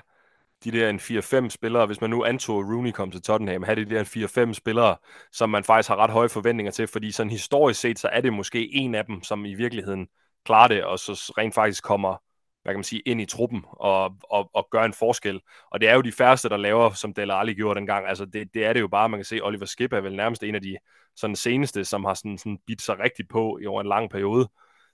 de 0.64 0.72
der 0.72 0.88
en 0.90 0.98
4-5 0.98 1.48
spillere, 1.48 1.86
hvis 1.86 2.00
man 2.00 2.10
nu 2.10 2.24
antog, 2.24 2.60
at 2.60 2.66
Rooney 2.66 2.92
kom 2.92 3.10
til 3.10 3.22
Tottenham, 3.22 3.62
have 3.62 3.84
de 3.84 3.94
der 3.94 4.48
4-5 4.48 4.52
spillere, 4.52 4.96
som 5.32 5.50
man 5.50 5.64
faktisk 5.64 5.88
har 5.88 5.96
ret 5.96 6.10
høje 6.10 6.28
forventninger 6.28 6.72
til, 6.72 6.86
fordi 6.86 7.10
sådan 7.10 7.30
historisk 7.30 7.80
set, 7.80 7.98
så 7.98 8.08
er 8.08 8.20
det 8.20 8.32
måske 8.32 8.74
en 8.74 8.94
af 8.94 9.04
dem, 9.04 9.22
som 9.22 9.44
i 9.44 9.54
virkeligheden 9.54 10.08
klarer 10.44 10.68
det, 10.68 10.84
og 10.84 10.98
så 10.98 11.34
rent 11.38 11.54
faktisk 11.54 11.84
kommer 11.84 12.16
hvad 12.64 12.74
kan 12.74 12.78
man 12.78 12.84
sige, 12.84 13.02
ind 13.06 13.20
i 13.20 13.26
truppen 13.26 13.64
og, 13.70 14.16
og, 14.22 14.50
og 14.54 14.68
gøre 14.70 14.84
en 14.84 14.92
forskel. 14.92 15.40
Og 15.70 15.80
det 15.80 15.88
er 15.88 15.94
jo 15.94 16.00
de 16.00 16.12
færreste, 16.12 16.48
der 16.48 16.56
laver, 16.56 16.90
som 16.90 17.14
Dele 17.14 17.34
Alli 17.34 17.54
gjorde 17.54 17.78
dengang. 17.78 18.06
Altså 18.06 18.24
det, 18.24 18.54
det 18.54 18.64
er 18.64 18.72
det 18.72 18.80
jo 18.80 18.88
bare, 18.88 19.08
man 19.08 19.18
kan 19.18 19.24
se, 19.24 19.40
Oliver 19.42 19.66
Skip 19.66 19.92
er 19.92 20.00
vel 20.00 20.16
nærmest 20.16 20.42
en 20.42 20.54
af 20.54 20.62
de 20.62 20.76
sådan 21.16 21.36
seneste, 21.36 21.84
som 21.84 22.04
har 22.04 22.14
sådan, 22.14 22.38
sådan 22.38 22.58
bidt 22.66 22.82
sig 22.82 22.98
rigtigt 22.98 23.28
på 23.28 23.58
i 23.62 23.66
over 23.66 23.80
en 23.80 23.86
lang 23.86 24.10
periode. 24.10 24.48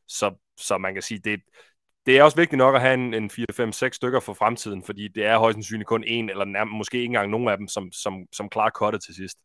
Så, 0.09 0.35
så 0.57 0.79
man 0.79 0.95
kan 0.95 1.03
sige, 1.03 1.21
det, 1.25 1.41
det 2.07 2.19
er 2.19 2.23
også 2.23 2.37
vigtigt 2.37 2.59
nok 2.59 2.75
at 2.75 2.81
have 2.81 2.95
en, 2.95 3.15
en 3.15 3.31
4-5-6 3.31 3.91
stykker 3.93 4.21
for 4.21 4.35
fremtiden, 4.35 4.83
fordi 4.83 5.09
det 5.09 5.25
er 5.25 5.39
højst 5.39 5.55
sandsynligt 5.55 5.89
kun 5.89 6.05
en, 6.07 6.31
eller 6.31 6.45
nærmest, 6.45 6.77
måske 6.77 6.97
ikke 6.99 7.07
engang 7.07 7.31
nogen 7.31 7.49
af 7.49 7.57
dem, 7.57 7.69
som, 7.69 7.93
som, 7.93 8.27
som 8.33 8.49
klarer 8.49 8.71
kottet 8.71 9.03
til 9.03 9.15
sidst. 9.15 9.39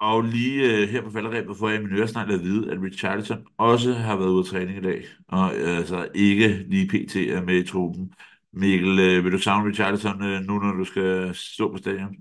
Og 0.00 0.22
lige 0.22 0.82
uh, 0.82 0.88
her 0.88 1.02
på 1.02 1.10
falderæbet 1.10 1.56
får 1.56 1.68
jeg 1.68 1.80
i 1.80 1.82
min 1.82 1.98
øresnegl 1.98 2.32
at 2.32 2.40
vide, 2.40 2.72
at 2.72 2.82
Richarlison 2.82 3.46
også 3.58 3.92
har 3.92 4.16
været 4.16 4.28
ude 4.28 4.38
af 4.38 4.44
træning 4.44 4.78
i 4.78 4.80
dag, 4.80 5.04
og 5.28 5.44
uh, 5.44 5.76
altså 5.76 6.08
ikke 6.14 6.48
lige 6.48 6.88
pt. 6.88 7.16
er 7.16 7.42
med 7.42 7.54
i 7.54 7.66
truppen. 7.66 8.12
Mikkel, 8.52 8.90
uh, 8.90 9.24
vil 9.24 9.32
du 9.32 9.38
savne 9.38 9.68
Richarlison 9.68 10.22
uh, 10.22 10.40
nu, 10.40 10.58
når 10.58 10.72
du 10.72 10.84
skal 10.84 11.34
stå 11.34 11.72
på 11.72 11.76
stadion? 11.76 12.16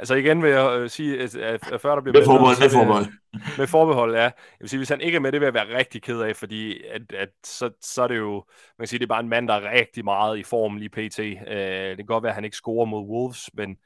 Altså 0.00 0.14
igen 0.14 0.42
vil 0.42 0.50
jeg 0.50 0.78
øh, 0.78 0.90
sige, 0.90 1.22
at, 1.22 1.36
at 1.36 1.80
før 1.80 1.94
der 1.94 2.02
bliver 2.02 2.18
med 2.18 2.24
forbehold, 2.24 2.60
med 2.60 2.70
forbehold. 2.70 3.06
Med 3.58 3.66
forbehold, 3.66 4.14
ja. 4.14 4.22
Jeg 4.22 4.32
vil 4.60 4.68
sige, 4.68 4.78
hvis 4.78 4.88
han 4.88 5.00
ikke 5.00 5.16
er 5.16 5.20
med, 5.20 5.32
det 5.32 5.40
vil 5.40 5.46
jeg 5.46 5.54
være 5.54 5.78
rigtig 5.78 6.02
ked 6.02 6.20
af, 6.20 6.36
fordi 6.36 6.82
at, 6.84 7.12
at 7.12 7.28
så, 7.46 7.70
så 7.80 8.02
er 8.02 8.08
det 8.08 8.16
jo, 8.16 8.32
man 8.78 8.84
kan 8.84 8.86
sige, 8.86 8.98
det 8.98 9.04
er 9.04 9.08
bare 9.08 9.20
en 9.20 9.28
mand, 9.28 9.48
der 9.48 9.54
er 9.54 9.78
rigtig 9.78 10.04
meget 10.04 10.38
i 10.38 10.42
form 10.42 10.76
lige 10.76 10.88
pt. 10.88 11.18
Uh, 11.18 11.26
det 11.56 11.96
kan 11.96 12.06
godt 12.06 12.22
være, 12.22 12.30
at 12.30 12.34
han 12.34 12.44
ikke 12.44 12.56
scorer 12.56 12.84
mod 12.84 13.08
Wolves, 13.08 13.50
men, 13.54 13.76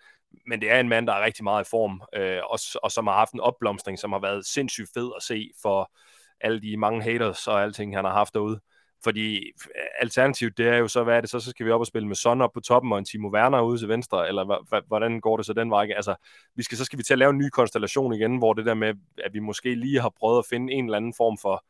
men 0.47 0.61
det 0.61 0.71
er 0.71 0.81
en 0.81 0.89
mand, 0.89 1.07
der 1.07 1.13
er 1.13 1.25
rigtig 1.25 1.45
meget 1.45 1.65
i 1.65 1.71
form, 1.71 2.03
øh, 2.15 2.41
og, 2.51 2.59
og 2.83 2.93
som 2.93 3.07
har 3.07 3.15
haft 3.15 3.33
en 3.33 3.41
opblomstring, 3.41 3.99
som 3.99 4.13
har 4.13 4.21
været 4.21 4.47
sindssygt 4.47 4.91
fed 4.95 5.11
at 5.17 5.23
se 5.23 5.51
for 5.63 5.93
alle 6.41 6.61
de 6.61 6.77
mange 6.77 7.03
haters 7.03 7.47
og 7.47 7.63
alting, 7.63 7.97
han 7.97 8.05
har 8.05 8.13
haft 8.13 8.35
derude. 8.35 8.61
Fordi 9.05 9.37
øh, 9.37 9.85
alternativt, 10.01 10.59
det 10.59 10.69
er 10.69 10.77
jo 10.77 10.89
så, 10.89 11.05
hvad 11.05 11.17
er 11.17 11.21
det 11.21 11.31
så? 11.31 11.41
Så 11.41 11.51
skal 11.51 11.67
vi 11.67 11.71
op 11.71 11.81
og 11.81 11.87
spille 11.87 12.09
med 12.09 12.17
Son 12.17 12.41
op 12.41 12.53
på 12.53 12.61
toppen 12.61 12.93
og 12.93 12.99
en 12.99 13.05
Timo 13.05 13.29
Werner 13.29 13.61
ude 13.61 13.79
til 13.79 13.89
venstre, 13.89 14.29
eller 14.29 14.83
hvordan 14.87 15.21
går 15.21 15.37
det 15.37 15.47
så 15.47 15.53
den 15.53 15.71
vej? 15.71 15.89
Altså, 15.97 16.15
vi 16.55 16.63
skal, 16.63 16.79
så 16.79 16.85
skal 16.85 16.99
vi 16.99 17.03
til 17.03 17.15
at 17.15 17.19
lave 17.19 17.31
en 17.31 17.39
ny 17.39 17.49
konstellation 17.49 18.15
igen, 18.15 18.39
hvor 18.39 18.53
det 18.53 18.67
der 18.67 18.75
med, 18.75 18.95
at 19.25 19.35
vi 19.35 19.39
måske 19.39 19.75
lige 19.75 20.01
har 20.01 20.13
prøvet 20.19 20.39
at 20.39 20.47
finde 20.51 20.73
en 20.73 20.85
eller 20.85 20.97
anden 20.97 21.15
form 21.17 21.39
for 21.39 21.65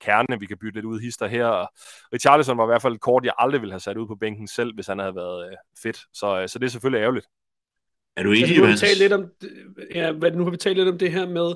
kerne, 0.00 0.40
vi 0.40 0.46
kan 0.46 0.58
bytte 0.58 0.76
lidt 0.76 0.84
ud 0.84 1.00
hister 1.00 1.26
her. 1.26 1.66
Richarlison 2.12 2.58
var 2.58 2.64
i 2.64 2.66
hvert 2.66 2.82
fald 2.82 2.94
et 2.94 3.00
kort, 3.00 3.24
jeg 3.24 3.34
aldrig 3.38 3.60
ville 3.60 3.72
have 3.72 3.80
sat 3.80 3.96
ud 3.96 4.06
på 4.06 4.14
bænken 4.14 4.48
selv, 4.48 4.74
hvis 4.74 4.86
han 4.86 4.98
havde 4.98 5.14
været 5.14 5.50
øh, 5.50 5.56
fedt. 5.82 5.98
Så, 6.12 6.40
øh, 6.40 6.48
så 6.48 6.58
det 6.58 6.66
er 6.66 6.70
selvfølgelig 6.70 7.02
ærgerligt. 7.02 7.26
Er 8.16 8.22
du 8.22 8.32
enig, 8.32 8.42
altså, 8.42 8.60
nu, 8.60 8.64
har 8.64 8.72
vi 8.72 8.78
talt 8.78 8.98
lidt 8.98 9.12
om, 9.12 9.30
ja, 9.94 10.12
nu 10.30 10.44
har 10.44 10.50
vi 10.50 10.56
talt 10.56 10.76
lidt 10.76 10.88
om 10.88 10.98
det 10.98 11.12
her 11.12 11.28
med, 11.28 11.54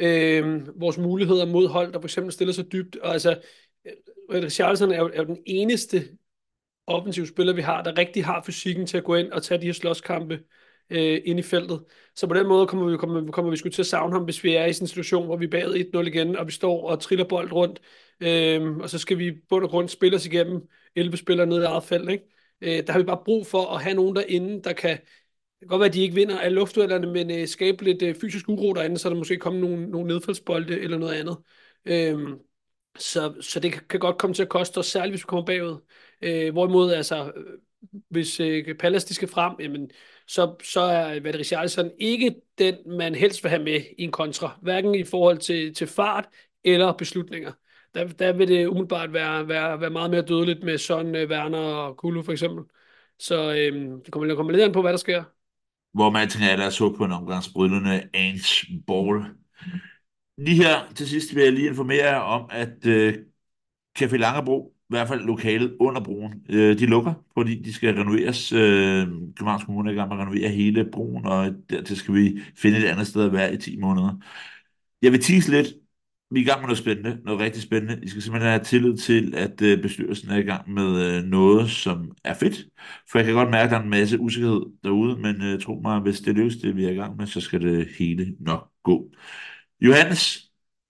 øh, 0.00 0.80
vores 0.80 0.98
muligheder 0.98 1.46
mod 1.46 1.68
hold, 1.68 1.92
der 1.92 2.00
for 2.00 2.06
eksempel 2.06 2.32
stiller 2.32 2.54
sig 2.54 2.72
dybt. 2.72 2.96
Og 2.96 3.12
altså, 3.12 3.40
Richarlison 4.32 4.90
er 4.92 4.98
jo, 4.98 5.10
er 5.14 5.18
jo 5.18 5.24
den 5.24 5.38
eneste 5.46 6.08
offensiv 6.86 7.26
spiller, 7.26 7.52
vi 7.52 7.62
har, 7.62 7.82
der 7.82 7.98
rigtig 7.98 8.24
har 8.24 8.42
fysikken 8.46 8.86
til 8.86 8.96
at 8.96 9.04
gå 9.04 9.14
ind 9.14 9.32
og 9.32 9.42
tage 9.42 9.60
de 9.60 9.66
her 9.66 9.72
slåskampe 9.72 10.40
øh, 10.90 11.20
ind 11.24 11.38
i 11.38 11.42
feltet. 11.42 11.84
Så 12.16 12.26
på 12.26 12.34
den 12.34 12.46
måde 12.46 12.66
kommer 12.66 12.90
vi, 12.90 12.96
kommer, 12.96 13.32
kommer 13.32 13.50
vi 13.50 13.56
sgu 13.56 13.68
til 13.68 13.82
at 13.82 13.86
savne 13.86 14.12
ham, 14.12 14.24
hvis 14.24 14.44
vi 14.44 14.54
er 14.54 14.66
i 14.66 14.72
sådan 14.72 14.84
en 14.84 14.88
situation, 14.88 15.26
hvor 15.26 15.36
vi 15.36 15.44
er 15.44 15.50
bagud 15.50 16.00
1-0 16.04 16.06
igen, 16.06 16.36
og 16.36 16.46
vi 16.46 16.52
står 16.52 16.90
og 16.90 17.00
triller 17.00 17.24
bold 17.24 17.52
rundt, 17.52 17.80
øh, 18.20 18.76
og 18.76 18.90
så 18.90 18.98
skal 18.98 19.18
vi 19.18 19.32
bund 19.48 19.64
og 19.64 19.70
grund 19.70 19.88
spille 19.88 20.16
os 20.16 20.26
igennem 20.26 20.60
11 20.96 21.16
spillere 21.16 21.46
nede 21.46 21.60
i 21.62 21.64
eget 21.64 21.84
felt. 21.84 22.10
Ikke? 22.10 22.24
Øh, 22.60 22.86
der 22.86 22.92
har 22.92 22.98
vi 22.98 23.04
bare 23.04 23.22
brug 23.24 23.46
for 23.46 23.66
at 23.74 23.82
have 23.82 23.94
nogen 23.94 24.16
derinde, 24.16 24.62
der 24.62 24.72
kan, 24.72 24.98
kan 25.60 25.68
godt 25.68 25.80
være, 25.80 25.88
at 25.88 25.94
de 25.94 26.02
ikke 26.02 26.14
vinder 26.14 26.38
af 26.38 26.54
luftduellerne, 26.54 27.12
men 27.12 27.30
øh, 27.30 27.48
skabe 27.48 27.84
lidt 27.84 28.02
øh, 28.02 28.14
fysisk 28.14 28.48
uro 28.48 28.72
derinde, 28.72 28.98
så 28.98 29.08
der 29.08 29.16
måske 29.16 29.36
kommer 29.36 29.60
nogle, 29.60 29.90
nogle 29.90 30.08
nedfaldsbolde 30.08 30.80
eller 30.80 30.98
noget 30.98 31.14
andet. 31.14 31.36
Øhm, 31.84 32.38
så, 32.98 33.34
så 33.40 33.60
det 33.60 33.88
kan 33.88 34.00
godt 34.00 34.18
komme 34.18 34.34
til 34.34 34.42
at 34.42 34.48
koste 34.48 34.78
os, 34.78 34.86
særligt 34.86 35.12
hvis 35.12 35.24
vi 35.24 35.26
kommer 35.26 35.46
bagud. 35.46 35.76
Øh, 36.22 36.52
hvorimod, 36.52 36.92
altså, 36.92 37.32
øh, 37.36 37.58
hvis 38.08 38.40
øh, 38.40 38.74
Pallas 38.74 39.04
de 39.04 39.14
skal 39.14 39.28
frem, 39.28 39.52
jamen, 39.60 39.90
så, 40.26 40.54
så 40.64 40.80
er 40.80 41.20
hvad 41.20 41.32
det, 41.32 41.92
ikke 41.98 42.34
den, 42.58 42.74
man 42.86 43.14
helst 43.14 43.44
vil 43.44 43.50
have 43.50 43.62
med 43.62 43.80
i 43.98 44.02
en 44.02 44.12
kontra. 44.12 44.58
Hverken 44.62 44.94
i 44.94 45.04
forhold 45.04 45.38
til, 45.38 45.74
til 45.74 45.86
fart 45.86 46.28
eller 46.64 46.92
beslutninger. 46.92 47.52
Der, 47.94 48.08
der 48.08 48.32
vil 48.32 48.48
det 48.48 48.66
umiddelbart 48.66 49.12
være, 49.12 49.48
være, 49.48 49.80
være 49.80 49.90
meget 49.90 50.10
mere 50.10 50.22
dødeligt 50.22 50.62
med 50.62 50.78
Son, 50.78 51.14
øh, 51.14 51.30
Werner 51.30 51.58
og 51.58 51.96
Kulu 51.96 52.22
for 52.22 52.32
eksempel. 52.32 52.64
Så 53.18 53.52
øh, 53.52 53.72
det 54.04 54.12
kommer, 54.12 54.34
kommer 54.34 54.52
lidt 54.52 54.62
an 54.62 54.72
på, 54.72 54.82
hvad 54.82 54.92
der 54.92 54.98
sker. 54.98 55.39
Hvor 55.94 56.10
man 56.10 56.28
tænker, 56.28 56.48
at 56.48 56.58
lad 56.58 56.66
os 56.66 56.78
håbe 56.78 56.96
på 56.96 57.04
en 57.04 57.12
omgangsbrydende 57.12 58.08
Ange 58.14 58.82
Ball. 58.86 59.24
Lige 60.38 60.56
her 60.56 60.92
til 60.94 61.08
sidst 61.08 61.34
vil 61.34 61.42
jeg 61.44 61.52
lige 61.52 61.68
informere 61.68 62.04
jer 62.04 62.16
om, 62.16 62.46
at 62.50 62.86
øh, 62.86 63.14
Café 63.98 64.16
Langebro 64.16 64.74
i 64.80 64.92
hvert 64.92 65.08
fald 65.08 65.20
lokalet 65.20 65.76
under 65.80 66.04
broen. 66.04 66.34
Øh, 66.48 66.78
de 66.78 66.86
lukker, 66.86 67.14
fordi 67.38 67.62
de 67.62 67.72
skal 67.72 67.94
renoveres. 67.94 68.52
Øh, 68.52 69.06
Københavns 69.06 69.64
Kommune 69.64 69.90
er 69.90 69.94
i 69.94 69.96
gang 69.96 70.08
med 70.08 70.16
at 70.16 70.20
renovere 70.22 70.48
hele 70.48 70.88
broen, 70.92 71.26
og 71.26 71.54
dertil 71.70 71.96
skal 71.96 72.14
vi 72.14 72.40
finde 72.56 72.78
et 72.78 72.84
andet 72.84 73.06
sted 73.06 73.24
at 73.24 73.32
være 73.32 73.54
i 73.54 73.56
10 73.56 73.78
måneder. 73.80 74.16
Jeg 75.02 75.12
vil 75.12 75.22
tease 75.22 75.50
lidt. 75.50 75.66
Vi 76.32 76.40
er 76.40 76.44
i 76.44 76.46
gang 76.46 76.60
med 76.60 76.66
noget 76.66 76.78
spændende, 76.78 77.18
noget 77.24 77.40
rigtig 77.40 77.62
spændende. 77.62 78.00
I 78.02 78.08
skal 78.08 78.22
simpelthen 78.22 78.50
have 78.50 78.64
tillid 78.64 78.96
til, 78.96 79.34
at 79.36 79.62
øh, 79.62 79.82
bestyrelsen 79.82 80.30
er 80.30 80.36
i 80.36 80.42
gang 80.42 80.72
med 80.72 81.02
øh, 81.02 81.22
noget, 81.22 81.70
som 81.70 82.12
er 82.24 82.34
fedt. 82.34 82.66
For 83.10 83.18
jeg 83.18 83.26
kan 83.26 83.34
godt 83.34 83.50
mærke, 83.50 83.64
at 83.64 83.70
der 83.70 83.78
er 83.78 83.82
en 83.82 83.90
masse 83.90 84.20
usikkerhed 84.20 84.60
derude, 84.84 85.16
men 85.16 85.42
øh, 85.42 85.60
tro 85.60 85.80
mig, 85.82 86.00
hvis 86.00 86.20
det 86.20 86.34
lykkes 86.34 86.56
det, 86.56 86.76
vi 86.76 86.84
er 86.84 86.90
i 86.90 86.94
gang 86.94 87.16
med, 87.16 87.26
så 87.26 87.40
skal 87.40 87.60
det 87.60 87.88
hele 87.98 88.34
nok 88.40 88.68
gå. 88.84 89.10
Johannes, 89.80 90.38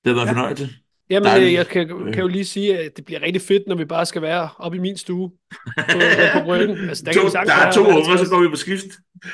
det 0.04 0.10
har 0.10 0.14
været 0.14 0.26
ja. 0.26 0.32
fornøjelse. 0.32 0.68
Jamen, 1.10 1.26
Dejligt. 1.26 1.52
jeg 1.52 1.66
kan, 1.66 1.88
kan 2.12 2.22
jo 2.22 2.28
lige 2.28 2.44
sige, 2.44 2.78
at 2.78 2.96
det 2.96 3.04
bliver 3.04 3.22
rigtig 3.22 3.42
fedt, 3.42 3.62
når 3.66 3.74
vi 3.74 3.84
bare 3.84 4.06
skal 4.06 4.22
være 4.22 4.48
oppe 4.58 4.78
i 4.78 4.80
min 4.80 4.96
stue 4.96 5.30
på, 5.92 5.98
på 6.32 6.44
bryggen. 6.44 6.88
Altså, 6.88 7.04
der, 7.04 7.12
to, 7.12 7.20
kan 7.20 7.46
der 7.46 7.54
er 7.54 7.72
to 7.72 7.80
unger, 7.80 8.16
så 8.16 8.30
går 8.30 8.42
vi 8.42 8.48
på 8.48 8.56
skift. 8.56 8.86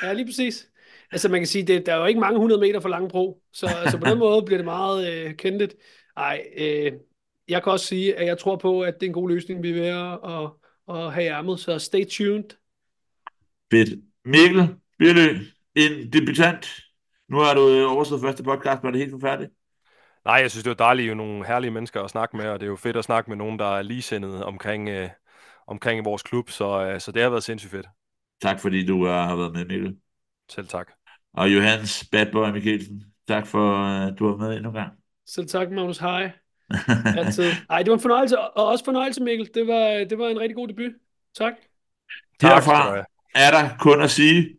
Ja, 0.03 0.13
lige 0.13 0.25
præcis. 0.25 0.67
Altså, 1.11 1.29
man 1.29 1.39
kan 1.39 1.47
sige, 1.47 1.67
det, 1.67 1.85
der 1.85 1.93
er 1.93 1.97
jo 1.97 2.05
ikke 2.05 2.19
mange 2.19 2.39
hundrede 2.39 2.61
meter 2.61 2.79
for 2.79 2.89
Langebro, 2.89 3.41
så 3.53 3.67
altså, 3.67 3.97
på 3.97 4.05
den 4.05 4.19
måde 4.25 4.43
bliver 4.43 4.57
det 4.57 4.65
meget 4.65 5.13
øh, 5.13 5.35
kendeligt. 5.35 5.75
Ej, 6.17 6.43
øh, 6.57 6.91
jeg 7.47 7.63
kan 7.63 7.71
også 7.71 7.85
sige, 7.85 8.15
at 8.15 8.27
jeg 8.27 8.37
tror 8.37 8.55
på, 8.55 8.81
at 8.81 8.93
det 8.93 9.03
er 9.03 9.09
en 9.09 9.13
god 9.13 9.29
løsning, 9.29 9.63
vi 9.63 9.69
er 9.69 9.73
ved 9.73 9.87
at, 9.87 10.19
at, 10.35 10.49
at 10.95 11.13
have 11.13 11.25
i 11.25 11.27
ærmet, 11.27 11.59
så 11.59 11.79
stay 11.79 12.05
tuned. 12.05 12.49
Fedt. 13.71 14.03
Mikkel 14.25 14.75
Birlø, 14.99 15.37
en 15.75 16.13
debutant. 16.13 16.67
Nu 17.29 17.37
har 17.37 17.53
du 17.53 17.69
øh, 17.69 17.91
overstået 17.91 18.21
første 18.21 18.43
podcast, 18.43 18.83
var 18.83 18.91
det 18.91 18.99
helt 18.99 19.11
forfærdeligt? 19.11 19.51
Nej, 20.25 20.35
jeg 20.35 20.51
synes, 20.51 20.63
det 20.63 20.71
er 20.71 20.75
dejligt, 20.75 21.09
jo 21.09 21.15
nogle 21.15 21.45
herlige 21.45 21.71
mennesker 21.71 22.01
at 22.01 22.09
snakke 22.09 22.37
med, 22.37 22.47
og 22.47 22.59
det 22.59 22.65
er 22.65 22.69
jo 22.69 22.75
fedt 22.75 22.97
at 22.97 23.03
snakke 23.03 23.29
med 23.29 23.37
nogen, 23.37 23.59
der 23.59 23.77
er 23.77 23.81
ligesindede 23.81 24.45
omkring, 24.45 24.89
øh, 24.89 25.09
omkring 25.67 26.05
vores 26.05 26.23
klub, 26.23 26.49
så, 26.49 26.81
øh, 26.81 26.99
så 26.99 27.11
det 27.11 27.21
har 27.21 27.29
været 27.29 27.43
sindssygt 27.43 27.71
fedt. 27.71 27.87
Tak 28.41 28.59
fordi 28.59 28.85
du 28.85 28.95
uh, 28.95 29.07
har 29.07 29.35
været 29.35 29.53
med, 29.53 29.65
Mikkel. 29.65 29.97
Selv 30.49 30.67
tak. 30.67 30.96
Og 31.37 31.53
Johannes 31.53 32.03
Badboy 32.11 32.49
Mikkelsen, 32.49 33.03
tak 33.27 33.47
for, 33.47 33.75
at 33.75 34.11
uh, 34.11 34.17
du 34.19 34.27
var 34.27 34.37
med 34.37 34.55
endnu 34.55 34.69
en 34.69 34.75
gang. 34.75 34.93
Selv 35.25 35.47
tak, 35.47 35.71
Magnus. 35.71 35.97
Hej. 35.97 36.31
Altid. 37.17 37.51
Ej, 37.69 37.83
det 37.83 37.91
var 37.91 37.97
en 37.97 38.01
fornøjelse, 38.01 38.39
og 38.39 38.65
også 38.65 38.85
fornøjelse, 38.85 39.23
Mikkel. 39.23 39.49
Det 39.53 39.67
var, 39.67 40.05
det 40.09 40.17
var 40.17 40.27
en 40.27 40.39
rigtig 40.39 40.55
god 40.55 40.67
debut. 40.67 40.91
Tak. 41.37 41.53
Herfra 42.41 42.97
er 43.35 43.51
der 43.51 43.77
kun 43.79 44.01
at 44.01 44.11
sige, 44.11 44.57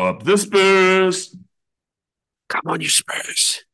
Up 0.00 0.22
the 0.22 0.38
Spurs! 0.38 1.18
Come 2.48 2.72
on, 2.72 2.80
you 2.80 2.88
Spurs! 2.88 3.67